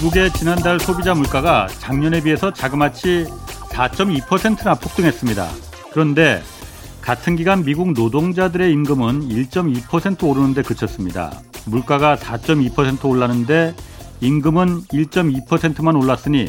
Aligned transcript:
미국의 0.00 0.32
지난달 0.32 0.80
소비자 0.80 1.12
물가가 1.14 1.68
작년에 1.78 2.22
비해서 2.22 2.50
자그마치 2.50 3.26
4.2%나 3.68 4.74
폭등했습니다. 4.76 5.46
그런데 5.92 6.42
같은 7.02 7.36
기간 7.36 7.62
미국 7.64 7.92
노동자들의 7.92 8.72
임금은 8.72 9.28
1.2% 9.28 10.26
오르는데 10.26 10.62
그쳤습니다. 10.62 11.42
물가가 11.66 12.16
4.2% 12.16 13.04
올랐는데 13.04 13.74
임금은 14.22 14.84
1.2%만 14.84 15.94
올랐으니 15.94 16.46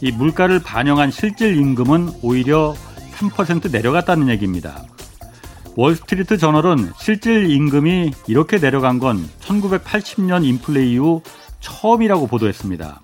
이 0.00 0.12
물가를 0.12 0.60
반영한 0.62 1.10
실질 1.10 1.58
임금은 1.58 2.10
오히려 2.22 2.76
3% 3.16 3.72
내려갔다는 3.72 4.28
얘기입니다. 4.28 4.84
월스트리트 5.74 6.38
저널은 6.38 6.92
실질 7.00 7.50
임금이 7.50 8.12
이렇게 8.28 8.58
내려간 8.58 9.00
건 9.00 9.28
1980년 9.40 10.44
인플레 10.44 10.86
이후 10.86 11.22
처음이라고 11.60 12.26
보도했습니다. 12.26 13.00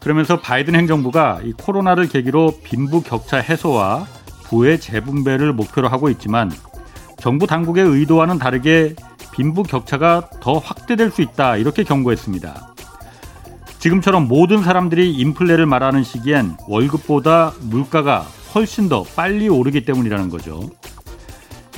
그러면서 0.00 0.40
바이든 0.40 0.74
행정부가 0.74 1.40
이 1.44 1.52
코로나를 1.52 2.08
계기로 2.08 2.60
빈부 2.62 3.02
격차 3.02 3.36
해소와 3.36 4.06
부의 4.44 4.80
재분배를 4.80 5.52
목표로 5.52 5.88
하고 5.88 6.08
있지만 6.10 6.50
정부 7.18 7.46
당국의 7.46 7.84
의도와는 7.84 8.38
다르게 8.38 8.94
빈부 9.32 9.62
격차가 9.62 10.28
더 10.40 10.58
확대될 10.58 11.10
수 11.10 11.22
있다 11.22 11.56
이렇게 11.56 11.84
경고했습니다. 11.84 12.74
지금처럼 13.78 14.28
모든 14.28 14.62
사람들이 14.62 15.12
인플레를 15.14 15.66
말하는 15.66 16.02
시기엔 16.02 16.56
월급보다 16.68 17.52
물가가 17.60 18.26
훨씬 18.54 18.88
더 18.88 19.04
빨리 19.04 19.48
오르기 19.48 19.84
때문이라는 19.84 20.28
거죠. 20.28 20.68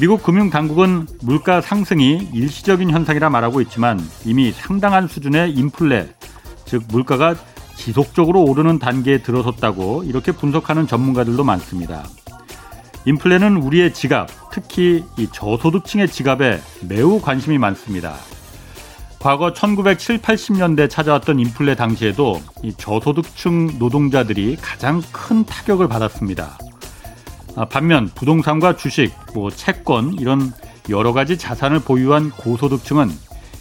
미국 0.01 0.23
금융당국은 0.23 1.07
물가 1.21 1.61
상승이 1.61 2.31
일시적인 2.33 2.91
현상이라 2.91 3.31
말하고 3.31 3.61
있지만 3.61 4.01
이미 4.25 4.51
상당한 4.51 5.07
수준의 5.07 5.53
인플레, 5.53 6.09
즉 6.65 6.85
물가가 6.89 7.35
지속적으로 7.77 8.43
오르는 8.43 8.79
단계에 8.79 9.19
들어섰다고 9.19 10.05
이렇게 10.05 10.33
분석하는 10.33 10.87
전문가들도 10.87 11.45
많습니다. 11.45 12.05
인플레는 13.05 13.57
우리의 13.57 13.93
지갑, 13.93 14.29
특히 14.53 15.05
이 15.19 15.29
저소득층의 15.31 16.09
지갑에 16.09 16.61
매우 16.89 17.20
관심이 17.20 17.59
많습니다. 17.59 18.15
과거 19.19 19.53
1970, 19.53 20.23
80년대 20.23 20.89
찾아왔던 20.89 21.39
인플레 21.39 21.77
당시에도 21.77 22.41
이 22.63 22.73
저소득층 22.73 23.79
노동자들이 23.79 24.57
가장 24.61 25.03
큰 25.13 25.45
타격을 25.45 25.87
받았습니다. 25.89 26.59
아, 27.55 27.67
반면 27.67 28.11
부동산과 28.14 28.77
주식, 28.77 29.12
뭐 29.34 29.50
채권 29.50 30.14
이런 30.14 30.53
여러 30.89 31.12
가지 31.12 31.36
자산을 31.39 31.81
보유한 31.81 32.31
고소득층은 32.31 33.11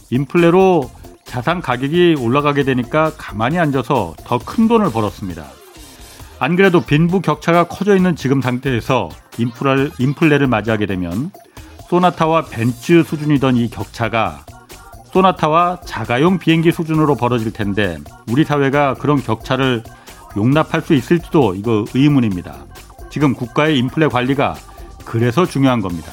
인플레로 0.10 0.90
자산 1.26 1.62
가격이 1.62 2.16
올라가게 2.20 2.64
되니까 2.64 3.12
가만히 3.18 3.60
앉아서 3.60 4.16
더 4.24 4.38
큰 4.40 4.68
돈을 4.68 4.92
벌었습니다. 4.92 5.46
안 6.40 6.56
그래도 6.56 6.82
빈부 6.82 7.22
격차가 7.22 7.66
커져 7.66 7.96
있는 7.96 8.16
지금 8.16 8.42
상태에서 8.42 9.10
인플레를, 9.38 9.92
인플레를 10.00 10.48
맞이하게 10.48 10.88
되면 10.88 11.32
소나타와 11.90 12.46
벤츠 12.46 13.04
수준이던 13.04 13.58
이 13.58 13.70
격차가 13.70 14.46
소나타와 15.12 15.82
자가용 15.86 16.40
비행기 16.40 16.72
수준으로 16.72 17.16
벌어질 17.16 17.52
텐데 17.52 17.98
우리 18.30 18.44
사회가 18.46 18.96
그런 18.96 19.22
격차를 19.22 19.84
용납할 20.38 20.82
수 20.82 20.94
있을지도 20.94 21.54
이거 21.56 21.86
의문입니다. 21.94 22.66
지금 23.12 23.36
국가의 23.36 23.78
인플레 23.78 24.08
관리가 24.08 24.56
그래서 25.06 25.46
중요한 25.46 25.82
겁니다. 25.82 26.12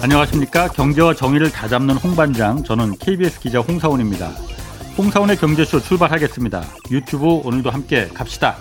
안녕하십니까. 0.00 0.68
경제와 0.68 1.14
정의를 1.14 1.50
다잡는 1.50 1.96
홍반장, 1.96 2.62
저는 2.62 2.96
KBS 2.98 3.40
기자 3.40 3.60
홍사원입니다. 3.60 4.30
홍사원의 4.96 5.36
경제쇼 5.38 5.80
출발하겠습니다. 5.80 6.62
유튜브 6.90 7.26
오늘도 7.26 7.70
함께 7.70 8.08
갑시다. 8.14 8.56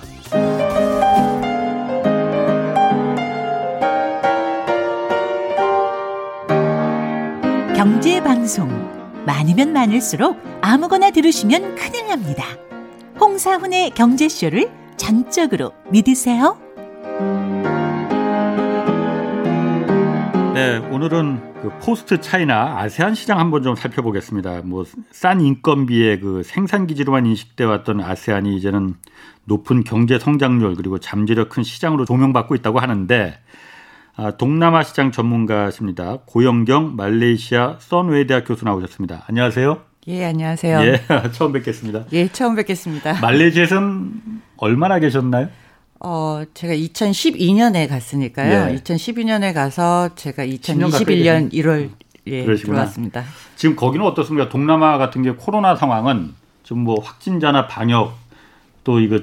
경제 7.76 8.24
방송 8.24 8.70
많으면 9.26 9.74
많을수록 9.74 10.38
아무거나 10.62 11.12
들으시면 11.12 11.76
큰일 11.76 12.08
납니다. 12.08 12.46
홍사훈의 13.20 13.92
경제쇼를 13.92 14.83
전적으로 14.98 15.72
믿으세요. 15.90 16.58
네, 20.54 20.78
오늘은 20.78 21.62
그 21.62 21.70
포스트 21.80 22.22
차이나 22.22 22.78
아세안 22.80 23.16
시장 23.16 23.40
한번 23.40 23.64
좀 23.64 23.76
살펴보겠습니다. 23.76 24.62
뭐 24.66 24.86
싼 25.12 25.42
인건비의 25.42 26.20
그 26.20 26.44
생산 26.44 26.86
기지로만 26.86 27.26
인식돼 27.26 27.64
왔던 27.64 28.02
아세안이 28.02 28.56
이제는 28.58 28.94
높은 29.46 29.84
경제 29.84 30.20
성장률 30.20 30.76
그리고 30.76 31.00
잠재력 31.00 31.50
큰 31.50 31.64
시장으로 31.64 32.06
조명받고 32.06 32.56
있다고 32.56 32.80
하는데 32.80 33.38
아, 34.16 34.32
동남아 34.38 34.84
시장 34.84 35.12
전문가십니다. 35.12 36.20
고영경 36.28 36.96
말레이시아 36.96 37.78
선웨이 37.80 38.28
대학 38.28 38.46
교수 38.48 38.64
나오셨습니다. 38.64 39.24
안녕하세요. 39.28 39.82
예, 40.08 40.26
안녕하세요. 40.26 40.82
예, 40.82 41.02
처음 41.32 41.52
뵙겠습니다. 41.54 42.06
예, 42.12 42.28
처음 42.28 42.56
뵙겠습니다. 42.56 43.20
말레이시아에서는 43.22 44.12
얼마나 44.64 45.00
계셨나요? 45.00 45.50
어, 46.00 46.44
제가 46.54 46.74
2012년에 46.74 47.88
갔으니까요. 47.88 48.72
예. 48.72 48.76
2012년에 48.76 49.54
가서 49.54 50.10
제가 50.16 50.46
2021년 50.46 51.52
1월 51.54 51.90
예, 52.28 52.44
그러시구나. 52.46 52.76
들어왔습니다. 52.78 53.24
지금 53.56 53.76
거기는 53.76 54.06
어떻습니까? 54.06 54.50
동남아 54.50 54.98
같은 54.98 55.22
게 55.24 55.32
코로나 55.32 55.76
상황은 55.76 56.34
좀 56.64 56.80
뭐 56.84 57.00
확진자나 57.02 57.68
방역 57.68 58.14
또 58.84 59.00
이거 59.00 59.20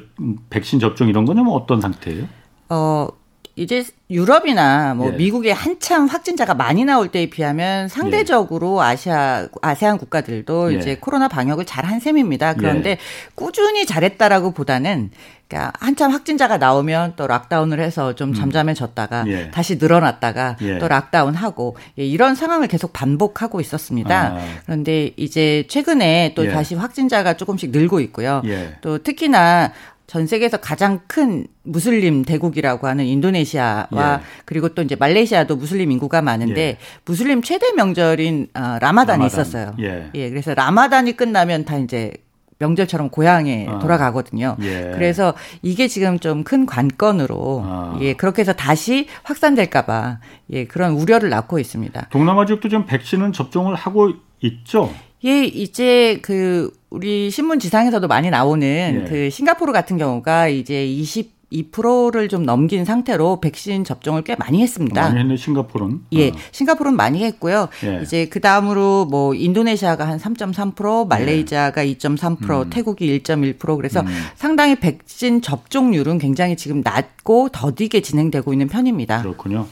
백신 0.51 0.79
접종 0.81 1.09
이런 1.09 1.25
거는 1.25 1.45
뭐 1.45 1.55
어떤 1.57 1.81
상태예요? 1.81 2.27
어, 2.69 3.09
이제 3.57 3.85
유럽이나 4.11 4.95
뭐 4.95 5.13
예. 5.13 5.17
미국에 5.17 5.53
한참 5.53 6.07
확진자가 6.07 6.55
많이 6.55 6.85
나올 6.85 7.09
때에 7.09 7.29
비하면 7.29 7.89
상대적으로 7.89 8.79
예. 8.79 8.85
아시아 8.87 9.49
아세안 9.61 9.99
국가들도 9.99 10.73
예. 10.73 10.79
이제 10.79 10.97
코로나 10.97 11.29
방역을 11.29 11.65
잘 11.67 11.81
한 11.91 11.99
셈입니다. 11.99 12.55
그런데 12.55 12.91
예. 12.91 12.99
꾸준히 13.35 13.85
잘했다라고 13.87 14.53
보다는 14.53 15.11
그러니까 15.49 15.73
한참 15.81 16.13
확진자가 16.13 16.59
나오면 16.59 17.15
또 17.17 17.27
락다운을 17.27 17.81
해서 17.81 18.15
좀 18.15 18.29
음. 18.29 18.35
잠잠해졌다가 18.35 19.23
음. 19.25 19.51
다시 19.53 19.77
늘어났다가 19.77 20.57
예. 20.63 20.79
또 20.79 20.87
락다운하고 20.87 21.77
예, 21.99 22.05
이런 22.05 22.37
상황을 22.37 22.69
계속 22.69 22.93
반복하고 22.93 23.61
있었습니다. 23.61 24.35
아. 24.37 24.41
그런데 24.65 25.11
이제 25.17 25.65
최근에 25.69 26.35
또 26.37 26.49
다시 26.49 26.77
확진자가 26.77 27.35
조금씩 27.35 27.71
늘고 27.71 27.99
있고요. 28.01 28.43
또 28.81 28.99
특히나 28.99 29.73
전 30.11 30.27
세계에서 30.27 30.57
가장 30.57 30.99
큰 31.07 31.47
무슬림 31.63 32.25
대국이라고 32.25 32.89
하는 32.89 33.05
인도네시아와 33.05 33.89
예. 33.93 34.21
그리고 34.45 34.71
또 34.71 34.83
이제 34.83 34.97
말레이시아도 34.97 35.55
무슬림 35.55 35.93
인구가 35.93 36.21
많은데 36.21 36.61
예. 36.61 36.79
무슬림 37.05 37.43
최대 37.43 37.71
명절인 37.75 38.49
어, 38.55 38.79
라마단이 38.81 39.21
라마단. 39.21 39.27
있었어요. 39.27 39.75
예. 39.79 40.11
예. 40.17 40.29
그래서 40.31 40.53
라마단이 40.55 41.17
끝나면 41.17 41.65
다 41.65 41.79
이제 41.79 42.13
명절처럼 42.59 43.11
고향에 43.11 43.69
어. 43.69 43.79
돌아가거든요. 43.79 44.57
예. 44.63 44.91
그래서 44.97 45.33
이게 45.63 45.87
지금 45.87 46.19
좀 46.19 46.43
큰 46.43 46.67
관건으로 46.67 47.37
어. 47.65 47.99
예 48.01 48.15
그렇게 48.15 48.41
해서 48.43 48.53
다시 48.53 49.07
확산될까봐 49.23 50.19
예 50.51 50.65
그런 50.65 50.95
우려를 50.95 51.31
낳고 51.31 51.61
있습니다. 51.61 52.09
동남아 52.11 52.47
지역도 52.47 52.69
지금 52.69 52.85
백신은 52.85 53.33
접종을 53.33 53.77
하고 53.77 54.11
있죠. 54.41 54.93
예, 55.25 55.45
이제 55.45 56.19
그 56.23 56.73
우리 56.89 57.31
신문 57.31 57.59
지상에서도 57.59 58.07
많이 58.09 58.31
나오는 58.31 59.03
예. 59.07 59.09
그 59.09 59.31
싱가포르 59.31 59.73
같은 59.73 59.99
경우가 59.99 60.49
이제 60.49 60.87
20 60.87 61.41
2%를 61.53 62.29
좀 62.29 62.45
넘긴 62.45 62.85
상태로 62.85 63.41
백신 63.41 63.85
접종을 63.85 64.23
꽤 64.23 64.37
많이 64.37 64.63
했습니다. 64.63 65.03
많이 65.03 65.19
했네, 65.19 65.37
싱가포르는. 65.37 66.01
예, 66.13 66.29
어. 66.29 66.33
싱가포르는 66.53 66.97
많이 66.97 67.25
했고요. 67.25 67.69
예. 67.85 68.01
이제 68.03 68.27
그 68.27 68.41
다음으로 68.41 69.07
뭐 69.07 69.35
인도네시아가 69.35 70.07
한 70.07 70.19
3.3%, 70.19 71.09
말레이시아가 71.09 71.87
예. 71.87 71.93
2.3%, 71.95 72.67
음. 72.67 72.71
태국이 72.71 73.21
1.1% 73.21 73.77
그래서 73.77 74.01
음. 74.01 74.07
상당히 74.37 74.77
백신 74.77 75.43
접종률은 75.43 76.19
굉장히 76.19 76.57
지금 76.57 76.83
낮고 76.85 77.49
더디게 77.51 78.01
진행되고 78.01 78.53
있는 78.53 78.69
편입니다. 78.69 79.23
그렇군요. 79.23 79.67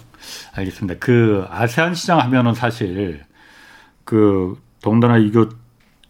알겠습니다. 0.54 0.98
그 0.98 1.44
아세안 1.48 1.94
시장 1.94 2.18
하면은 2.18 2.54
사실 2.54 3.20
그 4.04 4.58
더군다나 4.80 5.18
이거 5.18 5.48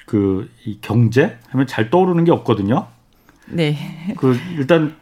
그 0.06 0.48
이 0.68 0.78
경제 0.80 1.38
하면 1.48 1.66
잘 1.66 1.90
떠오르는 1.90 2.24
게 2.24 2.30
없거든요. 2.30 2.86
네. 3.46 4.14
그 4.18 4.38
일단 4.56 4.94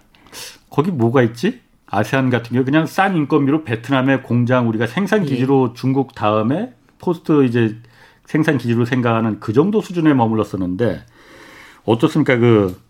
거기 0.71 0.91
뭐가 0.91 1.23
있지? 1.23 1.61
아세안 1.87 2.31
같은 2.31 2.53
경우 2.53 2.65
그냥 2.65 2.87
싼 2.87 3.17
인건비로 3.17 3.65
베트남의 3.65 4.23
공장 4.23 4.69
우리가 4.69 4.87
생산 4.87 5.25
예. 5.25 5.27
기지로 5.29 5.71
예. 5.71 5.75
중국 5.79 6.15
다음에 6.15 6.73
포스트 6.99 7.45
이제 7.45 7.77
생산 8.25 8.59
기지로 8.59 8.85
생각하는 8.85 9.41
그 9.41 9.53
정도 9.53 9.81
수준에 9.81 10.15
머물렀었는데 10.15 11.05
어떻습니까? 11.85 12.37
그 12.39 12.81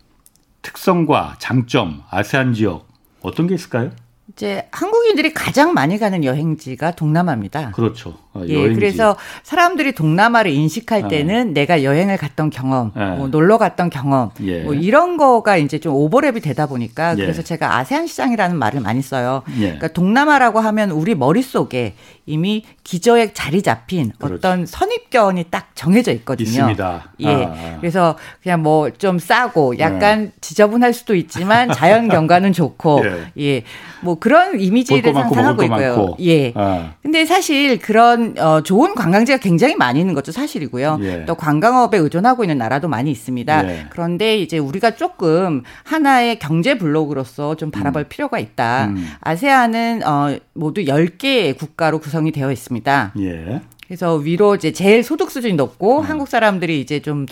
특성과 0.63 1.37
장점 1.39 2.03
아세안 2.11 2.55
지역 2.55 2.89
어떤 3.23 3.47
게 3.47 3.55
있을까요? 3.55 3.91
이제 4.33 4.69
한국인들이 4.73 5.33
가장 5.33 5.73
많이 5.73 5.99
가는 5.99 6.25
여행지가 6.25 6.93
동남아입니다. 6.93 7.71
그렇죠. 7.73 8.19
어, 8.41 8.45
예, 8.49 8.75
그래서 8.75 9.17
사람들이 9.43 9.93
동남아를 9.93 10.51
인식할 10.51 11.05
아. 11.05 11.09
때는 11.09 11.49
어. 11.51 11.53
내가 11.53 11.83
여행을 11.85 12.17
갔던 12.17 12.51
경험, 12.51 12.93
예. 12.97 13.05
뭐 13.17 13.29
놀러 13.29 13.59
갔던 13.59 13.91
경험, 13.91 14.31
예. 14.43 14.61
뭐 14.63 14.75
이런 14.75 15.17
거가 15.17 15.57
이제 15.57 15.79
좀 15.79 15.95
오버랩이 15.95 16.43
되다 16.43 16.67
보니까 16.67 17.13
예. 17.13 17.23
그래서 17.23 17.43
제가 17.43 17.77
아세안 17.79 18.07
시장이라는 18.07 18.59
말을 18.59 18.81
많이 18.81 19.03
써요. 19.03 19.43
예. 19.59 19.61
그러니까 19.67 19.89
동남아라고 19.89 20.61
하면 20.61 20.91
우리 20.91 21.15
머릿속에 21.15 21.95
이미 22.29 22.65
기저에 22.83 23.33
자리 23.33 23.63
잡힌 23.63 24.13
그렇지. 24.19 24.35
어떤 24.35 24.67
선입견이 24.67 25.45
딱 25.51 25.69
정해져 25.77 26.11
있거든요. 26.13 26.49
있습니다. 26.49 27.13
예. 27.21 27.27
아. 27.29 27.77
그래서 27.81 28.17
그냥 28.43 28.63
뭐 28.63 28.91
좀 28.99 29.19
싸고 29.19 29.79
약간 29.79 30.27
네. 30.27 30.33
지저분할 30.41 30.93
수도 30.93 31.15
있지만 31.15 31.71
자연 31.73 32.09
경관은 32.09 32.53
좋고 32.53 33.03
예. 33.39 33.43
예. 33.43 33.63
뭐 34.01 34.19
그런 34.19 34.59
이미지를 34.61 35.13
상상하고 35.13 35.63
있고요. 35.65 35.97
많고. 35.97 36.17
예. 36.25 36.53
아. 36.55 36.95
근데 37.03 37.25
사실 37.27 37.79
그런 37.79 38.26
어 38.39 38.61
좋은 38.63 38.95
관광지가 38.95 39.39
굉장히 39.39 39.77
많이 39.77 40.01
있는 40.01 40.15
것도 40.15 40.33
사실이고요. 40.33 40.99
예. 41.03 41.25
또 41.27 41.35
관광업에 41.35 41.99
의존하고 41.99 42.45
있는 42.45 42.59
나라도 42.59 42.89
많이 42.89 43.11
있습니다. 43.11 43.69
예. 43.69 43.87
그런데 43.91 44.39
이제 44.39 44.59
우리가 44.59 44.97
조금 44.97 45.63
하나의 45.85 46.39
경제 46.39 46.79
블록으로서 46.79 47.57
좀 47.57 47.71
바라볼 47.71 48.03
음. 48.03 48.09
필요가 48.09 48.39
있다. 48.39 48.87
음. 48.87 49.07
아세안은 49.21 50.03
어 50.07 50.37
모두 50.55 50.83
10개의 50.83 51.57
국가로 51.57 51.99
구성이 51.99 52.33
되어 52.33 52.51
있습니다. 52.51 53.13
예. 53.21 53.61
그래서 53.87 54.17
위로 54.17 54.55
이제 54.55 54.73
제일 54.73 55.03
소득 55.03 55.31
수준이 55.31 55.55
높고 55.55 56.01
음. 56.01 56.05
한국 56.05 56.29
사람들이 56.29 56.81
이제 56.81 57.01
좀 57.01 57.27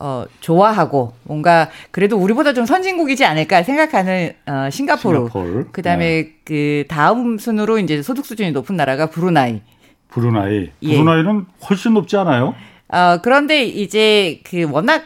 어, 0.00 0.24
좋아하고 0.40 1.12
뭔가 1.24 1.70
그래도 1.90 2.16
우리보다 2.16 2.52
좀 2.52 2.66
선진국이지 2.66 3.24
않을까 3.24 3.64
생각하는 3.64 4.32
어, 4.46 4.70
싱가포르. 4.70 5.18
싱가포르. 5.18 5.66
그다음에 5.72 6.06
네. 6.06 6.34
그 6.44 6.84
다음 6.88 7.38
순으로 7.38 7.78
이제 7.78 8.00
소득 8.02 8.24
수준이 8.24 8.52
높은 8.52 8.76
나라가 8.76 9.06
브루나이. 9.06 9.60
브루나이. 10.08 10.70
예. 10.82 10.92
브루나이는 10.92 11.46
훨씬 11.68 11.94
높지 11.94 12.16
않아요? 12.16 12.54
어, 12.88 13.18
그런데 13.22 13.64
이제 13.64 14.40
그 14.44 14.70
워낙 14.70 15.04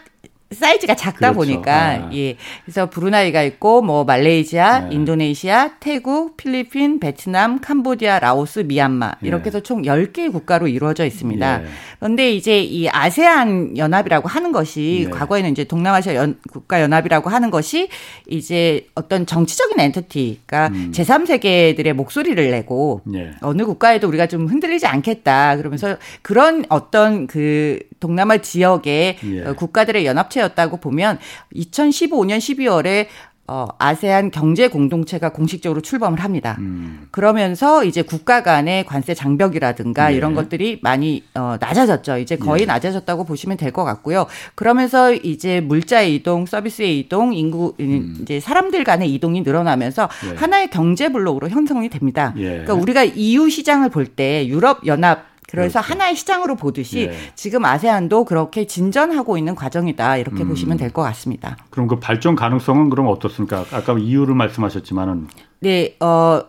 사이즈가 0.53 0.95
작다 0.95 1.33
그렇죠. 1.33 1.39
보니까 1.39 1.75
아. 1.75 2.11
예. 2.15 2.37
그래서 2.65 2.89
브루나이가 2.89 3.43
있고 3.43 3.83
뭐 3.83 4.05
말레이시아, 4.05 4.89
네. 4.89 4.95
인도네시아, 4.95 5.73
태국, 5.81 6.37
필리핀, 6.37 7.01
베트남, 7.01 7.61
캄보디아, 7.61 8.19
라오스, 8.19 8.61
미얀마 8.61 9.17
이렇게 9.23 9.47
해서 9.47 9.61
총 9.61 9.83
10개의 9.83 10.33
국가로 10.33 10.69
이루어져 10.69 11.05
있습니다. 11.05 11.63
예. 11.63 11.67
그런데 11.99 12.33
이제 12.33 12.61
이 12.63 12.89
아세안 12.89 13.77
연합이라고 13.77 14.29
하는 14.29 14.53
것이 14.53 15.07
예. 15.07 15.11
과거에는 15.11 15.51
이제 15.51 15.65
동남아시아 15.65 16.15
연, 16.15 16.39
국가 16.51 16.81
연합이라고 16.81 17.31
하는 17.31 17.51
것이 17.51 17.89
이제 18.29 18.87
어떤 18.95 19.27
정치적인 19.27 19.79
entity, 19.81 20.41
그러니까 20.47 20.77
음. 20.77 20.93
제3세계들의 20.93 21.93
목소리를 21.93 22.51
내고 22.51 23.01
예. 23.15 23.33
어느 23.41 23.65
국가에도 23.65 24.09
우리가 24.09 24.27
좀 24.27 24.47
흔들리지 24.47 24.87
않겠다. 24.87 25.57
그러면서 25.57 25.97
그런 26.23 26.65
어떤 26.69 27.27
그 27.27 27.79
동남아 28.03 28.37
지역의 28.37 29.17
예. 29.25 29.43
국가들의 29.57 30.05
연합체 30.05 30.43
공동체였다고 30.43 30.79
보면 30.79 31.19
2015년 31.55 32.39
12월에 32.39 33.07
어, 33.49 33.67
아세안 33.79 34.31
경제 34.31 34.69
공동체가 34.69 35.31
공식적으로 35.31 35.81
출범을 35.83 36.21
합니다. 36.21 36.57
음. 36.61 37.09
그러면서 37.11 37.85
이제 37.85 38.01
국가 38.01 38.43
간의 38.43 38.87
관세 38.87 39.15
장벽이라든가 39.15 40.09
네. 40.09 40.15
이런 40.15 40.35
것들이 40.35 40.79
많이 40.81 41.25
어, 41.35 41.57
낮아졌죠. 41.61 42.19
이제 42.19 42.37
거의 42.37 42.61
네. 42.61 42.67
낮아졌다고 42.67 43.25
보시면 43.25 43.57
될 43.59 43.73
것 43.73 43.85
같고요. 43.85 44.27
그러면서 44.55 45.13
이제 45.13 45.61
물자의 45.61 46.15
이동, 46.15 46.47
서비스의 46.47 47.01
이동, 47.01 47.35
인구 47.35 47.75
음. 47.81 48.19
이제 48.23 48.39
사람들 48.39 48.85
간의 48.85 49.13
이동이 49.13 49.43
늘어나면서 49.43 50.09
네. 50.31 50.37
하나의 50.37 50.71
경제 50.71 51.11
블록으로 51.11 51.49
형성이 51.49 51.89
됩니다. 51.89 52.33
예. 52.37 52.49
그러니까 52.49 52.75
우리가 52.75 53.05
EU 53.05 53.51
시장을 53.51 53.89
볼 53.91 54.07
때 54.07 54.47
유럽 54.47 54.87
연합 54.87 55.32
그래서 55.53 55.81
그렇죠. 55.81 55.93
하나의 55.93 56.17
시장으로 56.17 56.57
보듯이 56.57 57.09
네. 57.09 57.17
지금 57.35 57.65
아세안도 57.65 58.25
그렇게 58.25 58.67
진전하고 58.67 59.37
있는 59.39 59.55
과정이다 59.55 60.17
이렇게 60.17 60.43
음. 60.43 60.49
보시면 60.49 60.79
될 60.79 60.93
것 60.93 61.03
같습니다. 61.03 61.57
그럼 61.71 61.87
그 61.89 62.01
발전 62.01 62.35
가능성은 62.35 62.91
그럼 62.91 63.07
어떻습니까? 63.09 63.65
아까 63.73 63.97
이유를 63.99 64.35
말씀하셨지만은 64.35 65.29
네, 65.61 65.97
어 66.01 66.43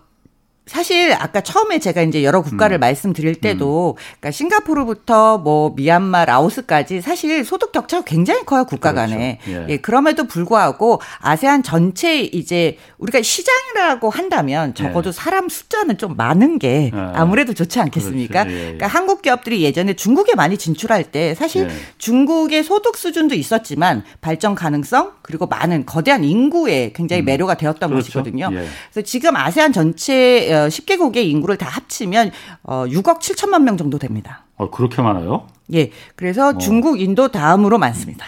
사실 0.66 1.14
아까 1.14 1.42
처음에 1.42 1.80
제가 1.80 2.04
이제 2.04 2.24
여러 2.24 2.42
국가를 2.42 2.78
음. 2.78 2.80
말씀드릴 2.80 3.36
때도 3.36 3.96
음. 3.98 4.02
그러니까 4.20 4.32
싱가포르부터 4.32 5.40
뭐 5.40 5.74
미얀마, 5.76 6.24
라오스까지 6.24 7.02
사실 7.02 7.44
소득 7.44 7.74
격차가 7.74 8.06
굉장히 8.06 8.46
커요 8.46 8.64
국가 8.64 8.94
그렇죠. 8.94 9.12
간에. 9.12 9.40
예. 9.50 9.66
예. 9.68 9.78
그럼에도 9.78 10.26
불구하고 10.26 11.02
아세안 11.20 11.64
전체 11.64 12.22
이제 12.22 12.78
우리가 12.98 13.22
시장이라고 13.22 14.10
한다면 14.10 14.74
적어도 14.74 15.10
예. 15.10 15.12
사람 15.12 15.50
숫자는 15.50 15.98
좀 15.98 16.16
많은 16.16 16.60
게 16.60 16.92
예. 16.94 16.98
아무래도 17.14 17.54
좋지 17.54 17.82
않겠습니까? 17.82 18.44
그렇죠. 18.46 18.58
예, 18.58 18.60
예. 18.60 18.64
그러니까 18.64 18.88
한국 18.88 19.22
기업들이 19.22 19.64
예전에 19.64 19.96
중국에 19.96 20.36
많이 20.36 20.58
진출할 20.58 21.12
때 21.12 21.36
사실 21.36 21.70
중국의 21.98 22.64
소득 22.64 22.96
수준도 22.96 23.36
있었지만 23.36 24.04
발전 24.22 24.56
가능성 24.56 25.12
그리고 25.24 25.48
많은 25.48 25.86
거대한 25.86 26.24
인구에 26.24 26.92
굉장히 26.94 27.24
음. 27.24 27.26
매료가 27.26 27.56
되었던 27.56 27.90
그렇죠. 27.90 28.06
것이거든요. 28.06 28.50
그래서 28.52 29.02
지금 29.04 29.36
아세안 29.36 29.74
전체 29.74 30.48
10개국의 30.70 31.18
어, 31.18 31.22
인구를 31.22 31.58
다 31.58 31.68
합치면 31.68 32.32
어 32.64 32.86
6억 32.86 33.20
7천만 33.20 33.64
명 33.64 33.78
정도 33.78 33.98
됩니다. 33.98 34.46
어, 34.58 34.70
그렇게 34.70 35.02
많아요? 35.02 35.48
예. 35.74 35.90
그래서 36.16 36.50
어. 36.50 36.58
중국, 36.58 37.02
인도 37.02 37.30
다음으로 37.30 37.78
많습니다. 37.80 38.26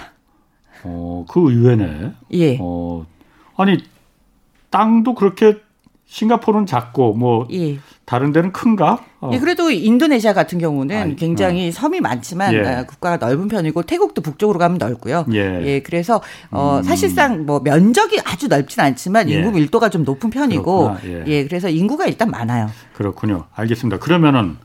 어, 0.83 1.25
그 1.29 1.51
의외네. 1.51 2.11
예. 2.33 2.57
어, 2.61 3.05
아니, 3.57 3.77
땅도 4.69 5.15
그렇게 5.15 5.57
싱가포르는 6.07 6.65
작고 6.65 7.13
뭐 7.13 7.47
예. 7.51 7.79
다른 8.05 8.31
데는 8.31 8.51
큰가? 8.51 9.03
어. 9.19 9.31
예, 9.33 9.39
그래도 9.39 9.71
인도네시아 9.71 10.33
같은 10.33 10.59
경우는 10.59 10.95
아니, 10.95 11.15
굉장히 11.15 11.69
어. 11.69 11.71
섬이 11.71 11.99
많지만 11.99 12.53
예. 12.53 12.59
어, 12.59 12.85
국가가 12.87 13.17
넓은 13.17 13.47
편이고 13.47 13.83
태국도 13.83 14.21
북쪽으로 14.21 14.59
가면 14.59 14.77
넓고요. 14.77 15.25
예, 15.33 15.61
예 15.65 15.79
그래서 15.81 16.21
어, 16.51 16.77
음. 16.77 16.83
사실상 16.83 17.45
뭐 17.45 17.59
면적이 17.59 18.19
아주 18.23 18.47
넓진 18.47 18.81
않지만 18.81 19.29
인구 19.29 19.49
예. 19.49 19.51
밀도가 19.51 19.89
좀 19.89 20.03
높은 20.03 20.29
편이고 20.29 20.95
예. 21.05 21.23
예. 21.25 21.43
그래서 21.45 21.69
인구가 21.69 22.05
일단 22.05 22.29
많아요. 22.29 22.69
그렇군요. 22.93 23.45
알겠습니다. 23.55 23.99
그러면은 23.99 24.57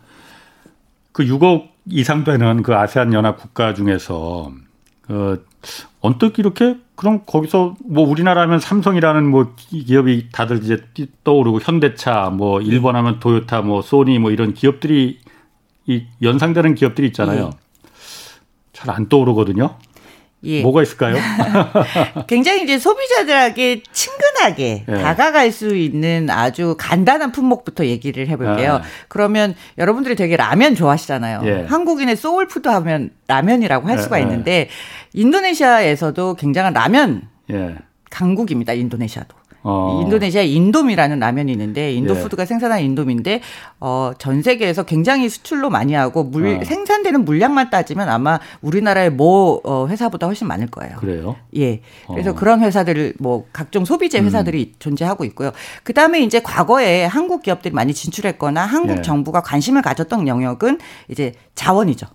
그 1.13 1.25
6억 1.25 1.69
이상 1.89 2.25
되는 2.25 2.63
그 2.63 2.75
아세안 2.75 3.15
연합 3.15 3.39
국가 3.39 3.75
중에서 3.75 4.53
그 5.03 5.45
언뜻 6.01 6.39
이렇게 6.39 6.77
그럼 7.01 7.23
거기서 7.25 7.77
뭐 7.83 8.07
우리나라면 8.07 8.61
삼성이라는 8.61 9.27
뭐 9.27 9.55
기업이 9.57 10.29
다들 10.33 10.63
이제 10.63 10.85
떠오르고 11.25 11.61
현대차 11.63 12.29
뭐 12.29 12.61
일본 12.61 12.95
하면 12.95 13.21
도요타 13.21 13.63
뭐 13.63 13.81
소니 13.81 14.19
뭐 14.19 14.31
이런 14.31 14.53
기업들이 14.53 15.19
이 15.87 16.05
연상되는 16.21 16.75
기업들이 16.75 17.07
있잖아요. 17.07 17.53
예. 17.55 17.89
잘안 18.75 19.09
떠오르거든요. 19.09 19.77
예. 20.45 20.63
뭐가 20.63 20.83
있을까요? 20.83 21.17
굉장히 22.27 22.63
이제 22.63 22.79
소비자들에게 22.79 23.83
친근하게 23.93 24.85
예. 24.89 24.93
다가갈 24.93 25.53
수 25.53 25.77
있는 25.77 26.31
아주 26.31 26.77
간단한 26.79 27.33
품목부터 27.33 27.87
얘기를 27.87 28.27
해볼게요. 28.29 28.75
아. 28.75 28.83
그러면 29.09 29.55
여러분들이 29.77 30.17
되게 30.17 30.37
라면 30.37 30.75
좋아하시잖아요. 30.75 31.43
예. 31.45 31.67
한국인의 31.69 32.17
soul 32.17 32.43
food 32.43 32.69
하면 32.69 33.11
라면이라고 33.27 33.89
할 33.89 33.99
예, 33.99 34.03
수가 34.03 34.19
예. 34.19 34.23
있는데 34.23 34.69
인도네시아에서도 35.13 36.35
굉장한 36.35 36.73
라면 36.73 37.23
예. 37.51 37.77
강국입니다. 38.11 38.73
인도네시아도. 38.73 39.40
어. 39.63 40.01
인도네시아 40.03 40.43
인돔이라는 40.43 41.19
라면이 41.19 41.53
있는데 41.53 41.93
인도 41.93 42.17
예. 42.17 42.21
푸드가 42.21 42.45
생산한 42.45 42.81
인돔인데 42.81 43.41
어, 43.81 44.13
전 44.19 44.43
세계에서 44.43 44.85
굉장히 44.85 45.29
수출로 45.29 45.71
많이 45.71 45.95
하고 45.95 46.25
물 46.25 46.61
어. 46.61 46.65
생산되는 46.65 47.25
물량만 47.25 47.71
따지면 47.71 48.09
아마 48.09 48.39
우리나라의 48.63 49.11
모 49.11 49.61
어, 49.65 49.87
회사보다 49.87 50.27
훨씬 50.27 50.47
많을 50.47 50.69
거예요. 50.69 50.97
그래요? 50.97 51.37
예. 51.57 51.81
그래서 52.09 52.31
어. 52.31 52.35
그런 52.35 52.61
회사들 52.61 53.15
뭐 53.19 53.47
각종 53.53 53.85
소비재 53.85 54.21
음. 54.21 54.27
회사들이 54.27 54.73
음. 54.75 54.77
존재하고 54.79 55.25
있고요. 55.25 55.53
그다음에 55.83 56.21
이제 56.21 56.41
과거에 56.41 57.05
한국 57.05 57.43
기업들이 57.43 57.75
많이 57.75 57.93
진출했거나 57.93 58.65
한국 58.65 58.99
예. 58.99 59.03
정부가 59.03 59.43
관심을 59.43 59.83
가졌던 59.83 60.29
영역은 60.29 60.79
이제 61.09 61.33
자원이죠. 61.55 62.07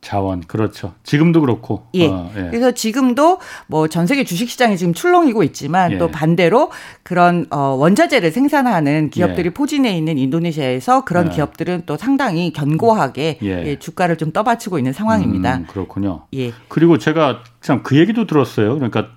자원 0.00 0.40
그렇죠. 0.42 0.94
지금도 1.02 1.40
그렇고. 1.40 1.86
예. 1.94 2.06
어, 2.06 2.30
예. 2.36 2.48
그래서 2.50 2.70
지금도 2.72 3.38
뭐 3.66 3.88
전 3.88 4.06
세계 4.06 4.22
주식 4.24 4.48
시장이 4.48 4.76
지금 4.76 4.92
출렁이고 4.94 5.42
있지만 5.44 5.92
예. 5.92 5.98
또 5.98 6.08
반대로 6.08 6.70
그런 7.02 7.46
어 7.50 7.76
원자재를 7.78 8.30
생산하는 8.30 9.10
기업들이 9.10 9.46
예. 9.46 9.50
포진해 9.50 9.96
있는 9.96 10.18
인도네시아에서 10.18 11.04
그런 11.04 11.26
예. 11.26 11.30
기업들은 11.30 11.82
또 11.86 11.96
상당히 11.96 12.52
견고하게 12.52 13.38
예. 13.42 13.66
예. 13.66 13.78
주가를 13.78 14.16
좀 14.16 14.30
떠받치고 14.32 14.78
있는 14.78 14.92
상황입니다. 14.92 15.56
음, 15.58 15.66
그렇군요. 15.66 16.22
예. 16.34 16.52
그리고 16.68 16.98
제가 16.98 17.42
참 17.60 17.82
그 17.82 17.96
얘기도 17.98 18.26
들었어요. 18.26 18.74
그러니까 18.74 19.08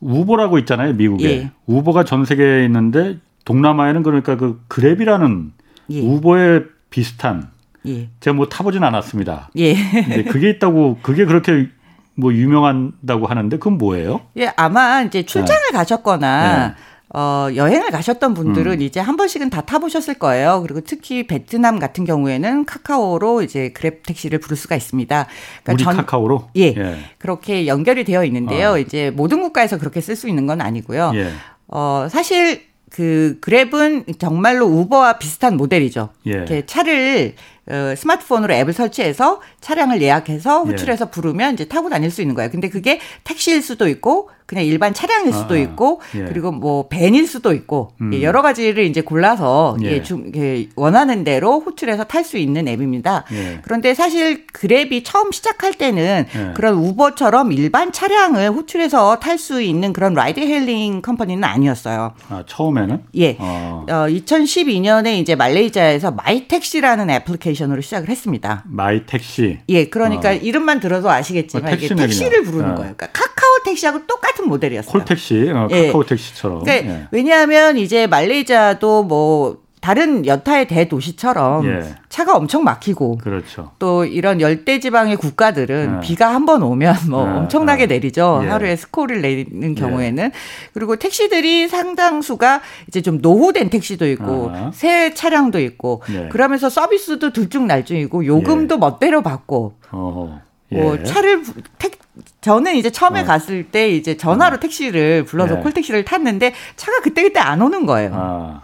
우보라고 0.00 0.58
있잖아요, 0.60 0.92
미국에. 0.94 1.50
우보가 1.66 2.04
전 2.04 2.24
세계에 2.24 2.64
있는데 2.64 3.18
동남아에는 3.44 4.02
그러니까 4.02 4.36
그 4.36 4.60
그랩이라는 4.68 5.50
우보에 5.90 6.62
비슷한 6.90 7.48
예. 7.88 8.08
제가 8.20 8.34
뭐 8.34 8.48
타보진 8.48 8.82
않았습니다. 8.82 9.50
예. 9.56 9.74
근데 9.74 10.24
그게 10.24 10.50
있다고 10.50 10.98
그게 11.02 11.24
그렇게 11.24 11.68
뭐 12.14 12.32
유명한다고 12.32 13.26
하는데 13.26 13.56
그건 13.58 13.78
뭐예요? 13.78 14.22
예, 14.38 14.50
아마 14.56 15.02
이제 15.02 15.24
출장을 15.24 15.60
네. 15.70 15.76
가셨거나 15.76 16.68
네. 16.68 16.74
어, 17.14 17.48
여행을 17.54 17.90
가셨던 17.90 18.34
분들은 18.34 18.72
음. 18.72 18.82
이제 18.82 18.98
한 19.00 19.16
번씩은 19.16 19.48
다 19.50 19.60
타보셨을 19.60 20.14
거예요. 20.14 20.60
그리고 20.62 20.80
특히 20.80 21.26
베트남 21.26 21.78
같은 21.78 22.04
경우에는 22.04 22.64
카카오로 22.64 23.42
이제 23.42 23.72
그랩 23.74 24.02
택시를 24.04 24.40
부를 24.40 24.56
수가 24.56 24.74
있습니다. 24.74 25.26
그러니까 25.62 25.72
우리 25.72 25.84
전, 25.84 25.96
카카오로? 25.96 26.48
예, 26.56 26.74
예, 26.76 26.98
그렇게 27.18 27.66
연결이 27.66 28.04
되어 28.04 28.24
있는데요. 28.24 28.72
어. 28.72 28.78
이제 28.78 29.10
모든 29.10 29.40
국가에서 29.40 29.78
그렇게 29.78 30.00
쓸 30.00 30.16
수 30.16 30.28
있는 30.28 30.46
건 30.46 30.60
아니고요. 30.60 31.12
예. 31.14 31.30
어, 31.68 32.08
사실 32.10 32.62
그 32.90 33.38
그랩은 33.40 34.18
정말로 34.18 34.66
우버와 34.66 35.18
비슷한 35.18 35.56
모델이죠. 35.56 36.10
예. 36.26 36.30
이렇게 36.30 36.66
차를 36.66 37.34
어, 37.36 37.55
스마트폰으로 37.96 38.54
앱을 38.54 38.72
설치해서 38.72 39.40
차량을 39.60 40.00
예약해서 40.00 40.62
호출해서 40.62 41.06
예. 41.06 41.10
부르면 41.10 41.54
이제 41.54 41.64
타고 41.66 41.88
다닐 41.88 42.10
수 42.10 42.22
있는 42.22 42.34
거예요. 42.34 42.50
근데 42.50 42.68
그게 42.68 43.00
택시일 43.24 43.62
수도 43.62 43.88
있고 43.88 44.30
그냥 44.46 44.64
일반 44.64 44.94
차량일 44.94 45.32
수도 45.32 45.54
아, 45.54 45.58
있고 45.58 46.00
예. 46.14 46.24
그리고 46.24 46.52
뭐 46.52 46.88
밴일 46.88 47.26
수도 47.26 47.52
있고 47.52 47.90
음. 48.00 48.14
예, 48.14 48.22
여러 48.22 48.42
가지를 48.42 48.84
이제 48.84 49.00
골라서 49.00 49.76
예. 49.82 50.02
좀 50.02 50.30
예, 50.36 50.68
원하는 50.76 51.24
대로 51.24 51.60
호출해서 51.60 52.04
탈 52.04 52.26
수 52.26 52.38
있는 52.38 52.66
앱입니다. 52.66 53.24
예. 53.32 53.60
그런데 53.62 53.94
사실 53.94 54.46
그랩이 54.48 55.02
처음 55.04 55.30
시작할 55.30 55.74
때는 55.74 56.26
예. 56.34 56.52
그런 56.54 56.74
우버처럼 56.74 57.52
일반 57.52 57.92
차량을 57.92 58.50
호출해서 58.50 59.20
탈 59.20 59.38
수 59.38 59.60
있는 59.62 59.92
그런 59.92 60.14
ride 60.14 60.40
hailing 60.40 61.02
company는 61.02 61.44
아니었어요. 61.44 62.14
아, 62.28 62.44
처음에는? 62.46 63.02
예. 63.16 63.36
어. 63.38 63.84
어 63.88 63.92
2012년에 64.08 65.18
이제 65.18 65.34
말레이시아에서 65.34 66.12
마이택시라는 66.12 67.10
애플리케이션으로 67.10 67.80
시작을 67.80 68.08
했습니다. 68.08 68.64
마이택시. 68.66 69.58
예, 69.68 69.88
그러니까 69.88 70.30
어. 70.30 70.32
이름만 70.32 70.80
들어도 70.80 71.10
아시겠지만 71.10 71.72
어, 71.72 71.76
이게 71.76 71.94
택시를 71.94 72.42
부르는 72.42 72.72
어. 72.72 72.74
거예요. 72.76 72.94
그러니까 72.96 73.08
카 73.12 73.35
택시하고 73.66 74.06
똑같은 74.06 74.48
모델이었어요. 74.48 74.90
콜택시, 74.92 75.50
어, 75.50 75.68
예. 75.72 75.86
카카오 75.88 76.04
택시처럼. 76.06 76.62
그러니까 76.64 76.88
예. 76.92 77.06
왜냐하면 77.10 77.76
이제 77.76 78.06
말레이시아도 78.06 79.02
뭐 79.04 79.58
다른 79.82 80.26
여타의 80.26 80.66
대도시처럼 80.66 81.64
예. 81.66 81.94
차가 82.08 82.34
엄청 82.36 82.64
막히고 82.64 83.18
그렇죠. 83.18 83.70
또 83.78 84.04
이런 84.04 84.40
열대 84.40 84.80
지방의 84.80 85.16
국가들은 85.16 85.96
예. 85.96 86.00
비가 86.06 86.34
한 86.34 86.44
번 86.46 86.62
오면 86.62 86.94
뭐 87.10 87.24
예. 87.24 87.30
엄청나게 87.38 87.82
예. 87.82 87.86
내리죠. 87.86 88.42
하루에 88.48 88.74
스코를 88.74 89.20
내리는 89.20 89.74
경우에는 89.76 90.32
그리고 90.72 90.96
택시들이 90.96 91.68
상당수가 91.68 92.62
이제 92.88 93.00
좀 93.02 93.18
노후된 93.20 93.70
택시도 93.70 94.08
있고 94.08 94.50
아. 94.52 94.70
새 94.74 95.12
차량도 95.14 95.60
있고 95.60 96.02
그러면서 96.30 96.68
서비스도 96.68 97.32
들쭉날쭉이고 97.32 98.26
요금도 98.26 98.78
멋대로 98.78 99.22
받고 99.22 99.74
어. 99.92 100.40
뭐 100.70 101.02
차를 101.04 101.42
택 101.78 101.98
저는 102.46 102.76
이제 102.76 102.90
처음에 102.90 103.22
어. 103.22 103.24
갔을 103.24 103.64
때 103.64 103.90
이제 103.90 104.16
전화로 104.16 104.56
어. 104.56 104.60
택시를 104.60 105.24
불러서 105.24 105.56
네. 105.56 105.62
콜택시를 105.62 106.04
탔는데 106.04 106.54
차가 106.76 107.00
그때그때 107.00 107.40
안 107.40 107.60
오는 107.60 107.86
거예요. 107.86 108.12
아. 108.14 108.62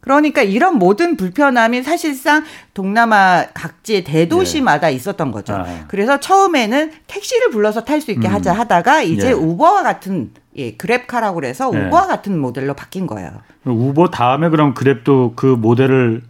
그러니까 0.00 0.42
이런 0.42 0.78
모든 0.78 1.16
불편함이 1.16 1.82
사실상 1.82 2.44
동남아 2.74 3.46
각지의 3.52 4.04
대도시마다 4.04 4.86
네. 4.86 4.92
있었던 4.92 5.32
거죠. 5.32 5.54
아. 5.54 5.64
그래서 5.88 6.20
처음에는 6.20 6.92
택시를 7.08 7.50
불러서 7.50 7.82
탈 7.82 8.00
수 8.00 8.12
있게 8.12 8.28
음. 8.28 8.34
하자 8.34 8.52
하다가 8.52 9.02
이제 9.02 9.28
예. 9.28 9.32
우버와 9.32 9.82
같은 9.82 10.30
예, 10.56 10.76
그랩카라고 10.76 11.34
그래서 11.34 11.72
네. 11.72 11.86
우버와 11.86 12.06
같은 12.06 12.38
모델로 12.38 12.74
바뀐 12.74 13.08
거예요. 13.08 13.32
우버 13.64 14.10
다음에 14.10 14.48
그럼 14.48 14.74
그랩도 14.74 15.34
그 15.34 15.46
모델을 15.46 16.22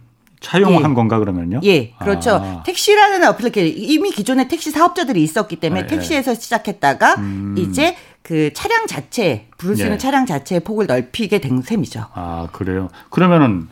차용한 0.45 0.91
예. 0.91 0.93
건가 0.93 1.17
그러면요? 1.17 1.59
예, 1.63 1.89
그렇죠. 1.99 2.35
아. 2.35 2.63
택시라는 2.63 3.27
어플리케이션 3.29 3.75
이미 3.77 4.11
기존에 4.11 4.47
택시 4.47 4.69
사업자들이 4.69 5.23
있었기 5.23 5.55
때문에 5.55 5.81
아, 5.81 5.87
택시에서 5.87 6.31
예. 6.31 6.35
시작했다가 6.35 7.15
음. 7.15 7.55
이제 7.57 7.95
그 8.21 8.53
차량 8.53 8.85
자체 8.85 9.47
부를 9.57 9.75
수 9.75 9.81
있는 9.81 9.95
예. 9.95 9.97
차량 9.97 10.27
자체의 10.27 10.61
폭을 10.61 10.85
넓히게 10.85 11.39
된 11.39 11.63
셈이죠. 11.63 12.05
아 12.13 12.47
그래요. 12.51 12.89
그러면은 13.09 13.67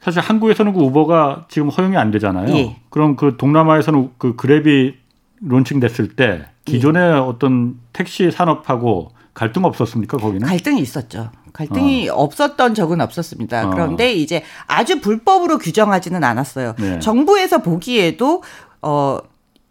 사실 0.00 0.20
한국에서는 0.20 0.72
그 0.72 0.80
우버가 0.80 1.46
지금 1.50 1.68
허용이 1.68 1.96
안 1.98 2.10
되잖아요. 2.10 2.54
예. 2.56 2.76
그럼 2.88 3.16
그 3.16 3.36
동남아에서는 3.36 4.10
그 4.16 4.34
그랩이 4.34 4.94
론칭됐을 5.40 6.16
때 6.16 6.46
기존의 6.64 7.02
예. 7.02 7.12
어떤 7.16 7.78
택시 7.92 8.30
산업하고 8.30 9.10
갈등 9.34 9.64
없었습니까 9.64 10.16
거기는? 10.16 10.46
갈등이 10.46 10.80
있었죠. 10.80 11.30
갈등이 11.54 12.10
어. 12.10 12.14
없었던 12.14 12.74
적은 12.74 13.00
없었습니다. 13.00 13.68
어. 13.68 13.70
그런데 13.70 14.12
이제 14.12 14.42
아주 14.66 15.00
불법으로 15.00 15.58
규정하지는 15.58 16.22
않았어요. 16.22 16.74
네. 16.78 16.98
정부에서 16.98 17.62
보기에도 17.62 18.42
어, 18.82 19.18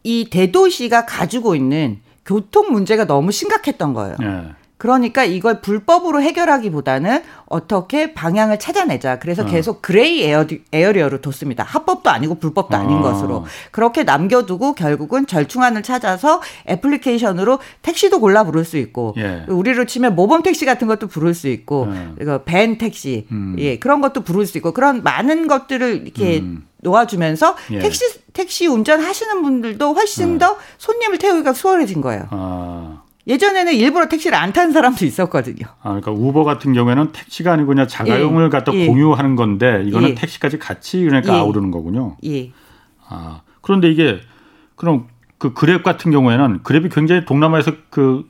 이 0.03 0.29
대도시가 0.29 1.05
가지고 1.05 1.55
있는 1.55 1.99
교통 2.25 2.71
문제가 2.71 3.05
너무 3.05 3.31
심각했던 3.31 3.93
거예요. 3.93 4.15
네. 4.19 4.43
그러니까 4.83 5.23
이걸 5.23 5.61
불법으로 5.61 6.21
해결하기보다는 6.21 7.23
어떻게 7.45 8.13
방향을 8.13 8.59
찾아내자. 8.59 9.17
그래서 9.17 9.43
어. 9.43 9.45
계속 9.45 9.81
gray 9.81 10.23
are-, 10.23 10.45
area로 10.73 11.21
뒀습니다. 11.21 11.63
합법도 11.63 12.09
아니고 12.09 12.35
불법도 12.35 12.75
아닌 12.75 12.97
어. 12.97 13.01
것으로. 13.01 13.45
그렇게 13.71 14.03
남겨두고 14.03 14.73
결국은 14.75 15.25
절충안을 15.25 15.83
찾아서 15.83 16.41
애플리케이션으로 16.67 17.59
택시도 17.81 18.19
골라 18.19 18.43
부를 18.43 18.65
수 18.65 18.75
있고, 18.75 19.13
예. 19.15 19.45
우리로 19.47 19.85
치면 19.85 20.15
모범 20.15 20.43
택시 20.43 20.65
같은 20.65 20.89
것도 20.89 21.07
부를 21.07 21.33
수 21.33 21.47
있고, 21.47 21.87
예. 22.19 22.39
밴 22.43 22.77
택시, 22.77 23.25
음. 23.31 23.55
예, 23.59 23.79
그런 23.79 24.01
것도 24.01 24.25
부를 24.25 24.45
수 24.45 24.57
있고, 24.57 24.73
그런 24.73 25.01
많은 25.01 25.47
것들을 25.47 26.01
이렇게 26.03 26.39
음. 26.39 26.67
놓아주면서 26.81 27.55
예. 27.71 27.79
택시 27.79 28.03
택시 28.33 28.67
운전하시는 28.67 29.41
분들도 29.43 29.93
훨씬 29.93 30.35
어. 30.35 30.39
더 30.39 30.57
손님을 30.77 31.19
태우기가 31.19 31.53
수월해진 31.53 32.01
거예요. 32.01 32.27
아. 32.31 32.92
예전에는 33.25 33.73
일부러 33.73 34.07
택시를 34.09 34.37
안 34.37 34.51
타는 34.51 34.73
사람도 34.73 35.05
있었거든요. 35.05 35.65
아, 35.81 35.99
그러니까 35.99 36.11
우버 36.11 36.43
같은 36.43 36.73
경우에는 36.73 37.11
택시가 37.13 37.53
아니고 37.53 37.69
그냥 37.69 37.87
자가용을 37.87 38.45
예. 38.45 38.49
갖다 38.49 38.73
예. 38.73 38.85
공유하는 38.85 39.35
건데 39.35 39.83
이거는 39.85 40.09
예. 40.09 40.15
택시까지 40.15 40.59
같이 40.59 41.03
그러니까 41.03 41.33
예. 41.33 41.37
아우르는 41.39 41.71
거군요. 41.71 42.17
예. 42.25 42.51
아, 43.07 43.41
그런데 43.61 43.89
이게 43.89 44.19
그럼 44.75 45.07
그 45.37 45.53
그랩 45.53 45.83
같은 45.83 46.11
경우에는 46.11 46.63
그랩이 46.63 46.93
굉장히 46.93 47.25
동남아에서 47.25 47.73
그 47.89 48.27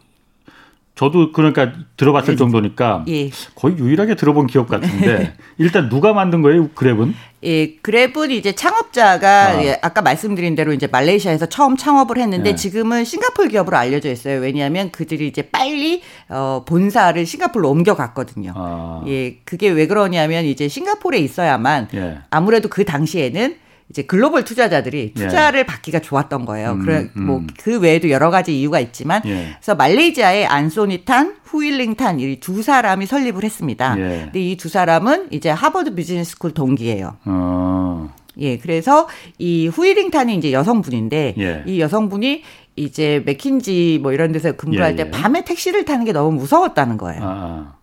저도 0.95 1.31
그러니까 1.31 1.73
들어봤을 1.97 2.33
네. 2.33 2.37
정도니까 2.37 3.05
예. 3.07 3.31
거의 3.55 3.77
유일하게 3.77 4.15
들어본 4.15 4.45
기억 4.45 4.67
같은데 4.67 5.33
일단 5.57 5.89
누가 5.89 6.13
만든 6.13 6.43
거예요 6.43 6.69
그랩은? 6.69 7.13
예, 7.45 7.75
그랩은 7.77 8.31
이제 8.31 8.53
창업자가 8.53 9.47
아. 9.47 9.63
예, 9.63 9.77
아까 9.81 10.01
말씀드린 10.01 10.55
대로 10.55 10.71
이제 10.71 10.87
말레이시아에서 10.87 11.47
처음 11.47 11.75
창업을 11.75 12.17
했는데 12.17 12.51
예. 12.51 12.55
지금은 12.55 13.05
싱가폴 13.05 13.49
기업으로 13.49 13.75
알려져 13.75 14.09
있어요. 14.11 14.39
왜냐하면 14.39 14.91
그들이 14.91 15.27
이제 15.27 15.41
빨리 15.41 16.01
어, 16.29 16.63
본사를 16.65 17.25
싱가폴로 17.25 17.69
옮겨갔거든요. 17.69 18.53
아. 18.55 19.03
예, 19.07 19.37
그게 19.43 19.69
왜 19.69 19.87
그러냐면 19.87 20.45
이제 20.45 20.67
싱가폴에 20.67 21.17
있어야만 21.17 21.89
예. 21.95 22.19
아무래도 22.29 22.69
그 22.69 22.85
당시에는 22.85 23.62
이제 23.93 24.01
글로벌 24.01 24.43
투자자들이 24.43 25.13
예. 25.15 25.23
투자를 25.23 25.59
예. 25.59 25.65
받기가 25.67 25.99
좋았던 25.99 26.45
거예요. 26.45 26.71
음, 26.71 26.79
그래 26.83 27.09
음. 27.15 27.25
뭐그 27.27 27.79
외에도 27.79 28.09
여러 28.09 28.31
가지 28.31 28.59
이유가 28.59 28.79
있지만 28.79 29.21
예. 29.25 29.51
그래서 29.59 29.75
말레이시아의 29.75 30.47
안소니탄, 30.47 31.35
후일링탄 31.43 32.19
이 32.19 32.39
두 32.39 32.63
사람이 32.63 33.05
설립을 33.05 33.43
했습니다. 33.43 33.95
예. 33.99 34.21
근데 34.23 34.39
이 34.41 34.57
두 34.57 34.67
사람은 34.67 35.27
이제 35.29 35.49
하버드 35.51 35.93
비즈니스 35.93 36.31
스쿨 36.31 36.55
동기예요. 36.55 37.17
어. 37.25 38.11
예, 38.39 38.57
그래서 38.57 39.07
이 39.37 39.67
후일링탄이 39.67 40.35
이제 40.37 40.51
여성분인데 40.51 41.35
예. 41.37 41.63
이 41.67 41.79
여성분이 41.79 42.41
이제 42.75 43.21
맥킨지 43.27 43.99
뭐 44.01 44.11
이런 44.11 44.31
데서 44.31 44.53
근무할 44.53 44.93
예, 44.93 44.95
때 44.95 45.11
밤에 45.11 45.45
택시를 45.45 45.85
타는 45.85 46.05
게 46.05 46.13
너무 46.13 46.31
무서웠다는 46.39 46.97
거예요. 46.97 47.21
아. 47.23 47.73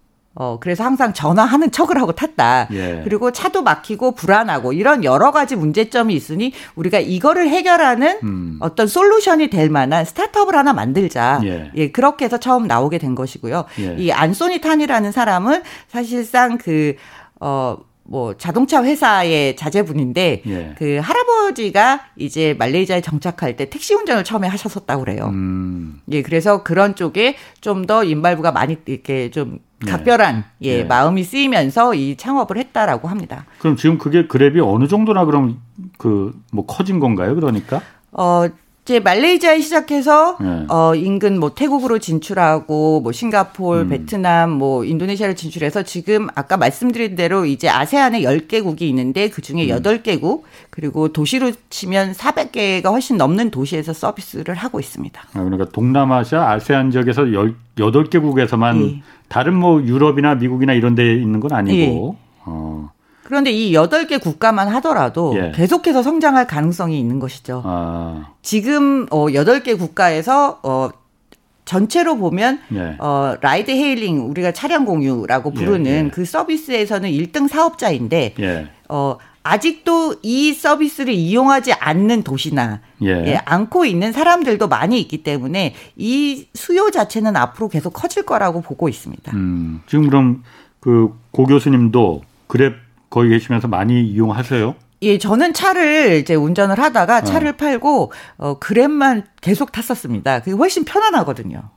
아. 0.40 0.50
어, 0.50 0.58
그래서 0.58 0.84
항상 0.84 1.12
전화하는 1.12 1.70
척을 1.70 2.00
하고 2.00 2.12
탔다. 2.12 2.68
예. 2.72 3.02
그리고 3.04 3.30
차도 3.30 3.62
막히고 3.62 4.12
불안하고 4.12 4.72
이런 4.72 5.04
여러 5.04 5.32
가지 5.32 5.54
문제점이 5.54 6.14
있으니 6.14 6.54
우리가 6.76 6.98
이거를 6.98 7.48
해결하는 7.48 8.20
음. 8.22 8.56
어떤 8.60 8.86
솔루션이 8.86 9.50
될 9.50 9.68
만한 9.68 10.06
스타트업을 10.06 10.56
하나 10.56 10.72
만들자. 10.72 11.40
예. 11.44 11.70
예 11.74 11.92
그렇게 11.92 12.24
해서 12.24 12.38
처음 12.38 12.66
나오게 12.66 12.96
된 12.96 13.14
것이고요. 13.14 13.66
예. 13.80 13.96
이 13.98 14.10
안소니 14.10 14.62
탄이라는 14.62 15.12
사람은 15.12 15.62
사실상 15.88 16.56
그, 16.56 16.94
어, 17.38 17.76
뭐 18.10 18.36
자동차 18.36 18.82
회사의 18.82 19.54
자제분인데 19.54 20.42
예. 20.44 20.74
그 20.76 20.98
할아버지가 21.00 22.00
이제 22.16 22.56
말레이시아에 22.58 23.02
정착할 23.02 23.54
때 23.54 23.70
택시 23.70 23.94
운전을 23.94 24.24
처음에 24.24 24.48
하셨었다고 24.48 25.04
그래요. 25.04 25.26
음. 25.32 26.00
예, 26.10 26.20
그래서 26.20 26.64
그런 26.64 26.96
쪽에 26.96 27.36
좀 27.60 27.86
더 27.86 28.02
인발부가 28.04 28.50
많이 28.52 28.76
이렇게 28.84 29.30
좀 29.30 29.60
네. 29.84 29.92
각별한 29.92 30.44
예, 30.64 30.78
예, 30.80 30.84
마음이 30.84 31.22
쓰이면서 31.22 31.94
이 31.94 32.16
창업을 32.16 32.58
했다라고 32.58 33.06
합니다. 33.08 33.46
그럼 33.60 33.76
지금 33.76 33.96
그게 33.96 34.26
그랩이 34.26 34.60
어느 34.62 34.88
정도나 34.88 35.24
그럼 35.24 35.60
그 35.96 36.32
뭐 36.52 36.66
커진 36.66 36.98
건가요? 36.98 37.34
그러니까? 37.36 37.80
어 38.10 38.44
이제 38.82 38.98
말레이시아에 38.98 39.60
시작해서 39.60 40.36
네. 40.40 40.64
어 40.68 40.94
인근 40.94 41.38
뭐 41.38 41.54
태국으로 41.54 41.98
진출하고 41.98 43.00
뭐 43.00 43.12
싱가폴, 43.12 43.82
음. 43.82 43.88
베트남, 43.90 44.50
뭐 44.50 44.84
인도네시아를 44.84 45.36
진출해서 45.36 45.82
지금 45.82 46.28
아까 46.34 46.56
말씀드린 46.56 47.14
대로 47.14 47.44
이제 47.44 47.68
아세안에 47.68 48.22
10개국이 48.22 48.82
있는데 48.82 49.28
그중에 49.28 49.70
음. 49.70 49.82
8개국 49.82 50.42
그리고 50.70 51.12
도시로 51.12 51.52
치면 51.68 52.12
400개가 52.12 52.86
훨씬 52.86 53.16
넘는 53.16 53.50
도시에서 53.50 53.92
서비스를 53.92 54.54
하고 54.54 54.80
있습니다. 54.80 55.22
아, 55.34 55.44
그러니까 55.44 55.66
동남아시아 55.66 56.50
아세안 56.52 56.90
지역에서 56.90 57.24
8개국에서만 57.76 58.82
예. 58.82 59.02
다른 59.28 59.54
뭐 59.54 59.82
유럽이나 59.82 60.34
미국이나 60.34 60.72
이런 60.72 60.94
데 60.94 61.14
있는 61.14 61.38
건 61.38 61.52
아니고 61.52 62.16
예. 62.16 62.26
어. 62.46 62.90
그런데 63.30 63.50
이 63.52 63.72
8개 63.72 64.20
국가만 64.20 64.68
하더라도 64.68 65.32
예. 65.36 65.52
계속해서 65.54 66.02
성장할 66.02 66.46
가능성이 66.48 66.98
있는 66.98 67.20
것이죠. 67.20 67.62
아. 67.64 68.32
지금 68.42 69.06
어 69.10 69.26
8개 69.26 69.78
국가에서 69.78 70.58
어 70.64 70.90
전체로 71.64 72.16
보면 72.16 72.58
예. 72.74 72.96
어 72.98 73.36
라이드 73.40 73.70
헤일링 73.70 74.28
우리가 74.28 74.50
차량 74.52 74.84
공유라고 74.84 75.52
예, 75.54 75.58
부르는 75.60 75.86
예, 75.86 76.04
예. 76.06 76.08
그 76.12 76.24
서비스에서는 76.24 77.08
1등 77.08 77.46
사업자인데 77.48 78.34
예. 78.40 78.68
어 78.88 79.16
아직도 79.44 80.16
이 80.22 80.52
서비스를 80.52 81.14
이용하지 81.14 81.72
않는 81.72 82.24
도시나 82.24 82.80
예. 83.02 83.10
예, 83.10 83.40
않고 83.44 83.84
있는 83.84 84.12
사람들도 84.12 84.66
많이 84.66 85.00
있기 85.00 85.22
때문에 85.22 85.74
이 85.96 86.48
수요 86.54 86.90
자체는 86.90 87.36
앞으로 87.36 87.68
계속 87.68 87.90
커질 87.92 88.24
거라고 88.24 88.60
보고 88.60 88.88
있습니다. 88.88 89.32
음, 89.36 89.82
지금 89.86 90.08
그럼 90.08 90.42
그 90.80 91.08
고 91.30 91.46
교수님도 91.46 92.22
그랩 92.48 92.74
거기 93.10 93.28
계시면서 93.30 93.68
많이 93.68 94.02
이용하세요? 94.06 94.74
예, 95.02 95.18
저는 95.18 95.54
차를 95.54 96.18
이제 96.18 96.34
운전을 96.34 96.78
하다가 96.78 97.18
어. 97.18 97.20
차를 97.22 97.48
어. 97.50 97.56
팔고 97.56 98.12
어 98.38 98.58
그랩만 98.60 99.24
계속 99.40 99.72
탔었습니다. 99.72 100.40
그게 100.40 100.52
훨씬 100.52 100.84
편안하거든요. 100.84 101.70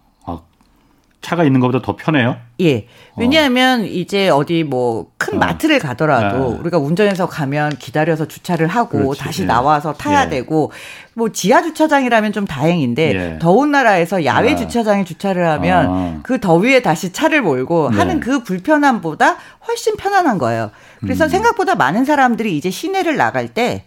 아, 1.23 1.27
차가 1.27 1.43
있는 1.43 1.59
것보다 1.59 1.81
더 1.81 1.95
편해요? 1.95 2.37
예. 2.59 2.87
왜냐하면 3.17 3.81
어. 3.81 3.85
이제 3.85 4.29
어디 4.29 4.63
뭐큰 4.63 5.35
어. 5.35 5.37
마트를 5.37 5.79
가더라도 5.79 6.51
네. 6.51 6.59
우리가 6.59 6.77
운전해서 6.77 7.27
가면 7.27 7.77
기다려서 7.77 8.27
주차를 8.27 8.67
하고 8.67 8.99
그렇지. 8.99 9.19
다시 9.21 9.41
예. 9.43 9.45
나와서 9.45 9.93
타야 9.93 10.25
예. 10.25 10.29
되고 10.29 10.71
뭐 11.15 11.29
지하 11.29 11.61
주차장이라면 11.61 12.33
좀 12.33 12.45
다행인데 12.45 13.15
예. 13.15 13.39
더운 13.39 13.71
나라에서 13.71 14.25
야외 14.25 14.53
아. 14.53 14.55
주차장에 14.55 15.05
주차를 15.05 15.47
하면 15.47 15.87
아. 15.89 16.19
그 16.23 16.39
더위에 16.39 16.81
다시 16.81 17.13
차를 17.13 17.41
몰고 17.41 17.91
네. 17.91 17.97
하는 17.97 18.19
그 18.19 18.43
불편함보다 18.43 19.37
훨씬 19.67 19.95
편안한 19.95 20.37
거예요. 20.37 20.71
그래서 20.99 21.25
음. 21.25 21.29
생각보다 21.29 21.75
많은 21.75 22.05
사람들이 22.05 22.57
이제 22.57 22.69
시내를 22.69 23.15
나갈 23.15 23.47
때 23.47 23.85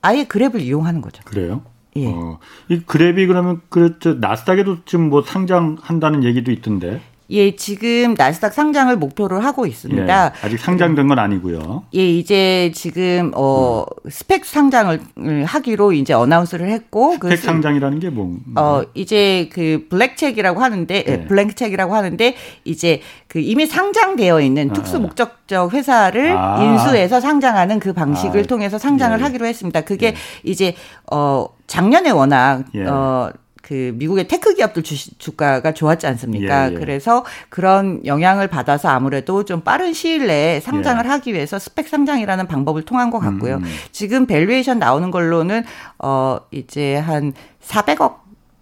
아예 0.00 0.24
그랩을 0.24 0.60
이용하는 0.60 1.00
거죠. 1.00 1.22
그래요? 1.24 1.62
예. 1.96 2.06
어, 2.06 2.38
이 2.68 2.80
그랩이 2.80 3.26
그러면 3.26 3.60
그 3.68 3.98
나스닥에도 4.20 4.84
지금 4.84 5.10
뭐 5.10 5.22
상장한다는 5.22 6.24
얘기도 6.24 6.50
있던데. 6.50 7.00
예, 7.32 7.56
지금 7.56 8.14
나스닥 8.16 8.52
상장을 8.52 8.94
목표로 8.96 9.40
하고 9.40 9.64
있습니다. 9.64 10.26
예, 10.26 10.46
아직 10.46 10.58
상장된 10.58 11.08
건 11.08 11.18
아니고요. 11.18 11.84
예, 11.94 12.06
이제 12.06 12.70
지금 12.74 13.32
어 13.34 13.84
음. 14.04 14.10
스펙 14.10 14.44
상장을 14.44 15.00
하기로 15.46 15.92
이제 15.92 16.12
어나운스를 16.12 16.68
했고 16.68 17.14
스펙 17.14 17.30
그 17.30 17.36
상장이라는 17.36 18.00
게 18.00 18.10
뭐? 18.10 18.36
어 18.56 18.82
이제 18.94 19.48
그 19.50 19.86
블랙책이라고 19.88 20.60
하는데 20.60 21.04
예. 21.06 21.24
블랙책이라고 21.24 21.94
하는데 21.94 22.34
이제 22.64 23.00
그 23.28 23.38
이미 23.38 23.64
상장되어 23.66 24.42
있는 24.42 24.70
아, 24.70 24.74
특수 24.74 25.00
목적적 25.00 25.72
회사를 25.72 26.36
아. 26.36 26.62
인수해서 26.62 27.18
상장하는 27.20 27.80
그 27.80 27.94
방식을 27.94 28.40
아. 28.42 28.46
통해서 28.46 28.76
상장을 28.76 29.18
예. 29.18 29.22
하기로 29.22 29.46
했습니다. 29.46 29.80
그게 29.80 30.08
예. 30.08 30.14
이제 30.42 30.74
어 31.10 31.46
작년에 31.66 32.10
워낙 32.10 32.64
예. 32.74 32.84
어 32.84 33.32
그 33.62 33.92
미국의 33.94 34.26
tech 34.28 34.54
기업들 34.54 34.82
주, 34.82 35.16
주가가 35.18 35.72
좋았지 35.72 36.06
않습니까? 36.08 36.68
예, 36.68 36.74
예. 36.74 36.78
그래서 36.78 37.24
그런 37.48 38.04
영향을 38.04 38.48
받아서 38.48 38.88
아무래도 38.88 39.44
좀 39.44 39.60
빠른 39.60 39.92
시일 39.92 40.26
내에 40.26 40.60
상장을 40.60 41.02
예. 41.04 41.08
하기 41.08 41.32
위해서 41.32 41.58
SPAC 41.58 41.88
상장이라는 41.88 42.48
방법을 42.48 42.82
통한 42.82 43.10
것 43.10 43.20
같고요. 43.20 43.56
음. 43.56 43.64
지금 43.92 44.26
valuation 44.26 44.80
나오는 44.80 45.10
걸로는 45.10 45.62
어 46.00 46.38
이제 46.50 46.96
한 46.96 47.32
400억 47.62 48.16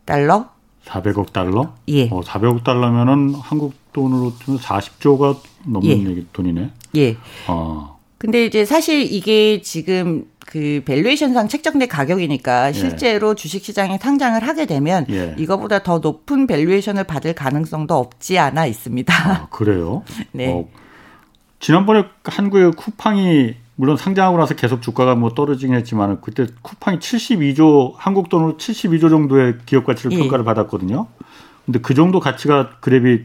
달러 0.05 0.51
400억 0.85 1.33
달러? 1.33 1.75
예. 1.89 2.09
어, 2.11 2.21
400억 2.21 2.65
달러면은 2.65 3.35
한국 3.35 3.75
돈으로 3.93 4.33
40조가 4.33 5.39
넘는 5.67 6.17
예. 6.19 6.25
돈이네. 6.33 6.71
예. 6.97 7.17
어. 7.49 7.99
근데 8.19 8.45
이제 8.45 8.65
사실 8.65 9.01
이게 9.01 9.63
지금 9.63 10.27
그 10.51 10.83
valuation상 10.85 11.47
책정된 11.47 11.89
가격이니까 11.89 12.69
예. 12.69 12.73
실제로 12.73 13.31
예. 13.31 13.35
주식시장에 13.37 13.99
상장을 13.99 14.43
하게 14.43 14.67
되면 14.67 15.07
예. 15.09 15.35
이거보다 15.39 15.85
더 15.85 16.01
높은 16.01 16.49
valuation을 16.49 17.05
받을 17.05 17.35
가능성도 17.35 17.95
없지 17.95 18.37
않아 18.37 18.67
있습니다. 18.67 19.15
아, 19.15 19.47
그래요? 19.51 20.03
네. 20.33 20.53
어, 20.53 20.67
지난번에 21.61 22.05
한국의 22.25 22.73
쿠팡이 22.73 23.55
물론 23.77 23.97
상장하고 23.97 24.39
나서 24.39 24.57
계속 24.57 24.83
주가가 24.83 25.15
뭐 25.15 25.31
떨어지긴 25.35 25.75
했지만 25.77 26.21
그때 26.21 26.47
쿠팡이 26.63 26.99
72조 26.99 27.95
한국 27.97 28.29
돈으로 28.29 28.57
72조 28.57 29.09
정도의 29.09 29.59
기업 29.67 29.87
가치를 29.87 30.13
예. 30.13 30.19
평가를 30.19 30.45
받았거든요. 30.45 31.07
근데 31.65 31.79
그 31.79 31.95
정도 31.95 32.19
가치가 32.19 32.71
그랩이 32.81 33.23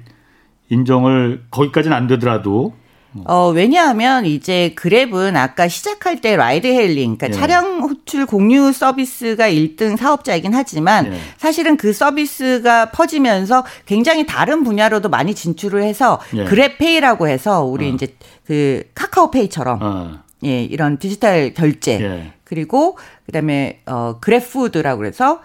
인정을 0.70 1.46
거기까지는 1.50 1.98
안 1.98 2.06
되더라도 2.06 2.74
어, 3.23 3.49
왜냐하면 3.49 4.25
이제 4.25 4.73
그랩은 4.75 5.36
아까 5.36 5.67
시작할 5.67 6.19
때 6.21 6.36
ride 6.36 6.67
hailing, 6.67 7.17
그러니까 7.17 7.28
예. 7.30 7.32
차량 7.32 7.82
호출 7.82 8.25
공유 8.25 8.73
서비스가 8.73 9.49
1등 9.49 9.95
사업자이긴 9.97 10.54
하지만 10.54 11.13
예. 11.13 11.19
사실은 11.38 11.78
그 11.78 11.93
서비스가 11.93 12.91
퍼지면서 12.91 13.65
굉장히 13.86 14.25
다른 14.25 14.63
분야로도 14.63 15.10
많이 15.10 15.34
진출을 15.34 15.84
해서 15.84 16.19
예. 16.36 16.45
그랩페이라고 16.45 17.28
해서 17.28 17.63
우리 17.63 17.86
어. 17.86 17.93
이제 17.93 18.15
그 18.45 18.84
카카오페이처럼 18.95 19.80
어. 19.82 20.19
예, 20.43 20.63
이런 20.63 20.97
디지털 20.97 21.54
결제 21.54 22.01
예. 22.01 22.34
그리고 22.43 22.97
그다음에 23.25 23.82
어 23.86 24.19
그랩푸드라고 24.21 24.97
그래서 24.97 25.41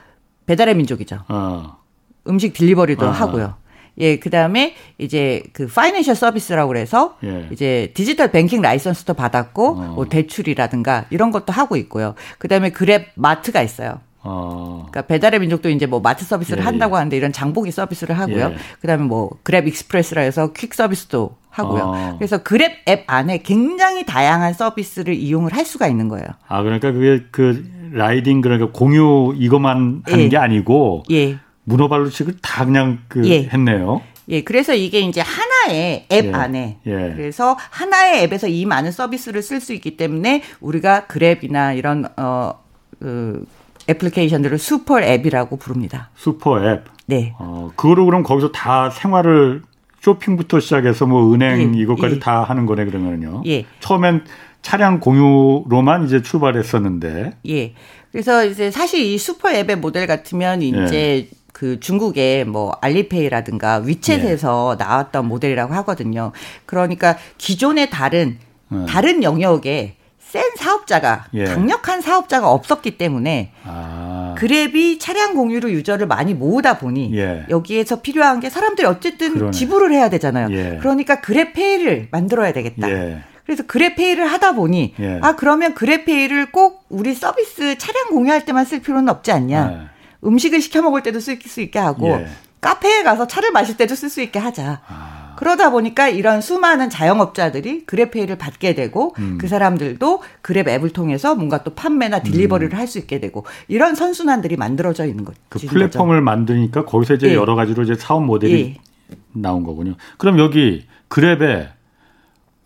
배달의 0.46 0.74
민족이죠. 0.76 1.24
어. 1.28 1.78
음식 2.26 2.52
delivery도 2.52 3.06
어. 3.06 3.10
하고요. 3.10 3.54
예, 3.98 4.18
그다음에 4.18 4.74
이제 4.98 5.42
그 5.52 5.66
financial 5.66 6.14
service라고 6.14 6.68
그래서 6.68 7.16
예. 7.24 7.48
이제 7.50 7.92
digital 7.94 8.30
banking 8.30 8.62
license도 8.62 9.14
받았고 9.14 9.68
어. 9.68 9.92
뭐 9.94 10.08
대출이라든가 10.08 11.06
이런 11.10 11.30
것도 11.30 11.52
하고 11.52 11.76
있고요. 11.76 12.14
그다음에 12.38 12.70
그랩 12.70 13.06
마트가 13.14 13.62
있어요. 13.62 14.00
어. 14.22 14.86
그러니까 14.90 15.02
배달의 15.02 15.40
민족도 15.40 15.70
이제 15.70 15.86
뭐 15.86 16.00
마트 16.00 16.24
서비스를 16.24 16.62
예. 16.62 16.64
한다고 16.64 16.96
하는데 16.96 17.16
이런 17.16 17.32
장보기 17.32 17.70
서비스를 17.70 18.18
하고요. 18.18 18.50
예. 18.50 18.56
그다음에 18.80 19.04
뭐 19.04 19.30
그랩 19.44 19.66
익스프레스라 19.66 20.22
해서 20.22 20.52
퀵 20.52 20.74
서비스도 20.74 21.36
하고요. 21.48 21.82
어. 21.82 22.14
그래서 22.18 22.38
그랩 22.38 22.88
앱 22.88 23.04
안에 23.06 23.38
굉장히 23.38 24.04
다양한 24.04 24.52
서비스를 24.52 25.14
이용을 25.14 25.54
할 25.54 25.64
수가 25.64 25.88
있는 25.88 26.08
거예요. 26.08 26.26
아 26.46 26.62
그러니까 26.62 26.92
그게 26.92 27.24
그 27.30 27.64
riding 27.92 28.40
그러니까 28.40 28.70
공유 28.72 29.34
이것만 29.36 30.02
하는 30.06 30.24
예. 30.24 30.28
게 30.28 30.36
아니고 30.36 31.04
예. 31.10 31.38
문어발식으로 31.64 32.36
다 32.42 32.64
그냥 32.64 33.00
그 33.08 33.26
예. 33.28 33.44
했네요. 33.44 34.02
예, 34.28 34.42
그래서 34.42 34.74
이게 34.74 35.00
이제 35.00 35.20
하나의 35.20 36.06
앱 36.10 36.26
예. 36.26 36.32
안에 36.32 36.78
예. 36.86 37.12
그래서 37.16 37.56
하나의 37.70 38.22
앱에서 38.24 38.46
이 38.46 38.64
많은 38.64 38.92
서비스를 38.92 39.42
쓸 39.42 39.60
수 39.60 39.72
있기 39.74 39.96
때문에 39.96 40.42
우리가 40.60 41.06
그랩이나 41.08 41.76
이런 41.76 42.06
어그 42.16 43.46
애플리케이션들을 43.88 44.58
super 44.58 45.02
app이라고 45.02 45.56
부릅니다. 45.56 46.10
super 46.14 46.64
app. 46.64 46.84
네. 47.06 47.34
어, 47.38 47.70
그거를 47.74 48.04
그럼 48.04 48.22
거기서 48.22 48.52
다 48.52 48.90
생활을 48.90 49.62
쇼핑부터 50.00 50.60
시작해서 50.60 51.06
뭐 51.06 51.34
은행 51.34 51.74
예. 51.74 51.80
이것까지 51.80 52.16
예. 52.16 52.18
다 52.20 52.44
하는 52.44 52.66
거네 52.66 52.84
그러면요. 52.84 53.42
예. 53.46 53.64
처음엔 53.80 54.24
차량 54.62 55.00
공유로만 55.00 56.06
이제 56.06 56.22
출발했었는데. 56.22 57.36
예. 57.48 57.74
그래서 58.12 58.44
이제 58.44 58.70
사실 58.70 59.00
이 59.00 59.18
슈퍼 59.18 59.52
앱의 59.52 59.76
모델 59.76 60.06
같으면 60.06 60.62
이제 60.62 61.28
예. 61.28 61.39
그 61.52 61.80
중국의 61.80 62.44
뭐 62.44 62.72
알리페이라든가 62.80 63.82
위챗에서 63.82 64.78
네. 64.78 64.84
나왔던 64.84 65.26
모델이라고 65.26 65.74
하거든요. 65.74 66.32
그러니까 66.66 67.16
기존의 67.38 67.90
다른 67.90 68.38
네. 68.68 68.86
다른 68.86 69.22
영역에 69.22 69.96
센 70.18 70.44
사업자가 70.56 71.26
예. 71.34 71.44
강력한 71.44 72.00
사업자가 72.00 72.52
없었기 72.52 72.98
때문에 72.98 73.52
아. 73.64 74.36
그랩이 74.38 75.00
차량 75.00 75.34
공유로 75.34 75.72
유저를 75.72 76.06
많이 76.06 76.34
모으다 76.34 76.78
보니 76.78 77.16
예. 77.18 77.46
여기에서 77.50 78.00
필요한 78.00 78.38
게 78.38 78.48
사람들이 78.48 78.86
어쨌든 78.86 79.34
그러네. 79.34 79.50
지불을 79.50 79.92
해야 79.92 80.08
되잖아요. 80.08 80.48
예. 80.52 80.78
그러니까 80.80 81.20
그랩페이를 81.20 82.08
만들어야 82.12 82.52
되겠다. 82.52 82.88
예. 82.88 83.22
그래서 83.44 83.64
그랩페이를 83.64 84.18
하다 84.20 84.52
보니 84.52 84.94
예. 85.00 85.18
아 85.20 85.34
그러면 85.34 85.74
그랩페이를 85.74 86.52
꼭 86.52 86.84
우리 86.88 87.12
서비스 87.14 87.76
차량 87.78 88.10
공유할 88.10 88.44
때만 88.44 88.64
쓸 88.64 88.80
필요는 88.80 89.08
없지 89.08 89.32
않냐. 89.32 89.89
네. 90.20 90.28
음식을 90.28 90.60
시켜 90.60 90.82
먹을 90.82 91.02
때도 91.02 91.20
쓸 91.20 91.38
수 91.40 91.60
있게 91.60 91.78
하고 91.78 92.08
예. 92.08 92.26
카페에 92.60 93.02
가서 93.02 93.26
차를 93.26 93.52
마실 93.52 93.76
때도 93.76 93.94
쓸 93.94 94.10
수 94.10 94.20
있게 94.20 94.38
하자. 94.38 94.82
아. 94.86 95.34
그러다 95.40 95.70
보니까 95.70 96.10
이런 96.10 96.42
수많은 96.42 96.90
자영업자들이 96.90 97.86
그랩페이를 97.86 98.36
받게 98.36 98.74
되고 98.74 99.14
음. 99.18 99.38
그 99.40 99.48
사람들도 99.48 100.22
그랩 100.42 100.68
앱을 100.68 100.90
통해서 100.90 101.34
뭔가 101.34 101.62
또 101.62 101.74
판매나 101.74 102.20
딜리버리를 102.20 102.74
음. 102.74 102.78
할수 102.78 102.98
있게 102.98 103.20
되고 103.20 103.46
이런 103.66 103.94
선순환들이 103.94 104.56
만들어져 104.56 105.06
있는 105.06 105.24
거죠. 105.24 105.38
그 105.48 105.58
플랫폼을 105.60 106.16
거죠. 106.16 106.24
만드니까 106.24 106.84
거기서 106.84 107.14
이제 107.14 107.28
예. 107.30 107.34
여러 107.34 107.54
가지로 107.54 107.84
이제 107.84 107.94
사업 107.94 108.22
모델이 108.24 108.76
예. 108.76 109.16
나온 109.32 109.64
거군요. 109.64 109.94
그럼 110.18 110.38
여기 110.38 110.86
그랩에 111.08 111.68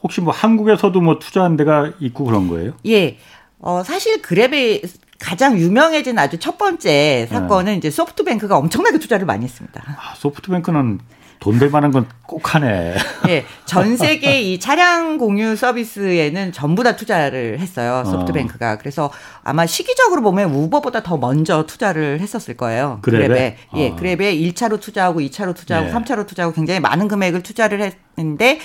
혹시 0.02 0.20
뭐 0.20 0.32
한국에서도 0.32 1.00
뭐 1.00 1.20
투자한 1.20 1.56
데가 1.56 1.92
있고 2.00 2.24
그런 2.24 2.48
거예요? 2.48 2.72
예. 2.86 3.18
어, 3.60 3.82
사실 3.84 4.20
그랩에 4.20 4.82
가장 5.24 5.58
유명해진 5.58 6.18
아주 6.18 6.38
첫 6.38 6.58
번째 6.58 7.26
사건은 7.30 7.72
네. 7.72 7.76
이제 7.78 7.90
소프트뱅크가 7.90 8.58
엄청나게 8.58 8.98
투자를 8.98 9.24
많이 9.24 9.44
했습니다. 9.44 9.82
아, 9.86 10.14
소프트뱅크는 10.16 11.00
돈될 11.40 11.70
만한 11.70 11.90
건 11.90 12.06
꼭 12.26 12.54
하네. 12.54 12.94
예. 13.28 13.44
전 13.64 13.96
세계 13.96 14.40
이 14.40 14.58
차량 14.58 15.18
공유 15.18 15.56
서비스에는 15.56 16.52
전부 16.52 16.82
다 16.82 16.96
투자를 16.96 17.58
했어요. 17.60 18.04
소프트뱅크가. 18.06 18.78
그래서 18.78 19.10
아마 19.42 19.66
시기적으로 19.66 20.22
보면 20.22 20.52
우버보다 20.52 21.02
더 21.02 21.16
먼저 21.16 21.64
투자를 21.66 22.20
했었을 22.20 22.56
거예요. 22.56 23.00
그랩에. 23.02 23.28
그랩에. 23.28 23.54
예. 23.76 23.90
아. 23.90 23.96
그랩에 23.96 24.54
1차로 24.54 24.80
투자하고 24.80 25.20
2차로 25.20 25.54
투자하고 25.54 25.88
예. 25.88 25.92
3차로 25.92 26.26
투자하고 26.26 26.54
굉장히 26.54 26.80
많은 26.80 27.08
금액을 27.08 27.42
투자를 27.42 27.92
했는데 28.18 28.58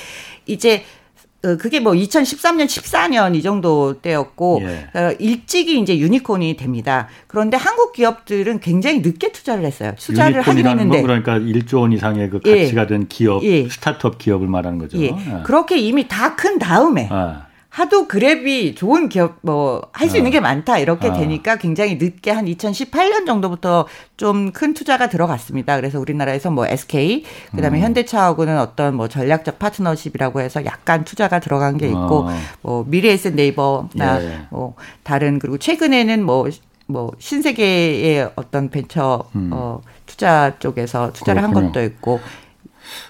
이제 0.45 0.77
어, 0.77 0.98
그게 1.41 1.79
뭐 1.79 1.93
2013년, 1.93 2.65
14년 2.65 3.35
이 3.35 3.41
정도 3.41 4.01
때였고 4.01 4.61
예. 4.63 4.99
어, 4.99 5.13
일찍이 5.19 5.79
이제 5.79 5.97
유니콘이 5.97 6.57
됩니다. 6.57 7.07
그런데 7.27 7.55
한국 7.57 7.93
기업들은 7.93 8.59
굉장히 8.59 8.99
늦게 8.99 9.31
투자를 9.31 9.63
했어요. 9.65 9.93
투자를 9.97 10.41
하긴 10.41 10.67
했는데 10.67 11.01
그러니까 11.01 11.37
1조 11.39 11.81
원 11.81 11.93
이상의 11.93 12.29
그 12.29 12.39
예. 12.45 12.63
가치가 12.63 12.81
예. 12.83 12.87
된 12.87 13.07
기업, 13.07 13.43
예. 13.43 13.69
스타트업 13.69 14.17
기업을 14.17 14.47
말하는 14.47 14.79
거죠. 14.79 14.97
예. 14.97 15.05
예. 15.05 15.43
그렇게 15.43 15.77
이미 15.77 16.07
다 16.07 16.35
큰 16.35 16.57
다음에 16.59 17.09
아. 17.11 17.47
하도 17.69 18.07
그랩이 18.07 18.75
좋은 18.75 19.09
기업 19.09 19.37
뭐 19.41 19.87
할수 19.93 20.17
있는 20.17 20.29
어. 20.29 20.31
게 20.31 20.39
많다 20.39 20.79
이렇게 20.79 21.09
어. 21.09 21.13
되니까 21.13 21.57
굉장히 21.57 21.95
늦게 21.95 22.31
한 22.31 22.45
2018년 22.45 23.25
정도부터 23.27 23.85
좀 24.17 24.51
큰 24.51 24.73
투자가 24.73 25.07
들어갔습니다. 25.09 25.75
그래서 25.75 25.99
우리나라에서 25.99 26.51
뭐 26.51 26.65
SK 26.65 27.23
그다음에 27.55 27.79
음. 27.79 27.83
현대차하고는 27.83 28.57
어떤 28.59 28.95
뭐 28.95 29.07
전략적 29.07 29.59
파트너십이라고 29.59 30.41
해서 30.41 30.65
약간 30.65 31.05
투자가 31.05 31.39
들어간 31.39 31.77
게 31.77 31.87
있고 31.87 32.27
어. 32.27 32.37
뭐 32.61 32.85
미래에셋 32.87 33.35
네이버나 33.35 34.21
예. 34.21 34.39
뭐 34.49 34.75
다른 35.03 35.39
그리고 35.39 35.57
최근에는 35.57 36.23
뭐뭐 36.25 36.49
뭐 36.87 37.11
신세계의 37.19 38.31
어떤 38.35 38.69
벤처 38.69 39.23
음. 39.35 39.51
어 39.53 39.81
투자 40.05 40.57
쪽에서 40.59 41.13
투자를 41.13 41.41
그렇군요. 41.41 41.65
한 41.65 41.71
것도 41.71 41.83
있고 41.83 42.19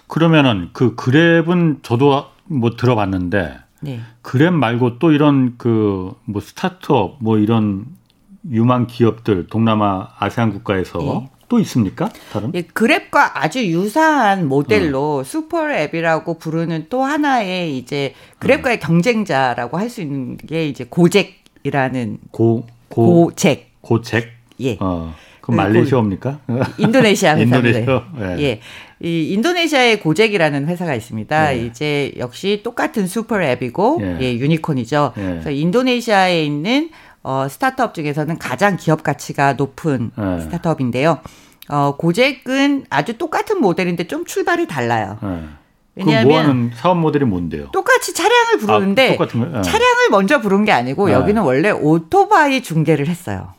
그러면은 0.08 0.70
그 0.74 0.96
그랩은 0.96 1.82
저도 1.84 2.26
뭐 2.46 2.76
들어봤는데 2.76 3.58
네. 3.82 4.00
그랩 4.24 4.52
말고 4.52 5.00
또 5.00 5.12
이런 5.12 5.58
그 5.58 6.12
뭐 6.26 6.42
스타트업 6.42 7.18
뭐 7.20 7.38
이런 7.38 7.86
유망 8.50 8.88
기업들 8.88 9.48
동남아 9.48 10.10
아세안 10.20 10.52
국가에서 10.54 11.00
네. 11.00 11.30
또 11.50 11.60
있습니까? 11.60 12.10
다른? 12.32 12.52
예, 12.54 12.62
그랩과 12.62 13.32
아주 13.34 13.66
유사한 13.66 14.48
모델로 14.48 15.20
음. 15.20 15.24
super 15.24 15.68
app이라고 15.68 16.38
부르는 16.38 16.86
또 16.90 17.04
하나의 17.04 17.76
이제 17.78 18.14
그랩과의 18.40 18.74
음. 18.74 18.80
경쟁자라고 18.80 19.78
할 19.80 19.90
수 19.90 20.02
있는 20.02 20.38
게 20.38 20.68
이제 20.68 20.86
고잭이라는 20.88 22.20
고, 22.32 22.68
고 22.90 23.26
고잭 23.26 23.72
고잭 23.82 24.28
예. 24.62 24.78
어. 24.80 25.14
그럼 25.42 25.58
말레이시아입니까? 25.58 26.40
인도네시아 26.78 27.36
회사인데. 27.38 27.80
인도네시아. 27.82 28.04
예. 28.20 28.42
예. 28.44 28.62
이 29.02 29.32
인도네시아의 29.34 30.02
고잭이라는 30.02 30.68
회사가 30.68 30.94
있습니다. 30.94 31.56
예. 31.56 31.66
이제 31.66 32.12
역시 32.18 32.62
똑같은 32.64 33.08
super 33.08 33.42
app이고 33.42 34.00
예, 34.02 34.18
예 34.22 34.38
유니콘이죠. 34.38 35.14
예. 35.18 35.22
그래서 35.22 35.52
인도네시아에 35.52 36.44
있는 36.44 36.90
어 37.24 37.48
스타트업 37.50 37.94
중에서는 37.94 38.38
가장 38.38 38.76
기업 38.76 39.04
가치가 39.04 39.54
높은 39.54 40.12
예. 40.18 40.42
스타트업인데요. 40.42 41.20
어 41.70 41.96
고잭은 41.98 42.86
아주 42.90 43.18
똑같은 43.18 43.62
모델인데 43.62 44.08
좀 44.08 44.26
출발이 44.26 44.68
달라요. 44.68 45.18
예. 45.24 45.60
왜냐하면 45.96 46.72
사업 46.76 46.98
모델이 46.98 47.26
뭔데요? 47.26 47.70
똑같이 47.72 48.14
차량을 48.14 48.58
부르는데 48.60 49.18
아, 49.20 49.62
차량을 49.62 50.10
먼저 50.12 50.40
부른 50.40 50.64
게 50.64 50.72
아니고 50.72 51.12
여기는 51.12 51.42
원래 51.42 51.72
오토바이 51.72 52.62
중개를 52.62 53.08
했어요. 53.08 53.54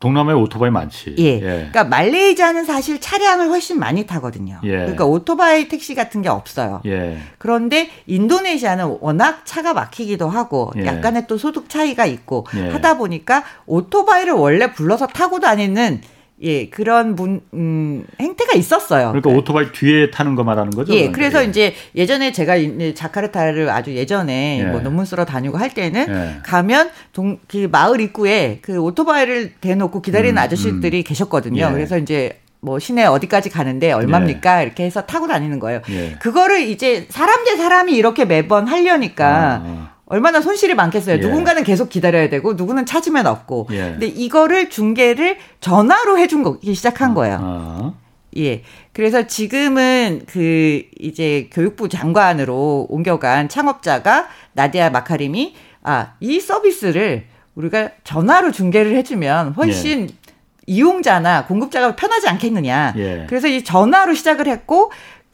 동남아에 0.00 0.34
오토바이 0.34 0.70
많지. 0.70 1.14
예. 1.18 1.24
예. 1.24 1.40
그러니까 1.40 1.84
말레이시아는 1.84 2.64
사실 2.64 3.00
차량을 3.00 3.48
훨씬 3.48 3.78
많이 3.78 4.06
타거든요. 4.06 4.58
예. 4.64 4.70
그러니까 4.70 5.04
오토바이 5.04 5.68
택시 5.68 5.94
같은 5.94 6.22
게 6.22 6.30
없어요. 6.30 6.80
예. 6.86 7.18
그런데 7.36 7.90
인도네시아는 8.06 8.96
워낙 9.00 9.42
차가 9.44 9.74
막히기도 9.74 10.28
하고 10.28 10.72
예. 10.76 10.86
약간의 10.86 11.26
또 11.26 11.36
소득 11.36 11.68
차이가 11.68 12.06
있고 12.06 12.46
예. 12.56 12.70
하다 12.70 12.96
보니까 12.96 13.44
오토바이를 13.66 14.32
원래 14.32 14.72
불러서 14.72 15.06
타고 15.06 15.38
다니는 15.38 16.00
예, 16.42 16.70
그런 16.70 17.16
분, 17.16 17.42
음, 17.52 18.04
행태가 18.18 18.56
있었어요. 18.56 19.08
그러니까 19.08 19.30
네. 19.30 19.36
오토바이 19.36 19.72
뒤에 19.72 20.10
타는 20.10 20.36
거 20.36 20.44
말하는 20.44 20.70
거죠? 20.70 20.94
예, 20.94 21.10
그래서 21.10 21.42
예. 21.44 21.48
이제 21.48 21.74
예전에 21.94 22.32
제가 22.32 22.54
자카르타를 22.94 23.68
아주 23.68 23.94
예전에 23.94 24.60
예. 24.60 24.64
뭐 24.64 24.80
논문 24.80 25.04
쓰러 25.04 25.26
다니고 25.26 25.58
할 25.58 25.74
때는 25.74 26.06
예. 26.08 26.42
가면 26.42 26.90
동, 27.12 27.38
그 27.46 27.68
마을 27.70 28.00
입구에 28.00 28.60
그 28.62 28.78
오토바이를 28.78 29.52
대놓고 29.60 30.00
기다리는 30.00 30.34
음, 30.34 30.38
아저씨들이 30.38 31.00
음. 31.00 31.04
계셨거든요. 31.04 31.66
예. 31.68 31.72
그래서 31.72 31.98
이제 31.98 32.40
뭐 32.62 32.78
시내 32.78 33.04
어디까지 33.04 33.50
가는데 33.50 33.92
얼마입니까? 33.92 34.60
예. 34.60 34.64
이렇게 34.64 34.84
해서 34.84 35.02
타고 35.02 35.26
다니는 35.26 35.58
거예요. 35.60 35.82
예. 35.90 36.16
그거를 36.20 36.60
이제 36.62 37.06
사람 37.10 37.44
대 37.44 37.56
사람이 37.56 37.92
이렇게 37.92 38.24
매번 38.24 38.66
하려니까 38.66 39.26
아, 39.26 39.62
아. 39.64 39.89
얼마나 40.10 40.40
손실이 40.40 40.74
많겠어요. 40.74 41.16
예. 41.16 41.20
누군가는 41.20 41.62
계속 41.62 41.88
기다려야 41.88 42.28
되고 42.28 42.54
누구는 42.54 42.84
찾으면 42.84 43.28
없고. 43.28 43.68
예. 43.70 43.92
근데 43.92 44.06
이거를 44.08 44.68
중계를 44.68 45.38
전화로 45.60 46.18
해준 46.18 46.42
거기 46.42 46.74
시작한 46.74 47.14
거예요. 47.14 47.38
아. 47.40 47.92
예. 48.36 48.64
그래서 48.92 49.28
지금은 49.28 50.22
그 50.26 50.82
이제 50.98 51.48
교육부 51.52 51.88
장관으로 51.88 52.88
옮겨간 52.90 53.48
창업자가 53.48 54.26
나디아 54.52 54.90
마카림이 54.90 55.54
아, 55.84 56.14
이 56.18 56.40
서비스를 56.40 57.26
우리가 57.54 57.90
전화로 58.02 58.50
중계를 58.50 58.96
해주면 58.96 59.52
훨씬 59.52 60.08
예. 60.10 60.32
이용자나 60.66 61.46
공급자가 61.46 61.94
편하지 61.94 62.28
않겠느냐. 62.28 62.94
예. 62.96 63.26
그래서 63.28 63.46
이 63.46 63.62
전화로 63.62 64.14
시작을 64.14 64.48
했고 64.48 64.90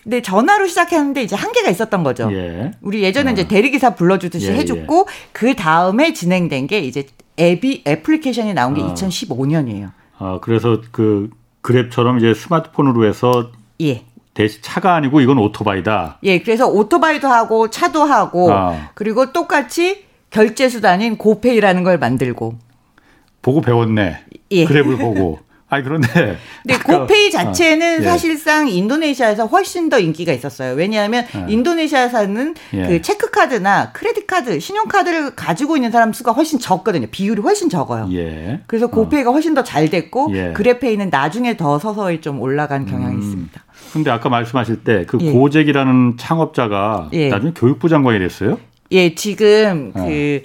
근데 0.07 0.23
전화로 0.23 0.69
시작했는데 0.69 1.25
이제 1.25 1.35
한계가 1.35 1.69
있었던 1.69 2.05
거죠. 2.05 2.31
예. 2.33 2.71
우리 2.81 3.03
예전에 3.03 3.31
어. 3.31 3.33
이제 3.33 3.49
대리기사 3.49 3.97
불러주듯이 3.97 4.53
예, 4.53 4.55
해줬고 4.55 5.07
예. 5.09 5.29
그 5.33 5.57
다음에 5.57 6.13
진행된 6.13 6.69
게 6.69 6.79
이제 6.79 7.09
앱이 7.41 7.83
애플리케이션이 7.85 8.55
나온 8.55 8.75
게 8.75 8.83
어. 8.83 8.95
2015년이에요. 8.95 9.91
아 10.19 10.39
그래서 10.41 10.81
그 10.93 11.29
그랩처럼 11.63 12.19
이제 12.19 12.35
스마트폰으로 12.35 13.05
해서 13.05 13.51
예. 13.81 14.05
대신 14.33 14.61
차가 14.63 14.95
아니고 14.95 15.21
이건 15.23 15.39
오토바이다. 15.39 16.19
예, 16.23 16.39
그래서 16.39 16.69
오토바이도 16.69 17.27
하고 17.27 17.69
차도 17.69 18.05
하고 18.05 18.53
아. 18.53 18.91
그리고 18.95 19.33
똑같이 19.33 20.05
결제 20.31 20.69
수단인 20.69 21.19
고페이라는 21.19 21.83
걸 21.83 21.99
만들고 21.99 22.55
보고 23.43 23.61
배웠네. 23.61 24.21
예. 24.53 24.67
그랩을 24.67 25.01
보고. 25.01 25.41
아니 25.69 25.83
그런데 25.83 26.39
근데 26.63 26.79
고페이 26.79 27.31
자체는 27.33 27.99
어, 27.99 28.03
예. 28.03 28.05
사실상 28.05 28.69
인도네시아에서 28.69 29.47
훨씬 29.47 29.89
더 29.89 29.99
인기가 29.99 30.33
있었어요. 30.33 30.75
왜냐하면 30.75 31.27
예. 31.35 31.53
인도네시아에서는 31.53 32.55
예. 32.75 32.87
그 32.87 33.03
체크 33.03 33.31
카드나 33.33 33.91
credit 33.93 34.29
card, 34.29 34.61
신용 34.61 34.87
카드를 34.87 35.35
가지고 35.35 35.77
있는 35.77 35.91
사람 35.91 36.13
수가 36.13 36.31
훨씬 36.33 36.61
적거든요. 36.61 37.09
비율이 37.11 37.43
훨씬 37.43 37.69
적어요. 37.69 38.09
예. 38.13 38.61
그래서 38.69 38.87
고페이가 38.87 39.31
어. 39.31 39.33
훨씬 39.33 39.55
더 39.55 39.65
잘 39.65 39.91
됐고 39.91 40.31
예. 40.35 40.53
그랩페이는 40.53 41.11
나중에 41.11 41.57
더 41.57 41.81
서서히 41.81 42.21
좀 42.21 42.41
올라간 42.41 42.87
경향이 42.87 43.17
음. 43.17 43.21
있습니다. 43.21 43.65
근데 43.93 44.11
아까 44.13 44.29
말씀하실 44.29 44.85
때그 44.85 45.19
예. 45.21 45.33
고잭이라는 45.33 46.17
창업자가 46.19 47.11
나중에 47.13 47.53
교육부 47.57 47.89
장관이 47.89 48.21
됐어요? 48.21 48.59
예, 48.93 49.15
지금 49.17 49.91
어. 49.97 50.05
그 50.05 50.43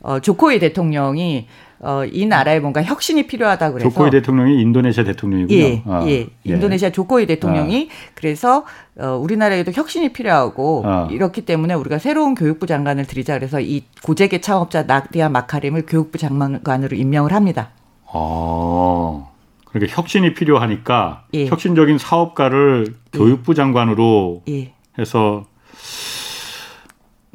어, 0.00 0.18
조코이 0.18 0.58
대통령이 0.58 1.46
어, 1.84 2.02
이 2.06 2.24
나라에 2.24 2.60
뭔가 2.60 2.82
혁신이 2.82 3.26
필요하다 3.26 3.72
그래서 3.72 3.90
조코이 3.90 4.10
대통령이 4.10 4.58
인도네시아 4.62 5.04
대통령이군요. 5.04 5.60
예, 5.60 5.82
아, 5.86 6.02
예. 6.06 6.28
예. 6.46 6.54
인도네시아 6.54 6.90
조코이 6.90 7.26
대통령이 7.26 7.90
아. 7.90 8.10
그래서 8.14 8.64
어, 8.98 9.18
우리나라에도 9.20 9.70
혁신이 9.70 10.14
필요하고 10.14 10.82
아. 10.86 11.08
이렇기 11.10 11.42
때문에 11.42 11.74
우리가 11.74 11.98
새로운 11.98 12.34
교육부 12.34 12.66
장관을 12.66 13.04
드리자 13.04 13.34
그래서 13.34 13.60
이 13.60 13.82
고재계 14.02 14.40
창업자 14.40 14.84
나디아 14.84 15.28
마카림을 15.28 15.84
교육부 15.86 16.16
장관으로 16.16 16.96
임명을 16.96 17.34
합니다. 17.34 17.68
아. 18.10 19.26
그러니까 19.66 19.94
혁신이 19.94 20.32
필요하니까 20.32 21.24
예. 21.34 21.46
혁신적인 21.48 21.98
사업가를 21.98 22.86
예. 22.88 23.18
교육부 23.18 23.54
장관으로 23.54 24.42
예. 24.48 24.72
해서 24.98 25.44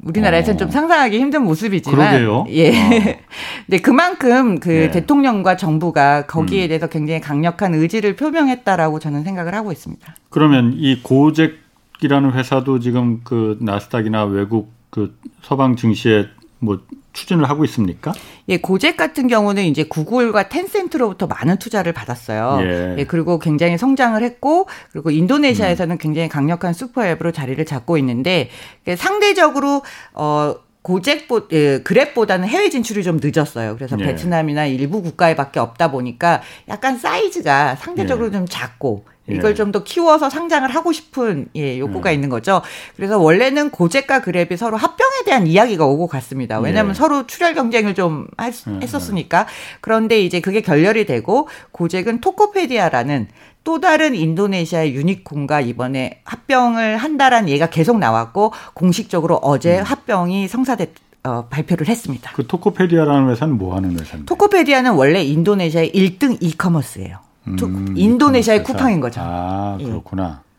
우리나라에서는 0.03 0.55
어. 0.55 0.57
좀 0.57 0.71
상상하기 0.71 1.19
힘든 1.19 1.43
모습이지만 1.43 2.12
그러게요. 2.12 2.45
예. 2.49 2.69
어. 2.69 2.89
근데 3.65 3.81
그만큼 3.81 4.59
그 4.59 4.69
네. 4.69 4.91
대통령과 4.91 5.57
정부가 5.57 6.25
거기에 6.25 6.65
음. 6.65 6.67
대해서 6.69 6.88
굉장히 6.88 7.21
강력한 7.21 7.73
의지를 7.73 8.15
표명했다라고 8.15 8.99
저는 8.99 9.23
생각을 9.23 9.53
하고 9.53 9.71
있습니다. 9.71 10.15
그러면 10.29 10.73
이 10.75 11.01
고잭 11.01 11.69
고잭이라는 11.99 12.31
회사도 12.31 12.79
지금 12.79 13.21
그 13.23 13.57
나스닥이나 13.62 14.23
외국 14.25 14.71
그 14.89 15.15
서방 15.41 15.75
증시에 15.75 16.27
뭐 16.59 16.79
추진을 17.19 17.49
하고 17.49 17.65
있습니까? 17.65 18.13
예, 18.47 18.58
고잭 18.58 18.95
같은 18.95 19.27
경우는 19.27 19.65
이제 19.65 19.84
구글과 19.84 20.49
텐센트로부터 20.49 21.27
많은 21.27 21.58
투자를 21.58 21.93
받았어요. 21.93 22.60
예. 22.62 22.95
예 22.99 23.05
그리고 23.05 23.39
굉장히 23.39 23.77
성장을 23.77 24.21
했고 24.23 24.67
그리고 24.91 25.12
인도네시아에서는 25.12 25.95
음. 25.95 25.97
굉장히 25.97 26.29
강력한 26.29 26.73
슈퍼 26.73 27.05
앱으로 27.05 27.32
자리를 27.32 27.63
잡고 27.65 27.97
있는데 27.97 28.49
상대적으로 28.97 29.84
어 30.13 30.55
고잭보 30.81 31.47
예, 31.51 31.83
그랩보다는 31.83 32.45
해외 32.45 32.69
진출이 32.69 33.03
좀 33.03 33.19
늦었어요. 33.21 33.75
그래서 33.75 33.97
예. 33.99 34.05
베트남이나 34.05 34.65
일부 34.65 35.01
국가에밖에 35.01 35.59
없다 35.59 35.91
보니까 35.91 36.41
약간 36.69 36.97
사이즈가 36.97 37.75
상대적으로 37.75 38.27
예. 38.27 38.31
좀 38.31 38.45
작고 38.47 39.05
예. 39.29 39.35
이걸 39.35 39.55
좀 39.55 39.69
더 39.69 39.83
키워서 39.83 40.31
상장을 40.31 40.67
하고 40.73 40.91
싶은 40.91 41.47
예, 41.55 41.77
욕구가 41.77 42.09
음. 42.09 42.13
있는 42.15 42.29
거죠. 42.29 42.63
그래서 42.95 43.19
원래는 43.19 43.69
고잭과 43.69 44.21
그랩이 44.21 44.57
서로 44.57 44.77
합병에 44.77 45.23
대한 45.25 45.45
이야기가 45.45 45.85
오고 45.85 46.07
갔습니다. 46.07 46.59
왜냐하면 46.59 46.91
예. 46.91 46.93
서로 46.95 47.27
출혈 47.27 47.53
경쟁을 47.53 47.93
좀 47.93 48.25
할, 48.37 48.51
음. 48.67 48.79
했었으니까. 48.81 49.45
그런데 49.81 50.19
이제 50.21 50.39
그게 50.39 50.61
결렬이 50.61 51.05
되고 51.05 51.47
고잭은 51.71 52.21
토코페디아라는 52.21 53.27
또 53.63 53.79
다른 53.79 54.15
인도네시아의 54.15 54.95
유니콘과 54.95 55.61
이번에 55.61 56.21
합병을 56.23 56.97
한다라는 56.97 57.49
얘기가 57.49 57.69
계속 57.69 57.99
나왔고 57.99 58.53
공식적으로 58.73 59.35
어제 59.37 59.79
음. 59.79 59.83
합병이 59.83 60.47
성사됐 60.47 60.93
어, 61.23 61.45
발표를 61.49 61.87
했습니다. 61.87 62.31
그 62.33 62.47
토코페디아라는 62.47 63.29
회사는 63.29 63.57
뭐 63.57 63.75
하는 63.75 63.91
회사인데? 63.99 64.25
토코페디아는 64.25 64.93
원래 64.93 65.21
인도네시아의 65.21 65.91
1등 65.91 66.37
이커머스예요. 66.39 67.17
음, 67.47 67.93
인도네시아의 67.97 68.63
쿠팡인 68.63 69.01
거죠. 69.01 69.19
아, 69.21 69.77
예. 69.81 69.83
그렇구나. 69.83 70.41
예. 70.43 70.49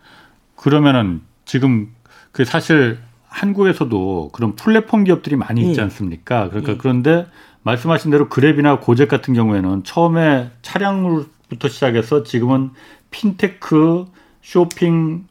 그러면은 0.57 1.23
지금 1.47 1.95
그 2.33 2.45
사실 2.45 2.99
한국에서도 3.29 4.31
그런 4.33 4.55
플랫폼 4.57 5.05
기업들이 5.05 5.37
많이 5.37 5.63
있지 5.63 5.81
예. 5.81 5.85
않습니까? 5.85 6.49
그러니까 6.51 6.73
예. 6.73 6.77
그런데 6.77 7.27
말씀하신 7.63 8.11
대로 8.11 8.29
그랩이나 8.29 8.81
고잭 8.81 9.09
같은 9.09 9.35
경우에는 9.35 9.85
처음에 9.85 10.51
차량 10.63 11.25
부터 11.51 11.69
시작해서 11.69 12.23
지금은 12.23 12.71
핀테크, 13.11 14.07
쇼핑 14.41 15.27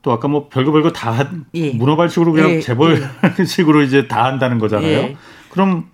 또 0.00 0.12
아까 0.12 0.28
뭐 0.28 0.48
별거 0.48 0.72
별거 0.72 0.92
다 0.92 1.30
예. 1.54 1.72
문어발식으로 1.72 2.32
그냥 2.32 2.50
예. 2.52 2.60
재벌식으로 2.60 3.82
예. 3.82 3.84
이제 3.86 4.08
다 4.08 4.24
한다는 4.24 4.58
거잖아요. 4.58 4.90
예. 4.90 5.16
그럼 5.50 5.90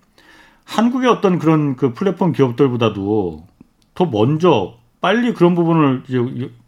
한국의 0.65 1.11
어떤 1.11 1.39
그런 1.39 1.75
그 1.75 1.93
플랫폼 1.93 2.33
기업들보다도 2.33 3.47
더 3.95 4.07
먼저 4.07 4.75
빨리 5.01 5.35
그런 5.35 5.55
부분을 5.55 6.03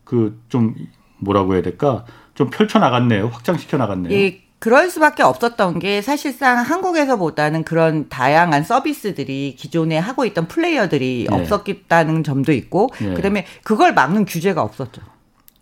그좀 0.04 0.74
뭐라고 1.18 1.54
해야 1.54 1.62
될까 1.62 2.04
좀 2.34 2.50
펼쳐 2.50 2.78
나갔네요. 2.78 3.28
확장시켜 3.28 3.76
나갔네요. 3.76 4.12
예, 4.56 4.58
그럴 4.58 4.90
수밖에 4.90 5.22
없었던 5.22 5.78
게 5.78 6.02
사실상 6.02 6.58
한국에서보다는 6.58 7.64
그런 7.64 8.08
다양한 8.08 8.64
서비스들이 8.64 9.54
기존에 9.56 9.98
하고 9.98 10.24
있던 10.24 10.48
플레이어들이 10.48 11.28
예. 11.30 11.34
없었다는 11.34 12.24
점도 12.24 12.52
있고 12.52 12.90
예. 13.02 13.14
그다음에 13.14 13.46
그걸 13.62 13.94
막는 13.94 14.24
규제가 14.24 14.62
없었죠. 14.62 15.02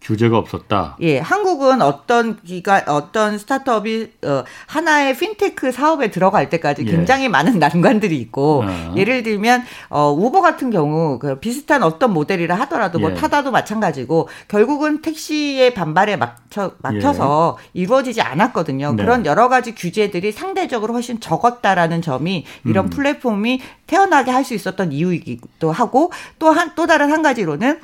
규제가 0.05 0.39
없었다. 0.39 0.97
예, 1.01 1.19
한국은 1.19 1.83
어떤 1.83 2.41
기가 2.43 2.85
어떤 2.87 3.39
스타트업이 3.39 4.13
어, 4.25 4.45
하나의 4.67 5.17
핀테크 5.17 5.73
사업에 5.73 6.11
들어갈 6.11 6.49
때까지 6.51 6.85
예. 6.87 6.91
굉장히 6.91 7.29
많은 7.29 7.59
난관들이 7.61 8.17
있고 8.19 8.63
어. 8.65 8.95
예를 8.97 9.25
들면 9.25 9.65
어, 9.89 10.13
우버 10.13 10.41
같은 10.41 10.71
경우 10.71 11.19
그 11.19 11.41
비슷한 11.41 11.83
어떤 11.83 12.13
모델이라 12.13 12.55
하더라도 12.61 13.01
뭐 13.01 13.11
예. 13.11 13.15
타다도 13.15 13.51
마찬가지고 13.51 14.29
결국은 14.47 15.03
택시의 15.03 15.75
반발에 15.75 16.17
막혀 16.17 16.73
막혀서 16.79 17.57
예. 17.59 17.81
이루어지지 17.81 18.21
않았거든요. 18.21 18.93
네. 18.93 19.03
그런 19.03 19.27
여러 19.27 19.49
가지 19.49 19.75
규제들이 19.75 20.31
상대적으로 20.31 20.95
훨씬 20.95 21.19
적었다라는 21.19 22.03
점이 22.03 22.45
이런 22.65 22.87
음. 22.87 22.91
플랫폼이 22.91 23.61
태어나게 23.87 24.31
할 24.31 24.45
수 24.45 24.55
있었던 24.55 24.93
이유이기도 24.93 25.73
하고 25.73 26.13
또한또 26.39 26.87
다른 26.87 27.11
한 27.11 27.23
가지로는 27.23 27.81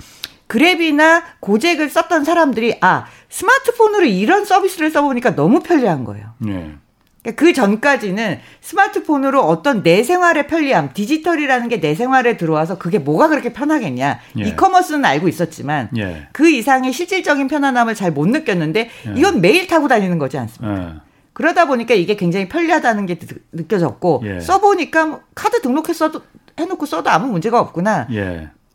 그랩이나 0.51 1.23
고잭을 1.39 1.89
썼던 1.89 2.25
사람들이 2.25 2.79
아 2.81 3.07
스마트폰으로 3.29 4.05
이런 4.05 4.45
서비스를 4.45 4.91
써보니까 4.91 5.37
너무 5.37 5.61
편리한 5.61 6.05
거예요. 6.05 6.27
네. 6.39 6.75
그러니까 7.23 7.41
그 7.41 7.53
전까지는 7.53 8.41
스마트폰으로 8.63 9.43
어떤 9.43 9.83
내 9.83 10.03
생활의 10.03 10.47
편리함, 10.47 10.91
디지털이라는 10.95 11.69
게 11.69 11.81
내 11.81 11.95
생활에 11.95 12.37
들어와서 12.37 12.79
그게 12.79 12.99
뭐가 12.99 13.29
그렇게 13.29 13.53
편하겠냐. 13.53 14.19
예. 14.39 14.43
이커머스는 14.43 15.05
알고 15.05 15.29
있었지만 15.29 15.91
예. 15.99 16.29
그 16.33 16.51
이상의 16.51 16.93
실질적인 16.93 17.47
편안함을 17.47 17.95
잘 17.95 18.11
못 18.11 18.27
느꼈는데 18.29 18.91
예. 19.07 19.15
이건 19.17 19.41
매일 19.41 19.67
타고 19.67 19.87
다니는 19.87 20.19
거지 20.19 20.37
않습니까? 20.39 20.83
예. 20.83 20.95
그러다 21.33 21.67
보니까 21.67 21.95
이게 21.95 22.17
굉장히 22.17 22.49
편리하다는 22.49 23.07
게 23.07 23.19
느껴졌고 23.53 24.23
예. 24.25 24.41
써보니까 24.41 25.07
뭐 25.07 25.21
카드 25.35 25.61
등록해서도 25.63 26.23
해놓고 26.59 26.87
써도 26.87 27.09
아무 27.11 27.29
문제가 27.29 27.61
없구나. 27.61 28.09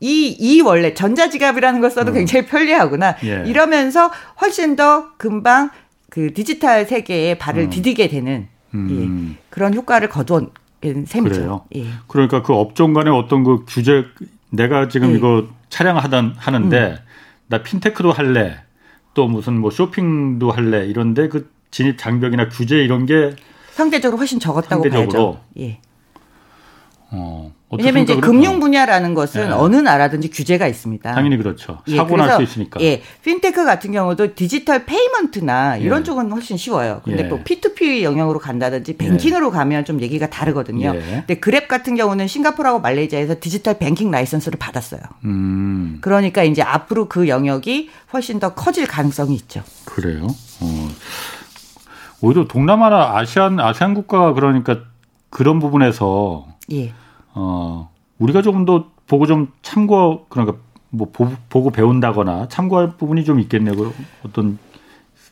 예. 0.02 0.06
이, 0.06 0.36
이 0.38 0.60
원래 0.60 0.94
전자지갑이라는 0.94 1.80
걸 1.80 1.90
써도 1.90 2.12
음. 2.12 2.14
굉장히 2.14 2.46
편리하구나. 2.46 3.16
예. 3.24 3.44
이러면서 3.46 4.10
훨씬 4.40 4.76
더 4.76 5.16
금방 5.16 5.70
그 6.10 6.32
디지털 6.32 6.86
세계에 6.86 7.38
발을 7.38 7.64
음. 7.64 7.70
디디게 7.70 8.08
되는 8.08 8.48
음. 8.74 9.36
예, 9.36 9.42
그런 9.50 9.74
효과를 9.74 10.08
거둔 10.08 10.50
셈이죠. 10.82 11.34
그래요. 11.34 11.64
예. 11.74 11.86
그러니까 12.08 12.42
그 12.42 12.52
업종 12.54 12.92
간의 12.92 13.12
어떤 13.12 13.44
그 13.44 13.64
규제 13.66 14.04
내가 14.50 14.88
지금 14.88 15.12
예. 15.12 15.16
이거 15.16 15.48
차량 15.68 15.96
하던 15.98 16.34
하는데 16.36 16.78
음. 16.78 16.96
나 17.48 17.62
핀테크도 17.62 18.12
할래 18.12 18.58
또 19.14 19.28
무슨 19.28 19.58
뭐 19.58 19.70
쇼핑도 19.70 20.50
할래 20.50 20.86
이런데 20.86 21.28
그 21.28 21.50
진입 21.70 21.98
장벽이나 21.98 22.48
규제 22.48 22.76
이런 22.76 23.06
게 23.06 23.34
상대적으로 23.72 24.18
훨씬 24.18 24.40
적었다고 24.40 24.84
상대적으로. 24.84 25.32
봐야죠. 25.32 25.40
예. 25.58 25.80
어, 27.10 27.52
왜냐하면 27.70 28.02
이제 28.02 28.16
금융 28.16 28.58
분야라는 28.58 29.14
것은 29.14 29.48
네. 29.48 29.54
어느 29.54 29.76
나라든지 29.76 30.30
규제가 30.30 30.66
있습니다. 30.66 31.12
당연히 31.12 31.36
그렇죠. 31.36 31.78
예, 31.88 31.96
사고 31.96 32.16
날수 32.16 32.42
있으니까. 32.42 32.80
예, 32.80 33.02
핀테크 33.24 33.64
같은 33.64 33.92
경우도 33.92 34.34
digital 34.34 34.86
payment나 34.86 35.76
이런 35.76 36.00
예. 36.00 36.04
쪽은 36.04 36.30
훨씬 36.30 36.56
쉬워요. 36.56 37.00
근데 37.04 37.24
예. 37.24 37.28
또 37.28 37.40
P2P 37.42 38.02
영역으로 38.02 38.38
간다든지 38.38 38.96
banking으로 38.96 39.48
예. 39.48 39.50
가면 39.50 39.84
좀 39.84 40.00
얘기가 40.00 40.30
다르거든요. 40.30 40.92
예. 40.94 41.24
근데 41.26 41.40
그랩 41.40 41.68
같은 41.68 41.96
경우는 41.96 42.26
싱가포르하고 42.26 42.80
말레이시아에서 42.80 43.36
digital 43.40 43.78
banking 43.78 44.10
license를 44.10 44.58
받았어요. 44.58 45.00
음. 45.24 45.98
그러니까 46.00 46.42
이제 46.42 46.62
앞으로 46.62 47.08
그 47.08 47.28
영역이 47.28 47.90
훨씬 48.12 48.40
더 48.40 48.54
커질 48.54 48.86
가능성이 48.86 49.34
있죠. 49.34 49.62
그래요. 49.84 50.26
어. 50.60 50.88
오히려 52.20 52.46
동남아나 52.46 53.16
아시안 53.16 53.60
아세안 53.60 53.94
국가가 53.94 54.32
그러니까 54.32 54.80
그런 55.30 55.58
부분에서 55.58 56.46
예. 56.72 56.92
어, 57.34 57.90
우리가 58.18 58.42
조금 58.42 58.64
더 58.64 58.86
보고 59.06 59.26
좀 59.26 59.52
참고 59.62 60.26
그러니까 60.28 60.58
뭐 60.90 61.10
보 61.12 61.62
고 61.62 61.70
배운다거나 61.70 62.48
참고할 62.48 62.96
부분이 62.96 63.24
좀 63.24 63.40
있겠네요. 63.40 63.74
그 63.76 63.92
어떤 64.24 64.58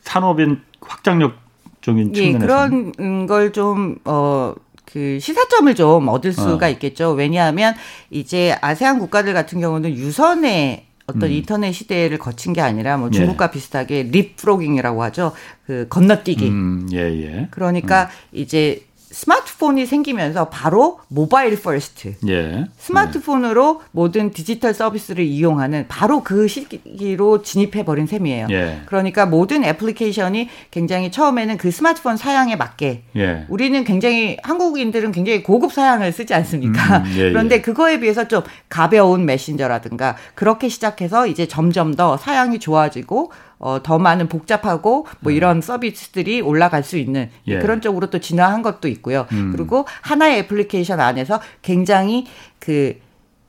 산업인 0.03 0.61
확장력적인 0.81 2.15
예, 2.15 2.33
그런 2.33 3.27
걸좀 3.27 3.97
어. 4.05 4.53
그 4.85 5.17
시사점을 5.19 5.73
좀 5.75 6.07
얻을 6.07 6.31
수가 6.31 6.67
어. 6.67 6.69
있겠죠. 6.69 7.11
왜냐하면 7.11 7.73
이제 8.11 8.55
아세안 8.61 8.99
국가들 8.99 9.33
같은 9.33 9.59
경우는 9.59 9.95
유선의 9.95 10.85
어떤 11.07 11.23
음. 11.23 11.31
인터넷 11.31 11.71
시대를 11.71 12.17
거친 12.19 12.53
게 12.53 12.61
아니라 12.61 12.95
뭐 12.97 13.09
중국과 13.09 13.45
예. 13.45 13.51
비슷하게 13.51 14.03
leapfrogging이라고 14.03 15.03
하죠. 15.03 15.33
그 15.65 15.87
건너뛰기. 15.89 16.47
음, 16.47 16.87
예, 16.93 16.99
예. 16.99 17.47
그러니까 17.51 18.03
음. 18.03 18.07
이제 18.37 18.84
스마트폰이 19.11 19.85
생기면서 19.85 20.49
바로 20.49 20.99
mobile 21.07 21.61
first. 21.61 22.15
예. 22.27 22.65
스마트폰으로 22.77 23.81
예. 23.81 23.87
모든 23.91 24.31
디지털 24.31 24.73
서비스를 24.73 25.23
이용하는 25.23 25.85
바로 25.87 26.23
그 26.23 26.47
시기로 26.47 27.41
진입해 27.41 27.85
버린 27.85 28.07
셈이에요. 28.07 28.47
예. 28.51 28.81
그러니까 28.85 29.25
모든 29.25 29.63
애플리케이션이 29.63 30.49
굉장히 30.71 31.11
처음에는 31.11 31.57
그 31.57 31.71
스마트폰 31.71 32.17
사양에 32.17 32.55
맞게 32.55 33.03
예. 33.15 33.45
우리는 33.49 33.83
굉장히 33.83 34.37
한국인들은 34.43 35.11
굉장히 35.11 35.43
고급 35.43 35.71
사양을 35.71 36.11
쓰지 36.11 36.33
않습니까? 36.33 36.97
음, 36.99 37.03
예, 37.15 37.25
예. 37.25 37.29
그런데 37.31 37.61
그거에 37.61 37.99
비해서 37.99 38.27
좀 38.27 38.43
가벼운 38.69 39.25
메신저라든가 39.25 40.17
그렇게 40.33 40.67
시작해서 40.69 41.27
이제 41.27 41.47
점점 41.47 41.93
더 41.93 42.17
사양이 42.17 42.59
좋아지고 42.59 43.31
어, 43.59 43.81
더 43.81 43.97
많은 43.99 44.27
복잡하고 44.27 45.07
뭐 45.21 45.31
음. 45.31 45.35
이런 45.35 45.61
서비스들이 45.61 46.41
올라갈 46.41 46.83
수 46.83 46.97
있는 46.97 47.29
예. 47.47 47.59
그런 47.59 47.81
쪽으로 47.81 48.09
또 48.09 48.19
진화한 48.19 48.61
것도 48.61 48.87
있고요. 48.89 49.27
음. 49.31 49.51
그리고 49.55 49.85
하나의 50.01 50.39
애플리케이션 50.39 50.99
안에서 50.99 51.39
굉장히 51.61 52.25
그 52.59 52.99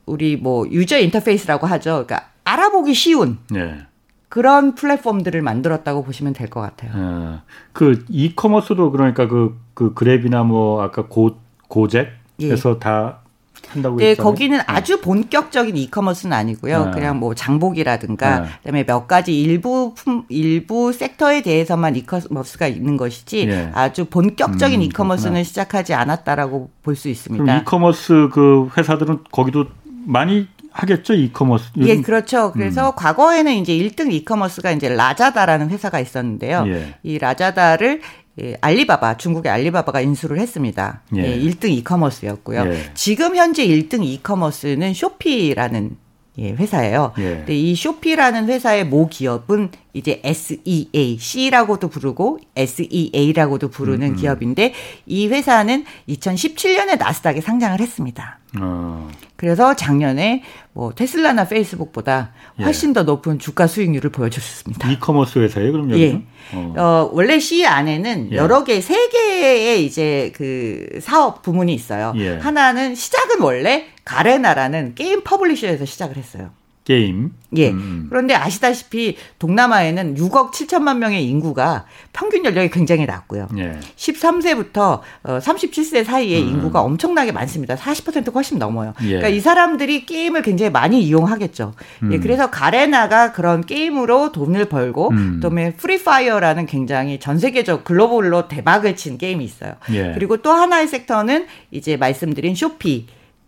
우리 0.05 0.37
뭐 0.37 0.65
유저 0.69 0.99
인터페이스라고 0.99 1.67
하죠. 1.67 2.05
그러니까 2.05 2.29
알아보기 2.45 2.93
쉬운 2.93 3.39
예. 3.55 3.85
그런 4.29 4.75
플랫폼들을 4.75 5.41
만들었다고 5.41 6.03
보시면 6.03 6.33
될 6.33 6.49
것 6.49 6.61
같아요. 6.61 6.91
예. 6.95 7.39
그 7.73 8.05
이커머스도 8.09 8.91
그러니까 8.91 9.27
그, 9.27 9.59
그 9.73 9.93
그랩이나 9.93 10.45
뭐 10.45 10.81
아까 10.81 11.07
고 11.07 11.37
고젝에서 11.67 12.09
예. 12.39 12.79
다 12.79 13.19
한다고 13.69 13.97
네, 13.97 14.09
했잖아요. 14.09 14.31
거기는 14.31 14.57
네. 14.57 14.63
아주 14.67 15.01
본격적인 15.01 15.75
e-commerce는 15.77 16.35
아니고요. 16.35 16.85
네. 16.85 16.91
그냥 16.91 17.19
뭐 17.19 17.33
장보기라든가 17.35 18.39
네. 18.39 18.47
그다음에 18.63 18.83
몇 18.85 19.07
가지 19.07 19.39
일부 19.39 19.93
품, 19.95 20.23
일부 20.29 20.93
sector에 20.93 21.41
대해서만 21.41 21.95
e-commerce가 21.95 22.67
있는 22.67 22.97
것이지 22.97 23.45
네. 23.45 23.71
아주 23.73 24.05
본격적인 24.05 24.79
음, 24.79 24.83
e-commerce는 24.83 25.31
그렇구나. 25.33 25.43
시작하지 25.43 25.93
않았다라고 25.93 26.69
볼 26.83 26.95
수 26.95 27.09
있습니다. 27.09 27.43
그럼 27.43 27.61
이커머스 27.61 28.29
그 28.33 28.69
회사들은 28.75 29.19
거기도 29.31 29.65
많이 30.05 30.47
하겠죠 30.71 31.13
이커머스. 31.13 31.71
예, 31.77 32.01
그렇죠. 32.01 32.51
그래서 32.51 32.89
음. 32.89 32.95
과거에는 32.95 33.53
이제 33.53 33.73
1등 33.73 34.11
e-commerce가 34.13 34.71
이제 34.71 34.89
라자다라는 34.89 35.69
회사가 35.69 35.99
있었는데요. 35.99 36.63
예. 36.67 36.95
이 37.03 37.17
라자다를 37.19 38.01
예, 38.41 38.55
알리바바 38.61 39.17
중국의 39.17 39.51
알리바바가 39.51 40.01
인수를 40.01 40.39
했습니다. 40.39 41.01
예. 41.15 41.23
예 41.23 41.39
1등 41.39 41.69
이커머스였고요. 41.69 42.65
예. 42.67 42.91
지금 42.93 43.35
현재 43.35 43.65
1등 43.65 44.03
이커머스는 44.03 44.93
쇼피라는 44.93 45.97
예, 46.39 46.51
회사예요. 46.51 47.13
예. 47.17 47.37
근데 47.37 47.55
이 47.57 47.75
쇼피라는 47.75 48.47
회사의 48.47 48.85
모 48.85 49.07
기업은 49.07 49.71
이제 49.93 50.21
SEA, 50.23 51.17
C라고도 51.19 51.89
부르고 51.89 52.39
SEA라고도 52.55 53.69
부르는 53.69 54.07
음, 54.07 54.11
음. 54.11 54.15
기업인데 54.15 54.73
이 55.07 55.27
회사는 55.27 55.85
2017년에 56.07 56.99
나스닥에 56.99 57.41
상장을 57.41 57.79
했습니다. 57.79 58.39
어. 58.59 59.09
그래서 59.35 59.75
작년에 59.75 60.43
뭐 60.73 60.93
테슬라나 60.93 61.45
페이스북보다 61.45 62.31
예. 62.59 62.63
훨씬 62.63 62.89
예. 62.89 62.93
더 62.93 63.03
높은 63.03 63.39
주가 63.39 63.65
수익률을 63.65 64.11
보여줬습니다. 64.11 64.91
이커머스 64.91 65.39
회사예요, 65.39 65.71
그럼 65.71 65.91
여기 65.91 66.03
예. 66.03 66.21
어. 66.53 66.73
어. 66.77 67.09
원래 67.13 67.39
Sea 67.39 67.65
안에는 67.65 68.29
예. 68.31 68.35
여러 68.35 68.63
개, 68.63 68.79
세 68.81 69.09
개의 69.09 69.85
이제 69.85 70.31
그 70.35 70.99
사업 71.01 71.41
부문이 71.41 71.73
있어요. 71.73 72.13
예. 72.17 72.37
하나는 72.37 72.93
시작은 72.93 73.41
원래 73.41 73.87
가레나라는 74.07 74.95
게임 74.95 75.21
publisher에서 75.23 75.83
시작을 75.83 76.15
했어요. 76.15 76.51
게임. 76.87 77.31
예. 77.57 77.71
음. 77.71 78.07
그런데 78.09 78.33
아시다시피 78.33 79.17
동남아에는 79.39 80.15
6억 80.15 80.53
7천만 80.53 80.99
명의 80.99 81.25
인구가 81.25 81.83
평균 82.13 82.45
연령이 82.45 82.69
굉장히 82.69 83.05
낮고요. 83.05 83.49
예. 83.57 83.77
13세부터 83.97 85.01
37세 85.23 85.99
어, 85.99 86.03
사이의 86.05 86.41
음. 86.43 86.47
인구가 86.47 86.79
엄청나게 86.79 87.33
많습니다. 87.33 87.75
40% 87.75 88.33
훨씬 88.33 88.57
넘어요. 88.57 88.93
예. 89.01 89.07
그러니까 89.07 89.27
이 89.27 89.41
사람들이 89.41 90.05
게임을 90.05 90.41
굉장히 90.43 90.71
많이 90.71 91.03
이용하겠죠. 91.03 91.73
예, 92.03 92.05
음. 92.05 92.13
예. 92.13 92.19
그래서 92.19 92.49
가레나가 92.49 93.33
그런 93.33 93.65
게임으로 93.65 94.31
돈을 94.31 94.69
벌고 94.69 95.09
음. 95.09 95.33
그다음에 95.41 95.73
프리파이어라는 95.73 96.67
굉장히 96.67 97.19
전 97.19 97.37
세계적 97.37 97.83
글로벌로 97.83 98.47
대박을 98.47 98.95
친 98.95 99.17
게임이 99.17 99.43
있어요. 99.43 99.73
예. 99.91 100.13
그리고 100.13 100.37
또 100.37 100.53
하나의 100.53 100.87
sector는 100.87 101.47
이제 101.71 101.97
말씀드린 101.97 102.55
쇼피 102.55 103.07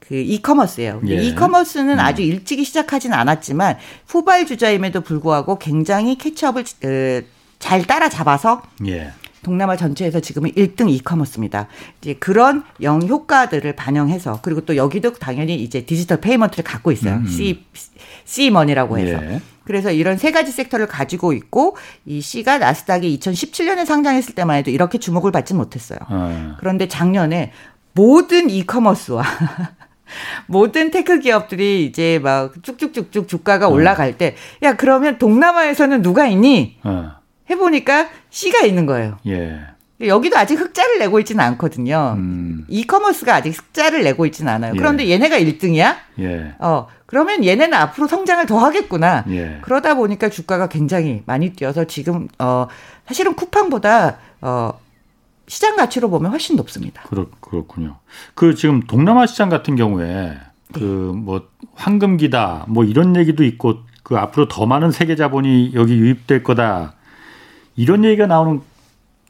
그 0.09 0.15
e-commerce예요. 0.15 1.01
예. 1.07 1.21
e-commerce는 1.21 1.93
음. 1.93 1.99
아주 1.99 2.23
일찍이 2.23 2.63
시작하진 2.63 3.13
않았지만 3.13 3.77
후발 4.07 4.47
주자임에도 4.47 5.01
불구하고 5.01 5.59
굉장히 5.59 6.17
catch 6.17 6.40
up을 6.40 6.63
어, 6.63 7.21
잘 7.59 7.83
따라잡아서 7.83 8.63
예. 8.87 9.11
동남아 9.43 9.77
전체에서 9.77 10.19
지금은 10.19 10.51
1등 10.53 10.89
e-commerce입니다. 10.89 11.67
이제 12.01 12.15
그런 12.15 12.63
영 12.81 13.03
효과들을 13.03 13.71
반영해서 13.75 14.39
그리고 14.41 14.61
또 14.61 14.75
여기도 14.75 15.13
당연히 15.13 15.55
이제 15.61 15.85
디지털 15.85 16.19
payment를 16.19 16.63
갖고 16.63 16.91
있어요. 16.91 17.17
음. 17.17 17.27
C 17.27 17.63
SeaMoney라고 18.25 18.97
해서. 18.97 19.23
예. 19.23 19.41
그래서 19.63 19.91
이런 19.91 20.17
세 20.17 20.31
가지 20.31 20.51
sector를 20.51 20.87
가지고 20.87 21.33
있고 21.33 21.77
이 22.07 22.19
Sea가 22.19 22.57
나스닥이 22.57 23.19
2017년에 23.19 23.85
상장했을 23.85 24.33
때만 24.33 24.57
해도 24.57 24.71
이렇게 24.71 24.97
주목을 24.97 25.31
받지 25.31 25.53
못했어요. 25.53 25.99
아. 26.07 26.55
그런데 26.59 26.87
작년에 26.87 27.51
모든 27.93 28.49
e-commerce와 28.49 29.23
모든 30.47 30.91
tech 30.91 31.19
기업들이 31.19 31.85
이제 31.85 32.19
막 32.21 32.53
쭉쭉쭉쭉 32.61 33.27
주가가 33.27 33.67
어. 33.67 33.71
올라갈 33.71 34.17
때, 34.17 34.35
야, 34.63 34.75
그러면 34.75 35.17
동남아에서는 35.17 36.01
누가 36.01 36.27
있니? 36.27 36.77
어. 36.83 37.11
해보니까 37.49 38.09
Sea가 38.29 38.65
있는 38.65 38.85
거예요. 38.85 39.17
예. 39.27 39.59
여기도 40.01 40.37
아직 40.37 40.55
흑자를 40.59 40.99
내고 40.99 41.19
있지는 41.19 41.43
않거든요. 41.43 42.13
음. 42.17 42.65
e-commerce가 42.69 43.35
아직 43.35 43.49
흑자를 43.49 44.03
내고 44.03 44.25
있지는 44.25 44.51
않아요. 44.53 44.73
예. 44.73 44.77
그런데 44.77 45.09
얘네가 45.09 45.37
1등이야? 45.39 45.95
예. 46.19 46.53
어, 46.59 46.87
그러면 47.05 47.43
얘네는 47.43 47.73
앞으로 47.73 48.07
성장을 48.07 48.45
더 48.45 48.59
하겠구나. 48.59 49.25
예. 49.29 49.57
그러다 49.61 49.95
보니까 49.95 50.29
주가가 50.29 50.67
굉장히 50.67 51.23
많이 51.25 51.51
뛰어서 51.51 51.83
지금, 51.83 52.27
어, 52.37 52.67
사실은 53.07 53.33
쿠팡보다, 53.33 54.19
어, 54.41 54.79
시장 55.49 55.75
가치로 55.75 56.11
보면 56.11 56.31
훨씬 56.31 56.55
높습니다. 56.55 57.01
그렇, 57.09 57.27
그렇군요. 57.41 57.97
그 58.35 58.53
지금 58.53 58.81
동남아 58.81 59.25
시장 59.25 59.49
같은 59.49 59.75
경우에 59.75 60.37
그뭐 60.73 61.49
황금기다 61.73 62.65
뭐 62.67 62.83
이런 62.83 63.15
얘기도 63.15 63.43
있고 63.43 63.79
그 64.03 64.15
앞으로 64.15 64.47
더 64.47 64.67
많은 64.67 64.91
세계 64.91 65.15
자본이 65.15 65.71
여기 65.73 65.95
유입될 65.95 66.43
거다 66.43 66.93
이런 67.75 68.05
얘기가 68.05 68.27
나오는 68.27 68.61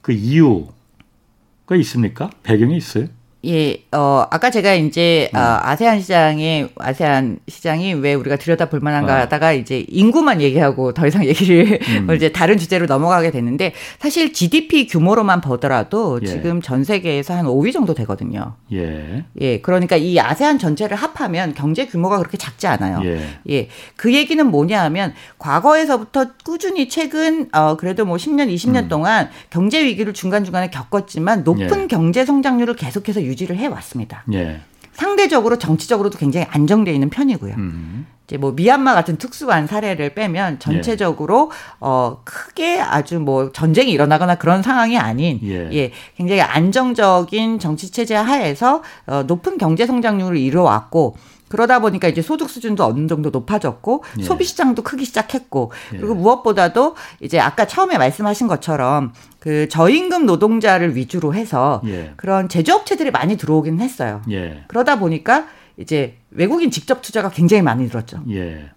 그 0.01 0.11
이유가 0.11 1.75
있습니까? 1.77 2.29
배경이 2.43 2.75
있어요? 2.75 3.07
예, 3.45 3.85
어, 3.93 4.25
아까 4.29 4.51
제가 4.51 4.73
이제, 4.73 5.29
음. 5.33 5.39
어, 5.39 5.59
아세안 5.61 6.01
시장에, 6.01 6.67
아세안 6.75 7.39
시장이 7.47 7.93
왜 7.93 8.13
우리가 8.13 8.35
들여다 8.35 8.67
볼 8.67 8.81
만한가 8.81 9.13
어. 9.13 9.17
하다가 9.19 9.53
이제 9.53 9.85
인구만 9.87 10.41
얘기하고 10.41 10.93
더 10.93 11.07
이상 11.07 11.25
얘기를 11.25 11.79
음. 11.87 12.11
이제 12.15 12.33
다른 12.33 12.57
주제로 12.57 12.85
넘어가게 12.85 13.31
됐는데 13.31 13.73
사실 13.97 14.33
GDP 14.33 14.87
규모로만 14.87 15.39
보더라도 15.39 16.19
예. 16.21 16.27
지금 16.27 16.61
전 16.61 16.83
세계에서 16.83 17.33
한 17.33 17.45
5위 17.45 17.71
정도 17.71 17.93
되거든요. 17.93 18.55
예. 18.73 19.23
예, 19.39 19.61
그러니까 19.61 19.95
이 19.95 20.19
아세안 20.19 20.59
전체를 20.59 20.97
합하면 20.97 21.53
경제 21.53 21.85
규모가 21.85 22.17
그렇게 22.17 22.37
작지 22.37 22.67
않아요. 22.67 23.01
예. 23.05 23.21
예. 23.49 23.69
그 23.95 24.13
얘기는 24.13 24.45
뭐냐 24.45 24.83
하면 24.83 25.13
과거에서부터 25.37 26.31
꾸준히 26.43 26.89
최근, 26.89 27.47
어, 27.53 27.77
그래도 27.77 28.03
뭐 28.03 28.17
10년, 28.17 28.53
20년 28.53 28.83
음. 28.83 28.87
동안 28.89 29.29
경제 29.49 29.81
위기를 29.81 30.13
중간중간에 30.13 30.69
겪었지만 30.71 31.45
높은 31.45 31.83
예. 31.83 31.87
경제 31.87 32.25
성장률을 32.25 32.75
계속해서 32.75 33.28
유지를 33.29 33.57
해 33.57 33.67
왔습니다. 33.67 34.23
예. 34.33 34.61
상대적으로 34.91 35.57
정치적으로도 35.57 36.17
굉장히 36.17 36.45
안정되어 36.49 36.93
있는 36.93 37.09
편이고요. 37.09 37.53
음. 37.55 38.07
이제 38.25 38.37
뭐 38.37 38.51
미얀마 38.51 38.93
같은 38.93 39.17
특수한 39.17 39.65
사례를 39.65 40.13
빼면 40.13 40.59
전체적으로 40.59 41.49
예. 41.51 41.75
어 41.79 42.21
크게 42.25 42.79
아주 42.79 43.19
뭐 43.19 43.51
전쟁이 43.51 43.91
일어나거나 43.91 44.35
그런 44.35 44.61
상황이 44.61 44.97
아닌 44.97 45.39
예, 45.43 45.69
예 45.73 45.91
굉장히 46.15 46.41
안정적인 46.41 47.59
정치 47.59 47.91
체제 47.91 48.15
하에서 48.15 48.83
어 49.07 49.23
높은 49.23 49.57
경제 49.57 49.85
성장률을 49.87 50.37
이루어왔고 50.37 51.15
그러다 51.49 51.79
보니까 51.79 52.07
이제 52.07 52.21
소득 52.21 52.49
수준도 52.49 52.85
어느 52.85 53.07
정도 53.07 53.29
높아졌고 53.31 54.03
예. 54.19 54.23
소비 54.23 54.45
시장도 54.45 54.83
크기 54.83 55.03
시작했고 55.03 55.71
예. 55.93 55.97
그리고 55.97 56.15
무엇보다도 56.15 56.95
이제 57.19 57.39
아까 57.39 57.67
처음에 57.67 57.97
말씀하신 57.97 58.47
것처럼 58.47 59.13
그 59.39 59.67
저임금 59.67 60.25
노동자를 60.25 60.95
위주로 60.95 61.33
해서 61.33 61.81
예. 61.85 62.13
그런 62.15 62.47
제조업체들이 62.47 63.11
많이 63.11 63.35
들어오긴 63.37 63.79
했어요. 63.79 64.21
예. 64.31 64.63
그러다 64.67 64.99
보니까 64.99 65.47
이제 65.77 66.17
외국인 66.31 66.71
직접 66.71 67.01
투자가 67.01 67.29
굉장히 67.29 67.63
많이 67.63 67.83
늘었죠. 67.85 68.23
예. 68.29 68.69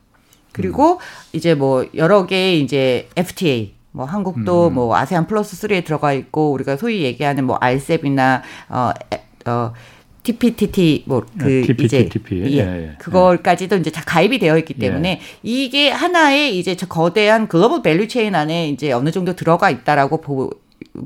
그리고 0.52 0.94
음. 0.94 0.98
이제 1.32 1.54
뭐 1.54 1.86
여러 1.94 2.26
개의 2.26 2.62
이제 2.62 3.08
FTA 3.16 3.74
뭐 3.90 4.06
한국도 4.06 4.68
음. 4.68 4.74
뭐 4.74 4.96
아세안 4.96 5.26
플러스 5.26 5.56
3에 5.66 5.84
들어가 5.84 6.12
있고 6.12 6.52
우리가 6.52 6.76
소위 6.76 7.02
얘기하는 7.02 7.44
뭐 7.44 7.56
알셉이나 7.56 8.42
어, 8.68 8.90
어 9.46 9.72
CPTPP 10.22 11.04
뭐그 11.06 11.26
네, 11.44 11.60
이제 11.84 12.08
TP. 12.08 12.42
예, 12.56 12.58
예, 12.58 12.94
그걸까지도 12.98 13.76
이제 13.76 13.90
다 13.90 14.02
가입이 14.06 14.38
되어 14.38 14.56
있기 14.58 14.74
때문에 14.74 15.10
예. 15.10 15.20
이게 15.42 15.90
하나의 15.90 16.58
이제 16.58 16.76
저 16.76 16.86
거대한 16.86 17.48
글로벌 17.48 17.82
value 17.82 18.06
chain 18.08 18.34
안에 18.34 18.68
이제 18.68 18.92
어느 18.92 19.10
정도 19.10 19.34
들어가 19.34 19.68
있다라고 19.70 20.20
보, 20.20 20.50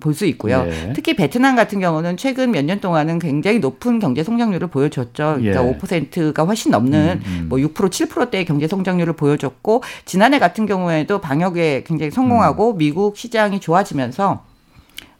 볼수 0.00 0.26
있고요. 0.26 0.66
예. 0.68 0.92
특히 0.92 1.14
베트남 1.16 1.56
같은 1.56 1.80
경우는 1.80 2.16
최근 2.18 2.50
몇 2.50 2.62
년 2.66 2.80
동안은 2.80 3.18
굉장히 3.18 3.58
높은 3.58 4.00
경제 4.00 4.22
성장률을 4.22 4.68
보여줬죠. 4.68 5.38
그러니까 5.38 5.66
예. 5.66 5.78
5%가 5.78 6.44
훨씬 6.44 6.70
넘는 6.72 7.20
음, 7.24 7.48
음. 7.48 7.48
뭐6% 7.50 7.72
7%대의 7.74 8.44
경제 8.44 8.68
성장률을 8.68 9.14
보여줬고 9.14 9.82
지난해 10.04 10.38
같은 10.38 10.66
경우에도 10.66 11.20
방역에 11.22 11.84
굉장히 11.86 12.10
성공하고 12.10 12.72
음. 12.72 12.78
미국 12.78 13.16
시장이 13.16 13.60
좋아지면서 13.60 14.44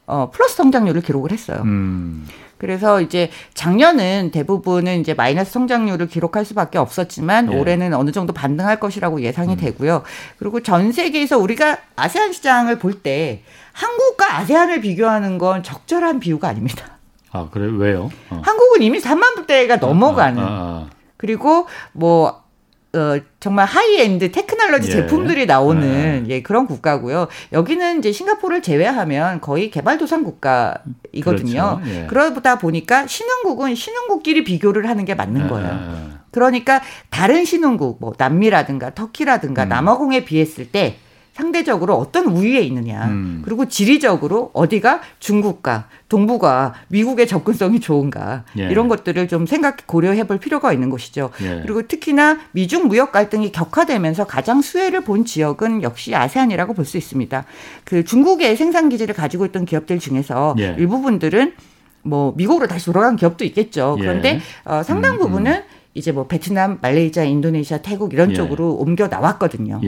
어 0.06 0.30
플러스 0.32 0.56
성장률을 0.56 1.00
기록을 1.02 1.32
했어요. 1.32 1.62
음. 1.64 2.26
그래서 2.58 3.00
이제 3.00 3.30
작년은 3.54 4.30
대부분은 4.32 5.00
이제 5.00 5.14
마이너스 5.14 5.52
성장률을 5.52 6.06
기록할 6.08 6.44
수밖에 6.44 6.78
없었지만 6.78 7.52
예. 7.52 7.56
올해는 7.56 7.92
어느 7.94 8.12
정도 8.12 8.32
반등할 8.32 8.80
것이라고 8.80 9.20
예상이 9.20 9.54
음. 9.54 9.56
되고요. 9.56 10.02
그리고 10.38 10.60
전 10.62 10.92
세계에서 10.92 11.38
우리가 11.38 11.78
아세안 11.96 12.32
시장을 12.32 12.78
볼 12.78 13.02
때 13.02 13.42
한국과 13.72 14.38
아세안을 14.38 14.80
비교하는 14.80 15.36
건 15.36 15.62
적절한 15.62 16.18
비유가 16.18 16.48
아닙니다. 16.48 16.96
아, 17.30 17.48
그래 17.50 17.70
왜요? 17.70 18.10
어. 18.30 18.40
한국은 18.42 18.80
이미 18.80 19.00
3만 19.00 19.34
불대가 19.34 19.76
넘어가는. 19.76 20.42
아, 20.42 20.46
아, 20.46 20.50
아. 20.50 20.90
그리고 21.18 21.66
뭐 21.92 22.42
어, 22.94 23.18
정말 23.40 23.66
high-end 23.66 24.32
technology 24.32 24.88
예. 24.88 24.92
제품들이 24.92 25.46
나오는 25.46 26.24
네. 26.24 26.24
예, 26.28 26.42
그런 26.42 26.66
국가고요. 26.66 27.28
여기는 27.52 27.98
이제 27.98 28.12
싱가포르를 28.12 28.62
제외하면 28.62 29.40
거의 29.40 29.70
개발도상 29.70 30.24
국가이거든요. 30.24 31.80
그렇죠. 31.80 31.80
예. 31.86 32.06
그러다 32.06 32.58
보니까 32.58 33.06
신흥국은 33.06 33.74
신흥국끼리 33.74 34.44
비교를 34.44 34.88
하는 34.88 35.04
게 35.04 35.14
맞는 35.14 35.42
네. 35.42 35.48
거예요. 35.48 36.16
그러니까 36.30 36.82
다른 37.10 37.44
신흥국, 37.44 37.98
뭐 38.00 38.12
남미라든가 38.16 38.94
터키라든가 38.94 39.64
음. 39.64 39.68
남아공에 39.68 40.24
비했을 40.24 40.70
때 40.70 40.96
상대적으로 41.36 41.96
어떤 41.96 42.24
우위에 42.24 42.60
있느냐. 42.62 43.08
음. 43.08 43.42
그리고 43.44 43.66
지리적으로 43.68 44.50
어디가 44.54 45.02
중국과 45.20 45.88
동북아, 46.08 46.72
미국의 46.88 47.26
접근성이 47.26 47.78
좋은가. 47.78 48.44
예. 48.58 48.70
이런 48.70 48.88
것들을 48.88 49.28
좀 49.28 49.44
생각 49.44 49.86
고려해 49.86 50.24
볼 50.26 50.38
필요가 50.38 50.72
있는 50.72 50.88
것이죠. 50.88 51.30
예. 51.42 51.60
그리고 51.62 51.86
특히나 51.86 52.38
미중 52.52 52.88
무역 52.88 53.12
갈등이 53.12 53.52
격화되면서 53.52 54.26
가장 54.26 54.62
수혜를 54.62 55.02
본 55.02 55.26
지역은 55.26 55.82
역시 55.82 56.14
아세안이라고 56.14 56.72
볼 56.72 56.86
수 56.86 56.96
있습니다. 56.96 57.44
그 57.84 58.04
중국의 58.04 58.56
생산 58.56 58.88
기지를 58.88 59.12
가지고 59.14 59.44
있던 59.46 59.64
기업들 59.66 59.98
중에서 59.98 60.54
예. 60.60 60.76
일부분들은 60.78 61.52
뭐 62.02 62.32
미국으로 62.36 62.66
다시 62.68 62.86
돌아간 62.86 63.16
기업도 63.16 63.44
있겠죠. 63.44 63.96
예. 63.98 64.02
그런데 64.02 64.40
어, 64.64 64.82
상당 64.84 65.14
음, 65.14 65.16
음. 65.16 65.18
부분은 65.18 65.52
음. 65.52 65.62
이제 65.92 66.12
뭐 66.12 66.26
베트남, 66.28 66.78
말레이시아, 66.80 67.24
인도네시아, 67.24 67.78
태국 67.78 68.14
이런 68.14 68.30
예. 68.30 68.34
쪽으로 68.34 68.74
옮겨 68.74 69.08
나왔거든요. 69.08 69.80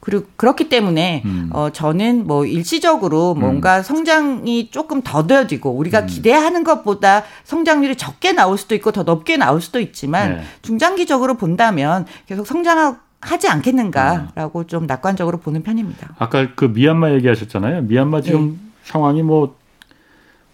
예. 0.00 0.10
그리고 0.10 0.24
그렇기 0.36 0.68
때문에 0.68 1.22
음. 1.24 1.50
어 1.52 1.70
저는 1.70 2.26
뭐 2.26 2.46
일시적으로 2.46 3.34
뭔가 3.34 3.78
음. 3.78 3.82
성장이 3.82 4.70
조금 4.70 5.02
더뎌지고 5.02 5.70
우리가 5.70 6.00
음. 6.00 6.06
기대하는 6.06 6.64
것보다 6.64 7.24
성장률이 7.44 7.96
적게 7.96 8.32
나올 8.32 8.56
수도 8.58 8.74
있고 8.74 8.92
더 8.92 9.02
높게 9.02 9.36
나올 9.36 9.60
수도 9.60 9.78
있지만 9.80 10.36
네. 10.36 10.42
중장기적으로 10.62 11.34
본다면 11.34 12.06
계속 12.26 12.46
성장하지 12.46 13.48
않겠는가라고 13.48 14.62
네. 14.62 14.66
좀 14.66 14.86
낙관적으로 14.86 15.38
보는 15.38 15.62
편입니다. 15.62 16.14
아까 16.18 16.48
그 16.54 16.64
미얀마 16.64 17.12
얘기하셨잖아요. 17.12 17.82
미얀마 17.82 18.22
지금 18.22 18.52
네. 18.52 18.70
상황이 18.84 19.22
뭐뭐 19.22 19.56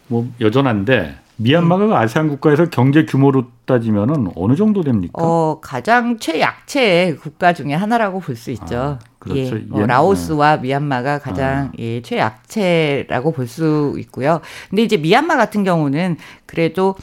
뭐 0.09 0.29
여전한데 0.41 1.26
미얀마가 1.37 1.87
네. 1.87 1.95
아세안 1.95 2.29
국가에서 2.29 2.67
경제 2.71 3.05
규모로 3.05 3.45
따지면은 3.67 4.29
어느 4.37 4.57
정도 4.57 4.83
됩니까? 4.83 5.13
어, 5.23 5.61
가장 5.61 6.19
최약체 6.19 7.17
국가 7.21 7.53
중에 7.53 7.75
하나라고 7.75 8.21
볼 8.21 8.37
수 8.37 8.51
있죠. 8.53 8.99
아, 9.01 9.07
그렇죠. 9.19 9.57
예, 9.59 9.67
어, 9.71 9.85
라오스와 9.87 10.59
미얀마가 10.59 11.19
가장 11.19 11.67
아. 11.67 11.73
예, 11.79 12.01
최약체라고 12.03 13.33
볼 13.33 13.47
수 13.47 13.95
있고요. 13.99 14.41
근데 14.71 14.83
이제 14.83 14.97
미얀마 14.97 15.37
같은 15.37 15.63
경우는 15.65 16.17
그래도 16.47 16.95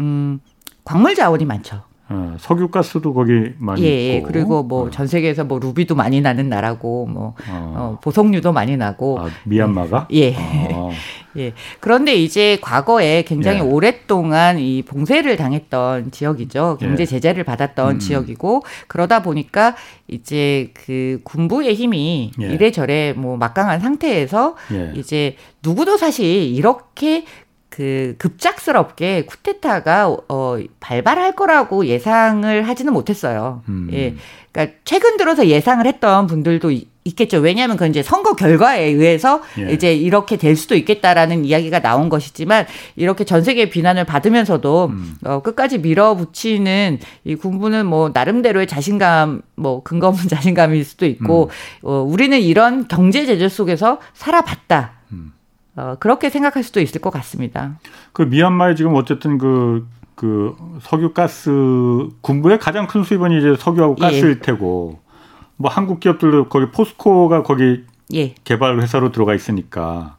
음, 0.00 0.40
광물 0.84 1.14
자원이 1.14 1.44
많죠. 1.44 1.82
어, 2.08 2.36
석유가스도 2.38 3.12
거기 3.14 3.52
많이 3.58 3.82
예, 3.82 3.86
예. 3.86 4.16
있고. 4.18 4.28
그리고 4.28 4.62
뭐전 4.62 5.04
어. 5.04 5.06
세계에서 5.06 5.44
뭐 5.44 5.58
루비도 5.58 5.96
많이 5.96 6.20
나는 6.20 6.48
나라고 6.48 7.06
뭐 7.06 7.34
어. 7.48 7.74
어 7.76 7.98
보석류도 8.00 8.52
많이 8.52 8.76
나고 8.76 9.20
아, 9.20 9.28
미얀마가 9.44 10.06
예. 10.12 10.34
어. 10.72 10.90
예. 11.36 11.52
그런데 11.80 12.14
이제 12.14 12.58
과거에 12.60 13.22
굉장히 13.22 13.58
예. 13.58 13.62
오랫동안 13.62 14.58
이 14.58 14.82
봉쇄를 14.82 15.36
당했던 15.36 16.12
지역이죠. 16.12 16.78
경제 16.80 17.02
예. 17.02 17.06
제재를 17.06 17.42
받았던 17.44 17.96
음. 17.96 17.98
지역이고 17.98 18.62
그러다 18.86 19.22
보니까 19.22 19.74
이제 20.06 20.70
그 20.74 21.20
군부의 21.24 21.74
힘이 21.74 22.30
예. 22.40 22.46
이래저래 22.46 23.14
뭐 23.14 23.36
막강한 23.36 23.80
상태에서 23.80 24.54
예. 24.72 24.92
이제 24.94 25.36
누구도 25.62 25.96
사실 25.96 26.24
이렇게 26.24 27.24
그 27.68 28.14
급작스럽게 28.18 29.26
쿠데타가 29.26 30.08
어 30.28 30.58
발발할 30.80 31.36
거라고 31.36 31.86
예상을 31.86 32.62
하지는 32.66 32.92
못했어요. 32.92 33.62
음. 33.68 33.88
예. 33.92 34.14
그러니까 34.52 34.78
최근 34.84 35.16
들어서 35.16 35.46
예상을 35.46 35.84
했던 35.86 36.26
분들도 36.26 36.70
있겠죠. 37.04 37.38
왜냐하면 37.38 37.76
그 37.76 37.86
이제 37.86 38.02
선거 38.02 38.34
결과에 38.34 38.84
의해서 38.84 39.42
예. 39.58 39.72
이제 39.72 39.94
이렇게 39.94 40.36
될 40.36 40.56
수도 40.56 40.74
있겠다라는 40.74 41.44
이야기가 41.44 41.80
나온 41.80 42.08
것이지만 42.08 42.66
이렇게 42.96 43.24
전 43.24 43.44
세계 43.44 43.68
비난을 43.68 44.04
받으면서도 44.04 44.86
음. 44.86 45.14
어, 45.24 45.42
끝까지 45.42 45.78
밀어붙이는 45.78 46.98
이 47.24 47.34
군부는 47.34 47.86
뭐 47.86 48.10
나름대로의 48.12 48.66
자신감 48.66 49.42
뭐 49.54 49.82
근거 49.82 50.08
없는 50.08 50.26
자신감일 50.28 50.84
수도 50.84 51.06
있고 51.06 51.44
음. 51.44 51.88
어, 51.88 52.00
우리는 52.00 52.40
이런 52.40 52.88
경제 52.88 53.26
제재 53.26 53.48
속에서 53.48 54.00
살아봤다. 54.14 54.95
어, 55.76 55.96
그렇게 56.00 56.30
생각할 56.30 56.62
수도 56.62 56.80
있을 56.80 57.00
것 57.00 57.10
같습니다. 57.10 57.78
그 58.12 58.22
미얀마에 58.22 58.74
지금 58.74 58.94
어쨌든 58.94 59.36
그, 59.38 59.86
그 60.14 60.56
석유 60.80 61.12
가스 61.12 61.50
군부의 62.22 62.58
가장 62.58 62.86
큰 62.86 63.02
수입원이 63.04 63.38
이제 63.38 63.54
석유하고 63.56 63.96
예. 63.98 64.02
가스일 64.02 64.40
테고 64.40 64.98
뭐 65.56 65.70
한국 65.70 66.00
기업들도 66.00 66.48
거기 66.48 66.70
포스코가 66.70 67.42
거기 67.42 67.84
예. 68.14 68.34
개발 68.44 68.80
회사로 68.80 69.12
들어가 69.12 69.34
있으니까 69.34 70.16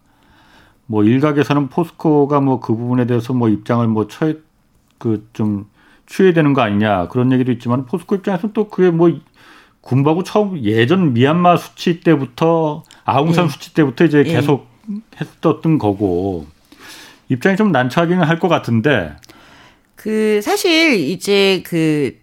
뭐 0.85 1.03
일각에서는 1.03 1.69
포스코가 1.69 2.39
뭐 2.39 2.59
그 2.59 2.75
부분에 2.75 3.05
대해서 3.07 3.33
뭐 3.33 3.49
입장을 3.49 3.85
뭐 3.87 4.07
처해 4.07 4.35
그좀 4.99 5.65
취해야 6.05 6.33
되는 6.33 6.53
거 6.53 6.61
아니냐 6.61 7.07
그런 7.09 7.31
얘기도 7.31 7.51
있지만 7.51 7.85
포스코 7.85 8.15
입장에서는 8.15 8.53
또 8.53 8.69
그게 8.69 8.91
뭐 8.91 9.11
군부하고 9.81 10.23
처음 10.23 10.59
예전 10.63 11.13
미얀마 11.13 11.57
수치 11.57 11.99
때부터 12.01 12.83
아웅산 13.05 13.45
예. 13.45 13.49
수치 13.49 13.73
때부터 13.73 14.05
이제 14.05 14.19
예. 14.19 14.23
계속 14.23 14.67
했었던 15.19 15.77
거고 15.77 16.45
입장이 17.29 17.57
좀 17.57 17.71
난처하기는 17.71 18.23
할 18.23 18.39
것 18.39 18.47
같은데. 18.47 19.11
그 19.95 20.41
사실 20.43 20.93
이제 20.99 21.61
그 21.65 22.17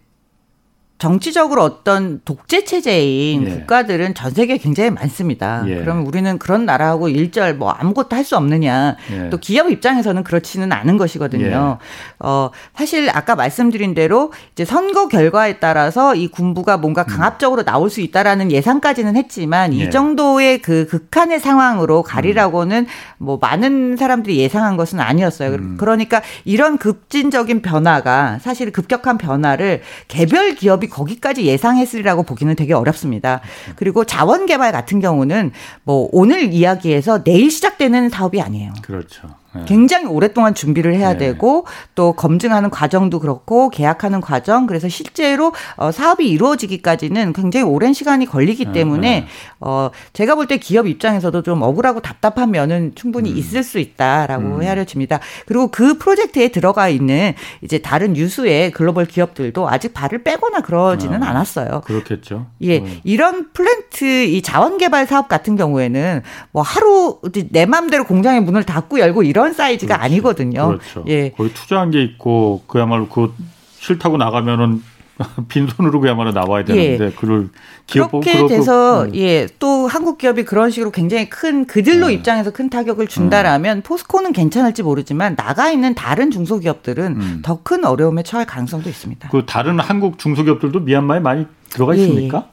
정치적으로 0.97 1.61
어떤 1.61 2.21
독재 2.23 2.63
체제인 2.63 3.47
예. 3.47 3.49
국가들은 3.51 4.13
전 4.13 4.31
세계에 4.31 4.57
굉장히 4.57 4.91
많습니다. 4.91 5.63
예. 5.67 5.75
그럼 5.79 6.07
우리는 6.07 6.39
그런 6.39 6.65
나라하고 6.65 7.09
일절 7.09 7.55
뭐 7.55 7.71
아무것도 7.71 8.15
할 8.15 8.25
수 8.25 8.35
없느냐. 8.37 8.95
예. 9.11 9.29
또 9.29 9.37
기업 9.37 9.69
입장에서는 9.69 10.23
그렇지는 10.23 10.71
않은 10.71 10.97
것이거든요. 10.97 11.77
예. 11.79 11.85
어, 12.19 12.49
사실 12.75 13.07
아까 13.13 13.35
말씀드린 13.35 13.93
대로 13.93 14.33
이제 14.53 14.65
선거 14.65 15.07
결과에 15.07 15.59
따라서 15.59 16.15
이 16.15 16.27
군부가 16.27 16.77
뭔가 16.77 17.03
음. 17.03 17.05
강압적으로 17.07 17.63
나올 17.63 17.91
수 17.91 18.01
있다라는 18.01 18.51
예상까지는 18.51 19.15
했지만 19.15 19.73
이 19.73 19.81
예. 19.81 19.89
정도의 19.91 20.59
그 20.63 20.87
극한의 20.87 21.39
상황으로 21.39 22.01
가리라고는 22.01 22.77
음. 22.79 22.87
뭐 23.19 23.37
많은 23.39 23.95
사람들이 23.95 24.37
예상한 24.37 24.75
것은 24.75 24.99
아니었어요. 24.99 25.51
음. 25.51 25.77
그러니까 25.77 26.23
이런 26.45 26.79
급진적인 26.79 27.61
변화가 27.61 28.39
사실 28.41 28.71
급격한 28.71 29.19
변화를 29.19 29.81
개별 30.07 30.55
기업이 30.55 30.84
거기까지 30.87 31.45
예상했으리라고 31.45 32.23
보기는 32.23 32.55
되게 32.55 32.73
어렵습니다. 32.73 33.41
그리고 33.75 34.03
자원 34.03 34.45
개발 34.45 34.71
같은 34.71 34.99
경우는 34.99 35.51
뭐 35.83 36.09
오늘 36.11 36.53
이야기에서 36.53 37.23
내일 37.23 37.51
시작되는 37.51 38.09
사업이 38.09 38.41
아니에요. 38.41 38.73
그렇죠. 38.81 39.29
네. 39.55 39.63
굉장히 39.65 40.05
오랫동안 40.05 40.55
준비를 40.55 40.95
해야 40.95 41.13
네. 41.13 41.17
되고 41.17 41.65
또 41.95 42.13
검증하는 42.13 42.69
과정도 42.69 43.19
그렇고 43.19 43.69
계약하는 43.69 44.21
과정 44.21 44.67
그래서 44.67 44.87
실제로 44.89 45.53
어 45.77 45.91
사업이 45.91 46.27
이루어지기까지는 46.29 47.33
굉장히 47.33 47.65
오랜 47.65 47.93
시간이 47.93 48.25
걸리기 48.25 48.65
네, 48.65 48.71
때문에 48.71 49.21
네. 49.21 49.27
어 49.59 49.89
제가 50.13 50.35
볼 50.35 50.45
때 50.45 50.57
기업 50.57 50.87
입장에서도 50.87 51.41
좀 51.41 51.61
억울하고 51.63 52.01
답답한 52.01 52.51
면은 52.51 52.91
충분히 52.95 53.31
음. 53.31 53.37
있을 53.37 53.63
수 53.63 53.79
있다라고 53.79 54.57
음. 54.57 54.61
헤아려집니다. 54.61 55.19
그리고 55.47 55.67
그 55.69 55.97
프로젝트에 55.97 56.49
들어가 56.49 56.87
있는 56.87 57.33
이제 57.61 57.79
다른 57.79 58.15
유수의 58.15 58.71
글로벌 58.71 59.05
기업들도 59.05 59.67
아직 59.67 59.93
발을 59.93 60.23
빼거나 60.23 60.61
그러지는 60.61 61.23
아, 61.23 61.29
않았어요. 61.29 61.81
그렇겠죠. 61.85 62.45
예. 62.61 62.79
음. 62.79 62.99
이런 63.03 63.51
플랜트 63.53 64.25
이 64.25 64.41
자원 64.41 64.77
개발 64.77 65.07
사업 65.07 65.27
같은 65.27 65.55
경우에는 65.55 66.21
뭐 66.51 66.61
하루 66.61 67.19
내 67.49 67.65
마음대로 67.65 68.03
공장의 68.03 68.41
문을 68.41 68.63
닫고 68.63 68.99
열고 68.99 69.23
이런 69.23 69.44
그런 69.45 69.53
사이즈가 69.53 69.97
그렇지. 69.97 70.13
아니거든요. 70.13 70.67
그렇죠. 70.67 71.03
예. 71.07 71.29
거기 71.29 71.53
투자한 71.53 71.91
게 71.91 72.01
있고 72.01 72.63
그야말로 72.67 73.07
그 73.07 73.33
싫다고 73.79 74.17
나가면은 74.17 74.81
빈손으로 75.47 76.01
그야말로 76.01 76.31
나와야 76.31 76.65
되는데 76.65 77.05
예. 77.05 77.11
그를 77.11 77.49
기업 77.87 78.11
그렇게 78.11 78.47
돼서 78.47 79.05
음. 79.05 79.15
예또 79.15 79.87
한국 79.87 80.17
기업이 80.17 80.43
그런 80.43 80.71
식으로 80.71 80.91
굉장히 80.91 81.29
큰 81.29 81.65
그들로 81.65 82.07
네. 82.07 82.13
입장에서 82.13 82.51
큰 82.51 82.69
타격을 82.69 83.07
준다라면 83.07 83.77
음. 83.77 83.81
포스코는 83.81 84.33
괜찮을지 84.33 84.83
모르지만 84.83 85.37
나가 85.37 85.71
있는 85.71 85.95
다른 85.95 86.31
중소기업들은 86.31 87.15
음. 87.15 87.41
더큰 87.43 87.85
어려움에 87.85 88.23
처할 88.23 88.45
가능성도 88.45 88.89
있습니다. 88.89 89.29
그 89.29 89.45
다른 89.45 89.79
한국 89.79 90.17
중소기업들도 90.17 90.81
미얀마에 90.81 91.19
많이 91.19 91.45
들어가 91.69 91.95
예. 91.97 92.01
있습니까? 92.01 92.49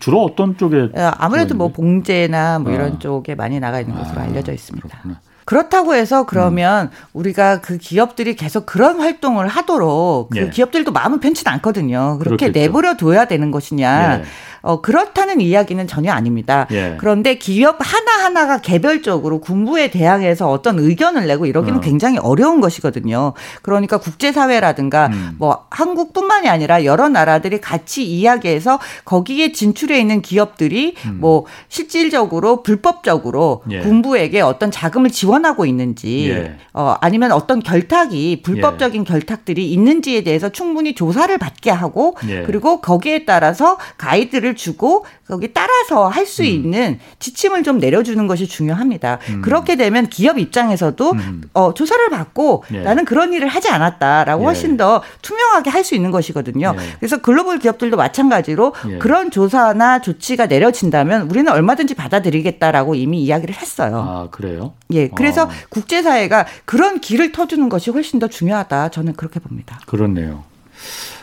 주로 0.00 0.24
어떤 0.24 0.56
쪽에? 0.56 0.88
예, 0.96 1.10
아무래도 1.18 1.54
뭐 1.54 1.68
봉제나 1.68 2.60
뭐 2.60 2.72
이런 2.72 2.94
아. 2.94 2.98
쪽에 2.98 3.34
많이 3.34 3.60
나가 3.60 3.80
있는 3.80 3.94
것으로 3.94 4.20
아. 4.20 4.24
알려져 4.24 4.52
있습니다. 4.52 4.88
그렇구나. 4.88 5.20
그렇다고 5.46 5.94
해서 5.94 6.26
그러면 6.26 6.86
음. 6.86 6.90
우리가 7.12 7.60
그 7.60 7.78
기업들이 7.78 8.34
계속 8.34 8.66
그런 8.66 9.00
활동을 9.00 9.46
하도록 9.46 10.28
그 10.28 10.38
예. 10.38 10.50
기업들도 10.50 10.90
마음을 10.90 11.20
편치 11.20 11.44
않거든요. 11.46 12.18
그렇게 12.18 12.46
그렇겠죠. 12.48 12.60
내버려 12.60 12.96
둬야 12.96 13.26
되는 13.26 13.52
것이냐. 13.52 14.18
예. 14.18 14.24
어, 14.66 14.80
그렇다는 14.80 15.40
이야기는 15.40 15.86
전혀 15.86 16.12
아닙니다. 16.12 16.66
예. 16.72 16.96
그런데 16.98 17.36
기업 17.36 17.76
하나하나가 17.78 18.58
개별적으로 18.58 19.38
군부에 19.38 19.90
대항해서 19.92 20.50
어떤 20.50 20.80
의견을 20.80 21.28
내고 21.28 21.46
이러기는 21.46 21.78
어. 21.78 21.80
굉장히 21.80 22.18
어려운 22.18 22.60
것이거든요. 22.60 23.34
그러니까 23.62 23.98
국제사회라든가 23.98 25.06
음. 25.06 25.36
뭐 25.38 25.66
한국뿐만이 25.70 26.48
아니라 26.48 26.84
여러 26.84 27.08
나라들이 27.08 27.60
같이 27.60 28.04
이야기해서 28.04 28.80
거기에 29.04 29.52
진출해 29.52 30.00
있는 30.00 30.20
기업들이 30.20 30.96
음. 31.06 31.18
뭐 31.20 31.46
실질적으로 31.68 32.64
불법적으로 32.64 33.62
예. 33.70 33.82
군부에게 33.82 34.40
어떤 34.40 34.72
자금을 34.72 35.10
지원하고 35.10 35.64
있는지 35.64 36.30
예. 36.30 36.56
어, 36.72 36.96
아니면 37.00 37.30
어떤 37.30 37.62
결탁이 37.62 38.42
불법적인 38.42 39.02
예. 39.02 39.04
결탁들이 39.04 39.70
있는지에 39.70 40.24
대해서 40.24 40.48
충분히 40.48 40.96
조사를 40.96 41.38
받게 41.38 41.70
하고 41.70 42.16
예. 42.28 42.42
그리고 42.42 42.80
거기에 42.80 43.24
따라서 43.26 43.78
가이드를 43.96 44.55
주고 44.56 45.06
거기 45.26 45.52
따라서 45.54 46.08
할수 46.08 46.42
음. 46.42 46.46
있는 46.46 46.98
지침을 47.18 47.62
좀 47.62 47.78
내려주는 47.78 48.26
것이 48.26 48.46
중요합니다. 48.46 49.18
음. 49.30 49.42
그렇게 49.42 49.76
되면 49.76 50.08
기업 50.08 50.38
입장에서도 50.38 51.12
음. 51.12 51.42
어, 51.54 51.72
조사를 51.74 52.10
받고 52.10 52.64
예. 52.72 52.80
나는 52.80 53.04
그런 53.04 53.32
일을 53.32 53.48
하지 53.48 53.68
않았다라고 53.68 54.42
예. 54.42 54.44
훨씬 54.44 54.76
더 54.76 55.02
투명하게 55.22 55.70
할 55.70 55.86
수 55.86 55.94
있는 55.94 56.10
것이거든요. 56.10 56.74
예. 56.76 56.96
그래서 56.98 57.18
글로벌 57.18 57.58
기업들도 57.58 57.96
마찬가지로 57.96 58.74
예. 58.90 58.98
그런 58.98 59.30
조사나 59.30 60.00
조치가 60.00 60.46
내려진다면 60.46 61.30
우리는 61.30 61.50
얼마든지 61.50 61.94
받아들이겠다라고 61.94 62.94
이미 62.96 63.22
이야기를 63.22 63.54
했어요. 63.54 64.04
아 64.06 64.28
그래요? 64.30 64.72
예, 64.90 65.08
그래서 65.08 65.44
어. 65.44 65.50
국제사회가 65.70 66.46
그런 66.64 67.00
길을 67.00 67.32
터주는 67.32 67.68
것이 67.68 67.90
훨씬 67.90 68.18
더 68.18 68.26
중요하다. 68.28 68.90
저는 68.90 69.14
그렇게 69.14 69.40
봅니다. 69.40 69.78
그렇네요. 69.86 70.44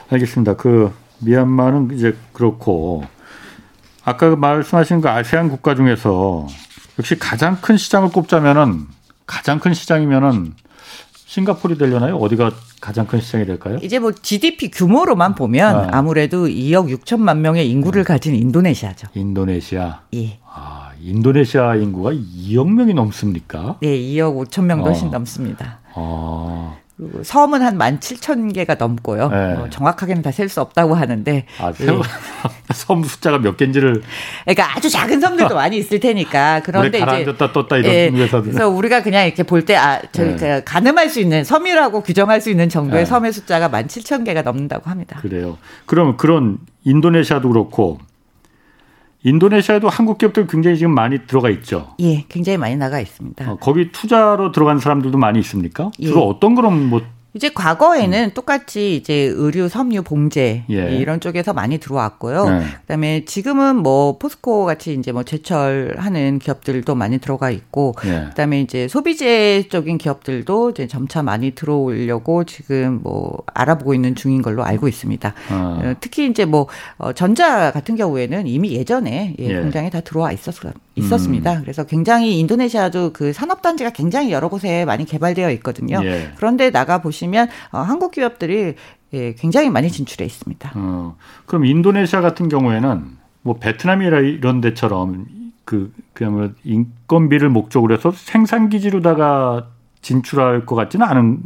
알겠습니다. 0.10 0.56
그 0.56 0.92
미얀마는 1.20 1.92
이제 1.96 2.16
그렇고 2.34 3.04
아까 4.04 4.36
말씀하신 4.36 5.02
그 5.02 5.10
아세안 5.10 5.50
국가 5.50 5.76
중에서 5.76 6.48
역시 7.00 7.18
가장 7.18 7.58
큰 7.62 7.78
시장을 7.78 8.10
꼽자면은 8.10 8.86
가장 9.26 9.60
큰 9.60 9.74
시장이면은 9.74 10.54
싱가폴이 11.26 11.78
되려나요? 11.80 12.18
어디가 12.18 12.52
가장 12.80 13.08
큰 13.08 13.20
시장이 13.20 13.46
될까요? 13.46 13.80
이제 13.82 13.98
뭐 13.98 14.12
GDP 14.12 14.70
규모로만 14.70 15.34
보면 15.34 15.92
아. 15.92 16.02
무래도 16.04 16.46
2억 16.46 16.96
6천만 16.96 17.38
명의 17.38 17.68
인구를 17.72 18.04
가진 18.04 18.36
인도네시아죠. 18.36 19.08
인도네시아. 19.16 20.02
예. 20.14 20.38
아, 20.46 20.92
인도네시아 21.02 21.78
인구가 21.78 22.12
2억 22.12 22.70
명이 22.72 22.94
넘습니까? 22.94 23.78
네, 23.82 23.98
2억 23.98 24.46
5천 24.48 24.66
명도 24.66 24.90
훨씬 24.90 25.08
어. 25.08 25.12
넘습니다. 25.12 25.80
아. 25.96 26.76
그리고 27.10 27.24
섬은 27.24 27.62
한 27.62 27.78
17,000개가 27.78 28.78
넘고요. 28.78 29.30
네. 29.30 29.36
어, 29.54 29.68
정확하게는 29.70 30.22
다 30.22 30.32
셀 30.32 30.50
수 30.50 30.62
없다고 30.62 30.96
하는데. 30.96 31.46
아, 31.60 31.72
예. 31.80 31.86
섬 32.74 33.04
숫자가 33.04 33.38
몇 33.40 33.56
개인지를. 33.58 34.02
그러니까 34.46 34.76
아주 34.76 34.90
작은 34.90 35.20
섬들도 35.22 35.56
많이 35.56 35.78
있을 35.78 36.00
테니까. 36.00 36.62
그런데 36.64 37.00
이제. 37.00 37.34
떴다 37.38 37.78
이런 37.78 37.92
예, 37.94 38.12
그래서 38.12 38.70
우리가 38.70 39.04
그냥 39.04 39.26
이렇게 39.26 39.44
볼 39.44 39.66
때, 39.66 39.76
아, 39.76 40.02
저희 40.12 40.36
네. 40.36 40.62
가늠할 40.64 41.10
수 41.10 41.20
있는 41.20 41.44
섬이라고 41.44 42.02
규정할 42.02 42.42
수 42.42 42.50
있는 42.50 42.70
정도의 42.70 43.04
네. 43.04 43.06
섬의 43.06 43.34
숫자가 43.34 43.70
17,000개가 43.70 44.44
넘는다고 44.44 44.90
합니다. 44.90 45.20
그래요. 45.22 45.58
그럼 45.86 46.18
그런 46.18 46.58
인도네시아도 46.84 47.50
그렇고 47.50 48.00
인도네시아도 49.24 49.90
한국 49.90 50.18
기업들 50.18 50.48
굉장히 50.48 50.78
지금 50.78 50.94
많이 50.94 51.26
들어가 51.26 51.50
있죠. 51.50 51.96
예, 52.00 52.26
굉장히 52.28 52.58
많이 52.58 52.76
나가 52.76 53.00
있습니다. 53.00 53.52
어, 53.52 53.58
거기 53.60 53.92
투자로 53.92 54.52
들어간 54.52 54.80
사람들도 54.80 55.18
많이 55.18 55.40
있습니까? 55.40 55.92
주로 56.02 56.22
예. 56.22 56.26
어떤 56.26 56.56
그런 56.56 56.90
뭐 56.90 57.02
이제 57.36 57.50
과거에는 57.50 58.26
음. 58.26 58.34
똑같이 58.36 58.96
이제 58.96 59.32
의류, 59.36 59.68
섬유, 59.68 60.04
봉제 60.04 60.66
예. 60.70 60.96
이런 60.98 61.20
쪽에서 61.20 61.52
많이 61.52 61.80
들어왔고요. 61.80 62.46
네. 62.48 62.66
그다음에 62.82 63.26
지금은 63.26 63.78
뭐 63.78 64.20
포스코 64.20 64.66
같이 64.66 64.94
이제 64.94 65.12
뭐 65.12 65.24
제철하는 65.24 66.38
기업들도 66.38 66.94
많이 66.94 67.18
들어가 67.18 67.50
있고, 67.50 67.96
예. 68.06 68.26
그다음에 68.30 68.62
이제 68.62 68.88
소비재 68.88 69.68
쪽인 69.70 69.98
기업들도 69.98 70.70
이제 70.72 70.88
점차 70.88 71.24
많이 71.24 71.52
들어오려고 71.52 72.44
지금 72.44 73.00
뭐 73.02 73.42
알아보고 73.52 73.96
있는 73.96 74.14
중인 74.14 74.44
걸로 74.44 74.64
알고 74.64 74.88
있습니다. 74.88 75.34
아. 75.50 75.80
어. 75.84 75.94
특히 76.00 76.30
이제 76.30 76.46
뭐 76.46 76.68
어, 76.98 77.14
전자 77.14 77.72
같은 77.72 77.96
경우에는 77.96 78.46
이미 78.46 78.74
예전에 78.74 79.36
예, 79.40 79.44
예. 79.44 79.60
공장에 79.60 79.90
다 79.90 80.02
들어와 80.02 80.32
있었어요. 80.32 80.72
있었습니다. 80.96 81.54
음. 81.54 81.62
그래서 81.62 81.84
굉장히 81.86 82.38
인도네시아도 82.40 83.14
그 83.14 83.34
산업단지가 83.34 83.90
굉장히 83.90 84.32
여러 84.32 84.48
곳에 84.48 84.86
많이 84.86 85.06
개발되어 85.06 85.50
있거든요. 85.54 86.00
예. 86.04 86.30
그런데 86.36 86.70
나가 86.70 87.02
보시 87.02 87.23
면 87.28 87.48
어, 87.72 87.80
한국 87.80 88.12
기업들이 88.12 88.76
예, 89.14 89.34
굉장히 89.36 89.70
많이 89.70 89.90
진출해 89.90 90.26
있습니다. 90.26 90.72
어, 90.76 91.16
그럼 91.46 91.66
인도네시아 91.66 92.22
같은 92.22 92.50
경우에는 92.50 93.18
뭐 93.44 93.58
베트남이라 93.60 94.20
이런 94.22 94.62
데처럼 94.62 95.26
그 95.66 95.94
그냥 96.14 96.34
뭐 96.34 96.50
인건비를 96.64 97.50
목적으로 97.50 97.94
해서 97.94 98.12
생산 98.12 98.70
기지로다가 98.70 99.68
진출할 100.02 100.66
것 100.66 100.76
같지는 100.76 101.06
않은 101.08 101.42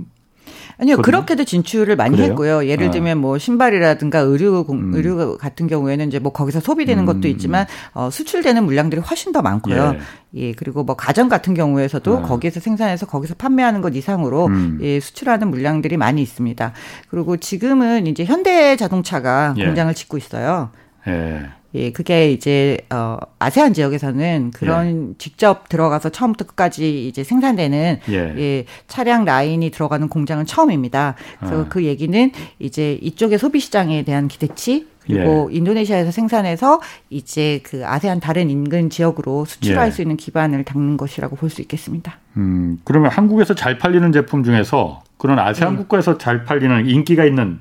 아니요, 0.79 0.97
그렇게도 0.97 1.43
진출을 1.43 1.95
많이 1.95 2.15
그래요? 2.15 2.29
했고요. 2.29 2.67
예를 2.67 2.87
아. 2.87 2.91
들면 2.91 3.17
뭐 3.17 3.37
신발이라든가 3.37 4.19
의류 4.19 4.65
음. 4.69 4.93
의류 4.93 5.37
같은 5.37 5.67
경우에는 5.67 6.07
이제 6.07 6.19
뭐 6.19 6.31
거기서 6.31 6.59
소비되는 6.59 7.03
음. 7.03 7.05
것도 7.05 7.27
있지만 7.27 7.65
어, 7.93 8.09
수출되는 8.11 8.63
물량들이 8.63 9.01
훨씬 9.01 9.31
더 9.31 9.41
많고요. 9.41 9.95
예. 9.95 9.99
예 10.39 10.51
그리고 10.53 10.83
뭐 10.83 10.95
가전 10.95 11.29
같은 11.29 11.53
경우에서도 11.53 12.17
아. 12.19 12.21
거기에서 12.21 12.59
생산해서 12.59 13.07
거기서 13.07 13.35
판매하는 13.35 13.81
것 13.81 13.95
이상으로 13.95 14.47
음. 14.47 14.77
예, 14.81 14.99
수출하는 14.99 15.49
물량들이 15.49 15.97
많이 15.97 16.21
있습니다. 16.21 16.73
그리고 17.09 17.37
지금은 17.37 18.05
이제 18.05 18.23
현대 18.23 18.75
자동차가 18.75 19.55
예. 19.57 19.65
공장을 19.65 19.93
짓고 19.93 20.17
있어요. 20.17 20.69
예. 21.07 21.45
예, 21.75 21.91
그게 21.91 22.31
이제 22.31 22.77
어 22.89 23.17
아세안 23.39 23.73
지역에서는 23.73 24.51
그런 24.51 25.09
예. 25.11 25.17
직접 25.17 25.67
들어가서 25.69 26.09
처음부터 26.09 26.45
끝까지 26.45 27.07
이제 27.07 27.23
생산되는 27.23 27.99
예. 28.09 28.15
예 28.37 28.65
차량 28.87 29.25
라인이 29.25 29.69
들어가는 29.71 30.07
공장은 30.07 30.45
처음입니다. 30.45 31.15
그래서 31.39 31.61
아. 31.61 31.65
그 31.67 31.83
얘기는 31.83 32.31
이제 32.59 32.93
이쪽의 33.01 33.37
소비 33.37 33.59
시장에 33.59 34.03
대한 34.03 34.27
기대치 34.27 34.87
그리고 35.01 35.49
예. 35.51 35.57
인도네시아에서 35.57 36.11
생산해서 36.11 36.81
이제 37.09 37.61
그 37.63 37.85
아세안 37.85 38.19
다른 38.19 38.49
인근 38.49 38.89
지역으로 38.89 39.45
수출할 39.45 39.87
예. 39.87 39.91
수 39.91 40.01
있는 40.01 40.17
기반을 40.17 40.63
닦는 40.63 40.97
것이라고 40.97 41.35
볼 41.35 41.49
수 41.49 41.61
있겠습니다. 41.61 42.17
음, 42.37 42.79
그러면 42.83 43.11
한국에서 43.11 43.55
잘 43.55 43.77
팔리는 43.77 44.11
제품 44.11 44.43
중에서 44.43 45.01
그런 45.17 45.39
아세안 45.39 45.73
네. 45.73 45.77
국가에서 45.79 46.17
잘 46.17 46.43
팔리는 46.43 46.87
인기가 46.89 47.25
있는 47.25 47.59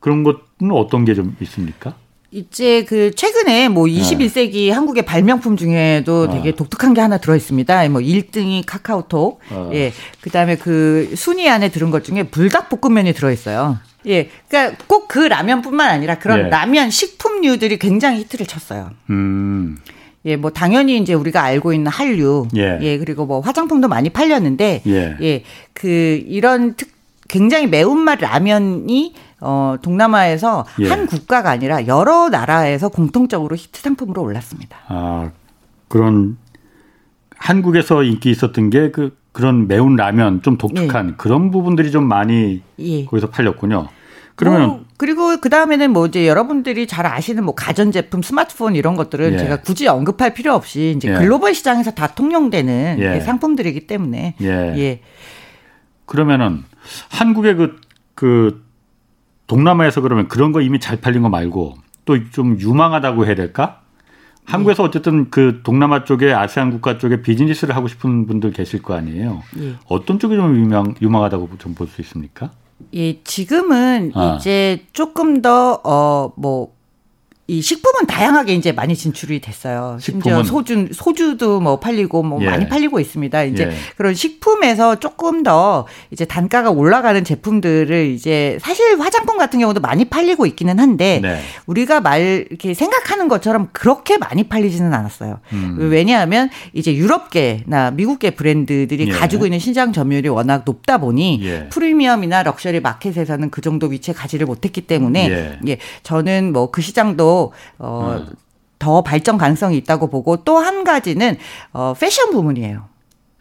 그런 0.00 0.22
것은 0.24 0.70
어떤 0.72 1.04
게 1.04 1.14
좀 1.14 1.36
있습니까? 1.40 1.94
이제 2.32 2.84
그 2.84 3.10
최근에 3.14 3.68
뭐 3.68 3.84
21세기 3.84 4.52
네. 4.52 4.70
한국의 4.70 5.04
발명품 5.04 5.56
중에도 5.58 6.30
되게 6.30 6.48
어. 6.48 6.52
독특한 6.52 6.94
게 6.94 7.00
하나 7.02 7.18
들어 7.18 7.36
있습니다. 7.36 7.88
뭐 7.90 8.00
1등이 8.00 8.64
카카오톡. 8.66 9.40
어. 9.50 9.70
예. 9.74 9.92
그다음에 10.22 10.56
그 10.56 11.12
순위 11.14 11.48
안에 11.48 11.68
들은 11.68 11.90
것 11.90 12.04
중에 12.04 12.24
불닭볶음면이 12.24 13.12
들어 13.12 13.30
있어요. 13.30 13.78
예. 14.06 14.30
그러니까 14.48 14.82
꼭 14.86 15.02
그 15.08 15.18
라면뿐만 15.18 15.90
아니라 15.90 16.18
그런 16.18 16.46
예. 16.46 16.48
라면 16.48 16.90
식품류들이 16.90 17.78
굉장히 17.78 18.20
히트를 18.20 18.46
쳤어요. 18.46 18.90
음. 19.10 19.76
예, 20.24 20.36
뭐 20.36 20.50
당연히 20.50 20.96
이제 20.96 21.12
우리가 21.12 21.42
알고 21.42 21.72
있는 21.74 21.90
한류, 21.90 22.46
예, 22.56 22.78
예 22.80 22.96
그리고 22.96 23.26
뭐 23.26 23.40
화장품도 23.40 23.88
많이 23.88 24.08
팔렸는데, 24.08 24.82
예, 24.86 25.16
예 25.20 25.42
그 25.74 26.22
이런 26.26 26.76
특 26.76 26.88
굉장히 27.32 27.66
매운맛 27.66 28.20
라면이 28.20 29.14
어, 29.40 29.76
동남아에서 29.80 30.66
예. 30.80 30.88
한 30.88 31.06
국가가 31.06 31.50
아니라 31.50 31.86
여러 31.86 32.28
나라에서 32.28 32.90
공통적으로 32.90 33.56
히트 33.56 33.80
상품으로 33.80 34.22
올랐습니다. 34.22 34.76
아, 34.86 35.30
그런 35.88 36.36
한국에서 37.36 38.02
인기 38.04 38.30
있었던 38.30 38.70
게 38.70 38.92
그 38.92 39.16
그런 39.32 39.66
매운 39.66 39.96
라면 39.96 40.42
좀 40.42 40.58
독특한 40.58 41.08
예. 41.08 41.14
그런 41.16 41.50
부분들이 41.50 41.90
좀 41.90 42.06
많이 42.06 42.60
예. 42.78 43.04
거기서 43.06 43.30
팔렸군요. 43.30 43.88
그러면 44.34 44.68
뭐, 44.68 44.84
그리고 44.98 45.38
그 45.40 45.48
다음에는 45.48 45.90
뭐 45.90 46.06
이제 46.06 46.26
여러분들이 46.26 46.86
잘 46.86 47.06
아시는 47.06 47.44
뭐 47.44 47.54
가전제품, 47.54 48.22
스마트폰 48.22 48.76
이런 48.76 48.94
것들은 48.94 49.32
예. 49.32 49.38
제가 49.38 49.60
굳이 49.62 49.88
언급할 49.88 50.34
필요 50.34 50.54
없이 50.54 50.94
이제 50.96 51.08
예. 51.08 51.14
글로벌 51.14 51.54
시장에서 51.54 51.92
다 51.92 52.08
통용되는 52.08 52.98
예. 53.00 53.20
상품들이기 53.20 53.86
때문에 53.86 54.34
예. 54.42 54.46
예. 54.46 55.00
그러면은 56.04 56.64
한국의 57.10 57.56
그, 57.56 57.80
그 58.14 58.64
동남아에서 59.46 60.00
그러면 60.00 60.28
그런 60.28 60.52
거 60.52 60.60
이미 60.60 60.78
잘 60.80 61.00
팔린 61.00 61.22
거 61.22 61.28
말고 61.28 61.74
또 62.04 62.16
좀 62.32 62.58
유망하다고 62.58 63.26
해야 63.26 63.34
될까? 63.34 63.80
한국에서 64.44 64.82
예. 64.82 64.88
어쨌든 64.88 65.30
그 65.30 65.60
동남아 65.62 66.02
쪽에 66.04 66.32
아세안 66.32 66.72
국가 66.72 66.98
쪽에 66.98 67.22
비즈니스를 67.22 67.76
하고 67.76 67.86
싶은 67.86 68.26
분들 68.26 68.50
계실 68.52 68.82
거 68.82 68.94
아니에요. 68.94 69.42
예. 69.60 69.74
어떤 69.88 70.18
쪽이 70.18 70.34
좀 70.34 70.56
유명 70.56 70.94
유망하다고 71.00 71.50
좀 71.58 71.74
볼 71.74 71.86
수 71.86 72.00
있습니까? 72.00 72.50
예, 72.94 73.22
지금은 73.22 74.10
아. 74.14 74.36
이제 74.40 74.84
조금 74.92 75.42
더 75.42 75.80
어 75.84 76.32
뭐 76.36 76.74
이 77.52 77.60
식품은 77.60 78.06
다양하게 78.06 78.54
이제 78.54 78.72
많이 78.72 78.96
진출이 78.96 79.40
됐어요. 79.40 79.98
심지어 80.00 80.42
소주 80.42 80.88
소주도 80.92 81.60
뭐 81.60 81.78
팔리고 81.78 82.22
뭐 82.22 82.40
예. 82.42 82.46
많이 82.46 82.66
팔리고 82.66 82.98
있습니다. 82.98 83.44
이제 83.44 83.64
예. 83.64 83.70
그런 83.96 84.14
식품에서 84.14 84.98
조금 84.98 85.42
더 85.42 85.86
이제 86.10 86.24
단가가 86.24 86.70
올라가는 86.70 87.22
제품들을 87.22 88.06
이제 88.06 88.58
사실 88.60 88.98
화장품 88.98 89.36
같은 89.36 89.60
경우도 89.60 89.80
많이 89.80 90.06
팔리고 90.06 90.46
있기는 90.46 90.80
한데 90.80 91.20
네. 91.22 91.40
우리가 91.66 92.00
말 92.00 92.46
이렇게 92.48 92.74
생각하는 92.74 93.28
것처럼 93.28 93.68
그렇게 93.72 94.16
많이 94.16 94.44
팔리지는 94.44 94.92
않았어요. 94.94 95.40
음. 95.52 95.76
왜냐하면 95.78 96.48
이제 96.72 96.94
유럽계나 96.94 97.92
미국계 97.92 98.30
브랜드들이 98.30 99.08
예. 99.08 99.12
가지고 99.12 99.46
있는 99.46 99.58
신장 99.58 99.92
점유율이 99.92 100.28
워낙 100.30 100.62
높다 100.64 100.98
보니 100.98 101.40
예. 101.42 101.68
프리미엄이나 101.68 102.42
럭셔리 102.42 102.80
마켓에서는 102.80 103.50
그 103.50 103.60
정도 103.60 103.88
위치에 103.88 104.14
가지를 104.14 104.46
못했기 104.46 104.80
때문에 104.82 105.30
예, 105.30 105.58
예 105.68 105.78
저는 106.02 106.52
뭐 106.52 106.72
그 106.72 106.80
시장도 106.80 107.41
어. 107.78 108.16
음. 108.20 108.34
더 108.78 109.00
발전 109.02 109.38
가능성이 109.38 109.76
있다고 109.76 110.08
보고 110.10 110.38
또 110.38 110.58
한 110.58 110.82
가지는 110.82 111.36
어 111.72 111.94
패션 111.98 112.30
부문이에요. 112.32 112.84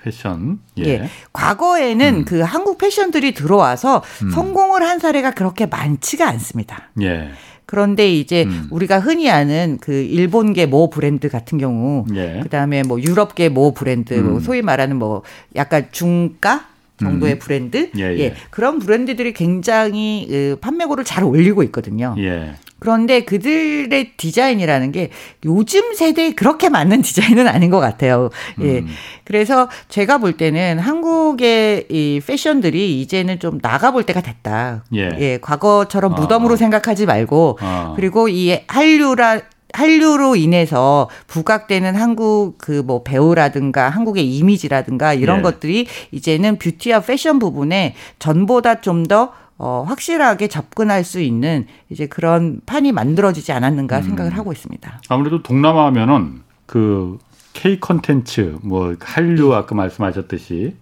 패션. 0.03 0.59
예. 0.77 0.83
예. 0.85 1.09
과거에는 1.33 2.15
음. 2.15 2.25
그 2.25 2.41
한국 2.41 2.77
패션들이 2.77 3.33
들어와서 3.33 4.03
음. 4.23 4.31
성공을 4.31 4.81
한 4.83 4.99
사례가 4.99 5.31
그렇게 5.31 5.65
많지가 5.65 6.27
않습니다. 6.29 6.89
예. 7.01 7.31
그런데 7.65 8.11
이제 8.11 8.43
음. 8.43 8.67
우리가 8.69 8.99
흔히 8.99 9.29
아는 9.31 9.77
그 9.81 9.93
일본계 9.93 10.65
모 10.65 10.89
브랜드 10.89 11.29
같은 11.29 11.57
경우, 11.57 12.05
예. 12.15 12.39
그다음에 12.43 12.83
뭐 12.83 12.99
유럽계 13.01 13.49
모 13.49 13.73
브랜드, 13.73 14.13
뭐 14.15 14.33
음. 14.35 14.39
소위 14.41 14.61
말하는 14.61 14.97
뭐 14.97 15.21
약간 15.55 15.87
중가 15.91 16.65
정도의 17.01 17.33
음. 17.33 17.39
브랜드, 17.39 17.89
예, 17.97 18.03
예. 18.03 18.19
예, 18.19 18.33
그런 18.49 18.79
브랜드들이 18.79 19.33
굉장히 19.33 20.27
그 20.29 20.57
판매고를 20.61 21.03
잘 21.03 21.23
올리고 21.23 21.63
있거든요. 21.63 22.15
예. 22.19 22.55
그런데 22.81 23.23
그들의 23.25 24.13
디자인이라는 24.17 24.91
게 24.91 25.11
요즘 25.45 25.93
세대에 25.93 26.33
그렇게 26.33 26.67
맞는 26.67 27.03
디자인은 27.03 27.47
아닌 27.47 27.69
것 27.69 27.79
같아요. 27.79 28.31
예. 28.59 28.79
음. 28.79 28.87
그래서 29.23 29.69
제가 29.87 30.17
볼 30.17 30.33
때는 30.33 30.79
한국의 30.79 31.85
이 31.89 32.19
패션들이 32.25 32.99
이제는 33.01 33.39
좀 33.39 33.59
나가볼 33.61 34.03
때가 34.03 34.21
됐다. 34.21 34.83
예. 34.95 35.11
예. 35.19 35.37
과거처럼 35.39 36.15
무덤으로 36.15 36.55
어. 36.55 36.57
생각하지 36.57 37.05
말고 37.05 37.59
어. 37.61 37.93
그리고 37.95 38.27
이 38.29 38.57
한류라 38.67 39.41
한류로 39.73 40.35
인해서 40.35 41.09
부각되는 41.27 41.95
한국 41.95 42.57
그 42.57 42.81
뭐 42.81 43.03
배우라든가 43.03 43.89
한국의 43.89 44.27
이미지라든가 44.35 45.13
이런 45.13 45.39
예. 45.39 45.41
것들이 45.43 45.87
이제는 46.11 46.57
뷰티와 46.57 47.01
패션 47.01 47.37
부분에 47.37 47.93
전보다 48.17 48.81
좀더 48.81 49.33
어, 49.57 49.85
확실하게 49.87 50.47
접근할 50.47 51.03
수 51.03 51.21
있는 51.21 51.67
이제 51.89 52.07
그런 52.07 52.61
판이 52.65 52.91
만들어지지 52.91 53.51
않았는가 53.51 53.97
음. 53.97 54.03
생각을 54.03 54.35
하고 54.35 54.51
있습니다. 54.51 55.01
아무래도 55.09 55.43
동남아 55.43 55.85
하면은 55.87 56.41
그 56.65 57.19
K 57.53 57.79
컨텐츠, 57.79 58.57
뭐 58.63 58.95
한류 58.99 59.49
네. 59.49 59.55
아까 59.55 59.75
말씀하셨듯이 59.75 60.75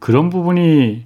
그런 0.00 0.30
부분이 0.30 1.04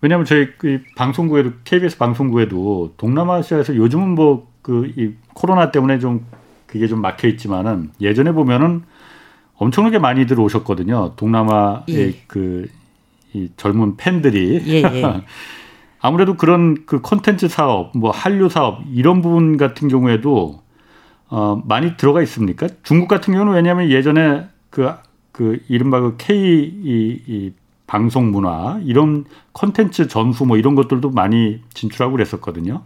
왜냐하면 0.00 0.24
저희 0.24 0.46
그 0.58 0.82
방송국에도 0.96 1.50
KBS 1.64 1.98
방송국에도 1.98 2.94
동남아시아에서 2.96 3.74
요즘은 3.74 4.10
뭐 4.14 4.52
그 4.62 4.86
이 4.96 5.10
코로나 5.34 5.70
때문에 5.70 5.98
좀 5.98 6.24
그게 6.72 6.86
좀 6.86 7.02
막혀 7.02 7.28
있지만은 7.28 7.90
예전에 8.00 8.32
보면은 8.32 8.84
엄청나게 9.56 9.98
많이들 9.98 10.40
오셨거든요. 10.40 11.12
동남아의 11.16 11.84
예. 11.90 12.14
그이 12.26 13.50
젊은 13.58 13.98
팬들이 13.98 14.62
예, 14.66 14.82
예. 14.82 15.22
아무래도 16.00 16.34
그런 16.34 16.86
그 16.86 17.02
콘텐츠 17.02 17.46
사업, 17.48 17.94
뭐 17.94 18.10
한류 18.10 18.48
사업 18.48 18.82
이런 18.90 19.20
부분 19.20 19.58
같은 19.58 19.88
경우에도 19.88 20.62
어 21.28 21.62
많이 21.66 21.98
들어가 21.98 22.22
있습니까? 22.22 22.68
중국 22.82 23.06
같은 23.06 23.34
경우는 23.34 23.52
왜냐하면 23.52 23.90
예전에 23.90 24.46
그, 24.70 24.90
그 25.30 25.60
이른바 25.68 26.00
그 26.00 26.16
K 26.16 26.36
이, 26.64 27.22
이 27.26 27.52
방송 27.86 28.30
문화 28.30 28.80
이런 28.82 29.26
콘텐츠 29.52 30.08
전수 30.08 30.46
뭐 30.46 30.56
이런 30.56 30.74
것들도 30.74 31.10
많이 31.10 31.60
진출하고 31.74 32.12
그랬었거든요. 32.12 32.82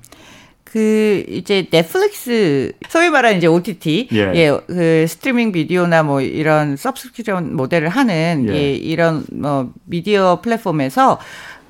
그 0.66 1.24
이제 1.28 1.68
넷플릭스 1.70 2.72
소위 2.88 3.08
말하는 3.08 3.38
이제 3.38 3.46
OTT 3.46 4.08
예. 4.12 4.32
예. 4.34 4.58
그 4.66 5.06
스트리밍 5.08 5.52
비디오나 5.52 6.02
뭐 6.02 6.20
이런 6.20 6.76
subscription 6.76 7.54
모델을 7.54 7.88
하는 7.88 8.46
예. 8.48 8.54
예 8.54 8.72
이런 8.74 9.24
뭐 9.32 9.72
미디어 9.84 10.40
플랫폼에서 10.42 11.18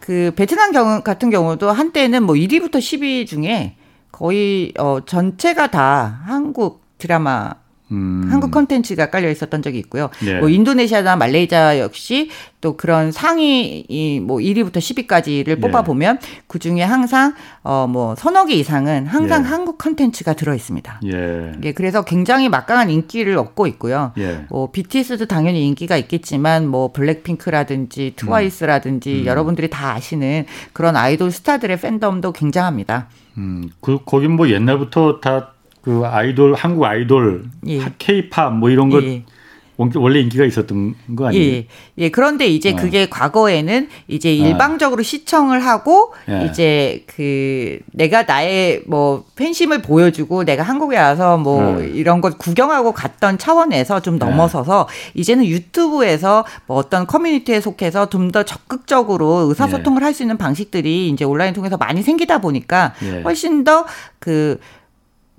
그 0.00 0.32
베트남 0.34 0.72
경우 0.72 1.02
같은 1.02 1.30
경우도 1.30 1.70
한때는 1.70 2.22
뭐 2.22 2.34
1위부터 2.36 2.76
10위 2.76 3.26
중에 3.26 3.76
거의 4.10 4.72
어 4.78 5.00
전체가 5.04 5.70
다 5.70 6.22
한국 6.24 6.82
드라마 6.96 7.52
음. 7.92 8.28
한국 8.30 8.50
컨텐츠가 8.50 9.10
깔려 9.10 9.30
있었던 9.30 9.62
적이 9.62 9.78
있고요. 9.78 10.10
네. 10.24 10.38
뭐 10.40 10.48
인도네시아나 10.48 11.16
말레이시아 11.16 11.78
역시 11.78 12.30
또 12.60 12.76
그런 12.76 13.12
상위 13.12 13.84
이뭐 13.88 14.38
1위부터 14.38 14.76
10위까지를 14.76 15.60
뽑아 15.60 15.82
보면 15.82 16.18
예. 16.20 16.42
그 16.46 16.58
중에 16.58 16.82
항상 16.82 17.34
어 17.62 17.86
뭐 17.86 18.14
서너 18.14 18.44
개 18.46 18.54
이상은 18.54 19.06
항상 19.06 19.44
예. 19.44 19.48
한국 19.48 19.78
컨텐츠가 19.78 20.34
들어 20.34 20.54
있습니다. 20.54 21.00
예. 21.06 21.52
예. 21.62 21.72
그래서 21.72 22.02
굉장히 22.02 22.48
막강한 22.48 22.90
인기를 22.90 23.38
얻고 23.38 23.66
있고요. 23.68 24.12
예. 24.18 24.44
뭐 24.50 24.70
BTS도 24.70 25.26
당연히 25.26 25.66
인기가 25.66 25.96
있겠지만 25.96 26.66
뭐 26.66 26.92
블랙핑크라든지 26.92 28.14
트와이스라든지 28.16 29.20
음. 29.22 29.26
여러분들이 29.26 29.70
다 29.70 29.92
아시는 29.92 30.46
그런 30.72 30.96
아이돌 30.96 31.30
스타들의 31.30 31.78
팬덤도 31.80 32.32
굉장합니다. 32.32 33.08
음, 33.38 33.70
그 33.80 33.98
거긴 34.04 34.32
뭐 34.32 34.48
옛날부터 34.48 35.20
다 35.20 35.52
그 35.86 36.04
아이돌 36.04 36.54
한국 36.54 36.84
아이돌 36.84 37.44
예. 37.68 37.80
K-팝 37.98 38.52
뭐 38.54 38.70
이런 38.70 38.90
것 38.90 39.04
예. 39.04 39.22
원래 39.94 40.20
인기가 40.20 40.44
있었던 40.44 40.94
거 41.14 41.26
아니에요? 41.26 41.44
예. 41.44 41.66
예. 41.98 42.08
그런데 42.08 42.46
이제 42.46 42.72
어. 42.72 42.76
그게 42.76 43.08
과거에는 43.08 43.88
이제 44.08 44.30
아. 44.30 44.32
일방적으로 44.32 45.00
아. 45.00 45.02
시청을 45.02 45.64
하고 45.64 46.14
예. 46.28 46.46
이제 46.46 47.04
그 47.06 47.78
내가 47.92 48.22
나의 48.22 48.82
뭐 48.86 49.24
팬심을 49.36 49.82
보여주고 49.82 50.44
내가 50.44 50.62
한국에 50.62 50.96
와서 50.98 51.36
뭐 51.36 51.80
예. 51.82 51.88
이런 51.88 52.20
것 52.20 52.38
구경하고 52.38 52.92
갔던 52.92 53.38
차원에서 53.38 54.00
좀 54.00 54.14
예. 54.14 54.18
넘어서서 54.18 54.88
이제는 55.14 55.44
유튜브에서 55.44 56.44
뭐 56.66 56.78
어떤 56.78 57.06
커뮤니티에 57.06 57.60
속해서 57.60 58.08
좀 58.08 58.26
더 58.32 58.42
적극적으로 58.42 59.46
의사소통을 59.48 60.02
예. 60.02 60.04
할수 60.06 60.24
있는 60.24 60.36
방식들이 60.36 61.10
이제 61.10 61.24
온라인 61.24 61.54
통해서 61.54 61.76
많이 61.76 62.02
생기다 62.02 62.40
보니까 62.40 62.92
훨씬 63.24 63.62
더그 63.62 64.58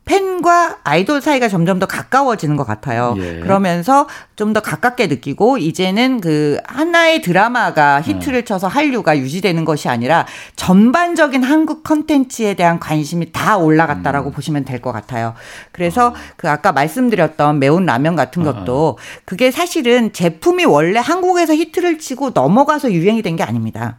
팬과 0.08 0.80
아이돌 0.84 1.22
사이가 1.22 1.48
점점 1.50 1.78
더 1.80 1.86
가까워지는 1.86 2.56
것 2.56 2.66
같아요. 2.66 3.14
예. 3.20 3.40
그러면서 3.42 4.08
좀 4.36 4.48
더 4.54 4.62
가깝게 4.62 5.08
느끼고 5.08 5.58
이제는 5.58 6.22
그 6.22 6.58
하나의 6.66 7.22
드라마가 7.22 8.02
히트를 8.02 8.46
쳐서 8.46 8.68
한류가 8.68 9.18
유지되는 9.18 9.66
것이 9.66 9.90
아니라 9.90 10.26
전반적인 10.56 11.44
한국 11.44 11.84
컨텐츠에 11.84 12.54
대한 12.54 12.80
관심이 12.80 13.32
다 13.34 13.58
올라갔다라고 13.58 14.30
음. 14.30 14.32
보시면 14.32 14.64
될 14.66 14.82
것 14.82 14.92
같아요. 14.94 15.34
그래서 15.72 16.08
어. 16.10 16.14
그 16.38 16.50
아까 16.50 16.72
말씀드렸던 16.72 17.60
매운 17.60 17.86
라면 17.86 18.16
같은 18.16 18.46
어, 18.46 18.50
어. 18.50 18.54
것도 18.54 18.98
그게 19.26 19.52
사실은 19.52 20.14
제품이 20.14 20.66
원래 20.66 21.00
한국에서 21.00 21.54
히트를 21.56 22.00
치고 22.00 22.32
넘어가서 22.34 22.92
유행이 22.94 23.22
된 23.24 23.36
게 23.38 23.44
아닙니다. 23.44 23.98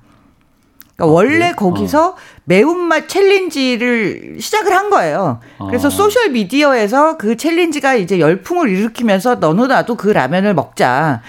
그러니까 0.98 1.04
아, 1.04 1.06
원래? 1.06 1.52
거기서 1.52 2.08
어. 2.10 2.16
매운맛 2.44 3.08
challenge를 3.08 4.38
시작을 4.40 4.72
한 4.72 4.90
거예요. 4.90 5.40
그래서 5.68 5.86
어. 5.86 5.90
소셜 5.90 6.30
미디어에서 6.30 7.16
그 7.16 7.36
challenge가 7.36 7.94
이제 7.94 8.18
열풍을 8.18 8.68
일으키면서 8.68 9.36
너도 9.36 9.68
나도 9.68 9.94
그 9.96 10.08
라면을 10.08 10.54
먹자. 10.54 11.22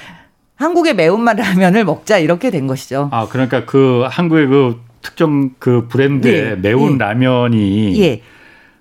한국의 0.56 0.96
매운맛 0.96 1.38
라면을 1.38 1.86
먹자 1.86 2.18
이렇게 2.18 2.50
된 2.50 2.66
것이죠. 2.68 3.10
아 3.12 3.28
그러니까 3.30 3.66
그 3.66 4.06
한국의 4.10 4.48
그 4.48 4.82
특정 5.02 5.52
그 5.60 5.88
브랜드의 5.88 6.36
예. 6.52 6.56
매운 6.56 6.94
예. 6.96 6.98
라면이 6.98 8.02
예. 8.02 8.22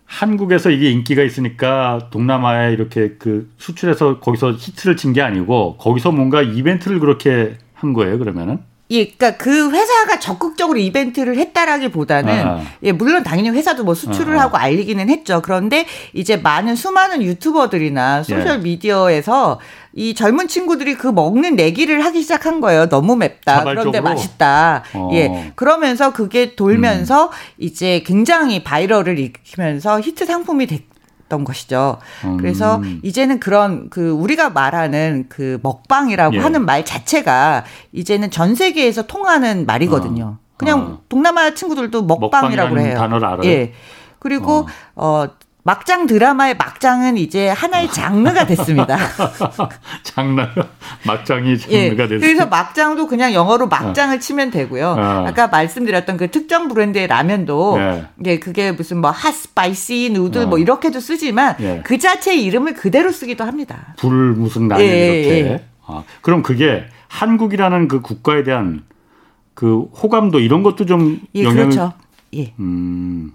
한국에서 0.06 0.70
이게 0.70 0.90
인기가 0.90 1.22
있으니까 1.22 2.08
동남아에 2.10 2.72
이렇게 2.72 3.16
그 3.18 3.50
수출해서 3.58 4.20
거기서 4.20 4.52
히트를 4.52 4.96
친 4.96 5.12
게 5.12 5.20
아니고 5.20 5.76
거기서 5.76 6.12
뭔가 6.12 6.40
이벤트를 6.40 6.98
그렇게 6.98 7.58
한 7.74 7.92
거예요 7.92 8.18
그러면은? 8.18 8.58
예, 8.90 9.06
그러니까 9.06 9.36
그 9.36 9.70
회사가 9.70 10.18
적극적으로 10.18 10.78
이벤트를 10.78 11.36
했다라기보다는 11.36 12.46
아. 12.46 12.62
예, 12.82 12.92
물론 12.92 13.22
당연히 13.22 13.50
회사도 13.50 13.84
뭐 13.84 13.94
수출을 13.94 14.38
아. 14.38 14.42
하고 14.42 14.56
알리기는 14.56 15.08
했죠. 15.10 15.42
그런데 15.42 15.86
이제 16.14 16.36
많은 16.36 16.74
수많은 16.74 17.22
유튜버들이나 17.22 18.22
소셜 18.22 18.46
예. 18.46 18.56
미디어에서 18.58 19.60
이 19.92 20.14
젊은 20.14 20.48
친구들이 20.48 20.94
그 20.94 21.08
먹는 21.08 21.56
내기를 21.56 22.04
하기 22.04 22.22
시작한 22.22 22.60
거예요. 22.60 22.88
너무 22.88 23.16
맵다. 23.16 23.58
자발적으로? 23.58 23.90
그런데 23.90 24.00
맛있다. 24.00 24.84
어. 24.94 25.10
예. 25.12 25.52
그러면서 25.54 26.12
그게 26.12 26.54
돌면서 26.54 27.26
음. 27.26 27.30
이제 27.58 28.02
굉장히 28.06 28.62
viral을 28.62 29.18
일으키면서 29.18 30.00
히트 30.00 30.24
상품이 30.24 30.66
됐 30.66 30.82
던 31.28 31.44
것이죠. 31.44 31.98
음. 32.24 32.36
그래서 32.38 32.80
이제는 33.02 33.40
그런 33.40 33.90
그 33.90 34.10
우리가 34.10 34.50
말하는 34.50 35.26
그 35.28 35.58
먹방이라고 35.62 36.36
예. 36.36 36.38
하는 36.38 36.64
말 36.64 36.84
자체가 36.84 37.64
이제는 37.92 38.30
전 38.30 38.54
세계에서 38.54 39.06
통하는 39.06 39.66
말이거든요. 39.66 40.24
어. 40.24 40.48
그냥 40.56 40.80
어. 40.80 40.98
동남아 41.08 41.54
친구들도 41.54 42.02
먹방이라고 42.04 42.78
해요. 42.78 42.96
단어를 42.96 43.26
알아요. 43.26 43.44
예. 43.44 43.72
그리고 44.18 44.66
어, 44.94 45.06
어 45.24 45.28
막장 45.64 46.06
드라마의 46.06 46.56
막장은 46.56 47.18
이제 47.18 47.48
하나의 47.48 47.90
장르가 47.90 48.46
됐습니다. 48.46 48.96
장르 50.02 50.40
막장이 51.04 51.58
장르가 51.58 51.74
예, 51.76 51.90
됐습니다. 51.90 52.18
그래서 52.18 52.46
막장도 52.46 53.06
그냥 53.06 53.34
영어로 53.34 53.68
막장을 53.68 54.16
어. 54.16 54.18
치면 54.18 54.50
되고요. 54.50 54.96
어. 54.98 55.24
아까 55.26 55.48
말씀드렸던 55.48 56.16
그 56.16 56.30
특정 56.30 56.68
브랜드의 56.68 57.06
라면도 57.08 57.76
예. 57.78 58.06
예 58.24 58.38
그게 58.38 58.72
무슨 58.72 59.00
뭐 59.00 59.10
hot 59.10 59.48
spicy 59.48 60.10
noodle 60.12 60.42
어. 60.42 60.46
뭐 60.46 60.58
이렇게도 60.58 61.00
쓰지만 61.00 61.56
예. 61.60 61.82
그 61.84 61.98
자체의 61.98 62.44
이름을 62.44 62.74
그대로 62.74 63.10
쓰기도 63.10 63.44
합니다. 63.44 63.94
불 63.98 64.32
무슨 64.32 64.68
라면 64.68 64.86
예, 64.86 65.20
이렇게. 65.20 65.50
예. 65.50 65.64
아, 65.86 66.02
그럼 66.22 66.42
그게 66.42 66.84
한국이라는 67.08 67.88
그 67.88 68.00
국가에 68.00 68.42
대한 68.42 68.84
그 69.54 69.82
호감도 70.02 70.40
이런 70.40 70.62
것도 70.62 70.86
좀 70.86 71.20
예, 71.34 71.42
영향을 71.42 71.64
그렇죠. 71.64 71.92
예. 72.34 72.54
음. 72.58 73.32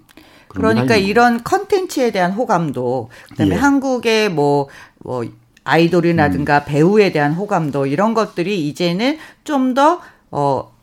그러니까 0.54 0.96
이런 0.96 1.42
컨텐츠에 1.42 2.10
대한 2.10 2.32
호감도 2.32 3.10
그다음에 3.30 3.54
예. 3.54 3.58
한국의 3.58 4.30
뭐, 4.30 4.68
뭐 4.98 5.24
아이돌이라든가 5.64 6.58
음. 6.58 6.64
배우에 6.66 7.12
대한 7.12 7.32
호감도 7.32 7.86
이런 7.86 8.14
것들이 8.14 8.68
이제는 8.68 9.18
좀더 9.44 10.00
어, 10.30 10.73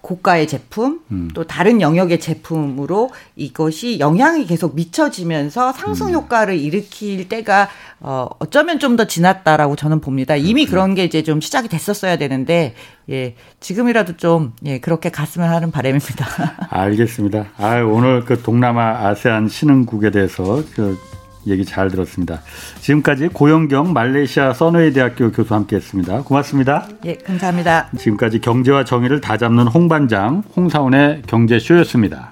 고가의 0.00 0.46
제품 0.46 1.00
음. 1.10 1.28
또 1.34 1.44
다른 1.44 1.80
영역의 1.80 2.20
제품으로 2.20 3.10
이것이 3.36 3.98
영향이 3.98 4.46
계속 4.46 4.74
미쳐지면서 4.74 5.72
상승 5.72 6.08
음. 6.08 6.12
효과를 6.14 6.54
음. 6.54 6.58
일으킬 6.58 7.28
때가 7.28 7.68
어 8.00 8.28
어쩌면 8.38 8.78
좀 8.78 8.96
더 8.96 9.04
지났다라고 9.06 9.76
저는 9.76 10.00
봅니다. 10.00 10.34
이미 10.34 10.64
그렇구나. 10.64 10.70
그런 10.70 10.94
게 10.94 11.04
이제 11.04 11.22
좀 11.22 11.40
시작이 11.40 11.68
됐었어야 11.68 12.16
되는데 12.16 12.74
예 13.10 13.34
지금이라도 13.60 14.16
좀 14.16 14.52
예 14.64 14.78
그렇게 14.80 15.10
갔으면 15.10 15.50
하는 15.50 15.70
바람입니다. 15.70 16.26
알겠습니다. 16.70 17.46
아 17.58 17.80
오늘 17.82 18.24
그 18.24 18.40
동남아 18.42 19.06
아세안 19.06 19.48
신흥국에 19.48 20.10
대해서 20.10 20.62
그 20.74 20.98
얘기 21.46 21.64
잘 21.64 21.90
들었습니다. 21.90 22.40
지금까지 22.80 23.28
고영경 23.28 23.92
말레이시아 23.92 24.52
서너웨이 24.52 24.92
대학교 24.92 25.30
교수 25.30 25.54
함께했습니다. 25.54 26.22
고맙습니다. 26.22 26.88
예, 27.04 27.14
감사합니다. 27.14 27.90
지금까지 27.96 28.40
경제와 28.40 28.84
정의를 28.84 29.20
다잡는 29.20 29.68
홍반장 29.68 30.42
홍사원의 30.56 31.22
경제쇼였습니다. 31.26 32.30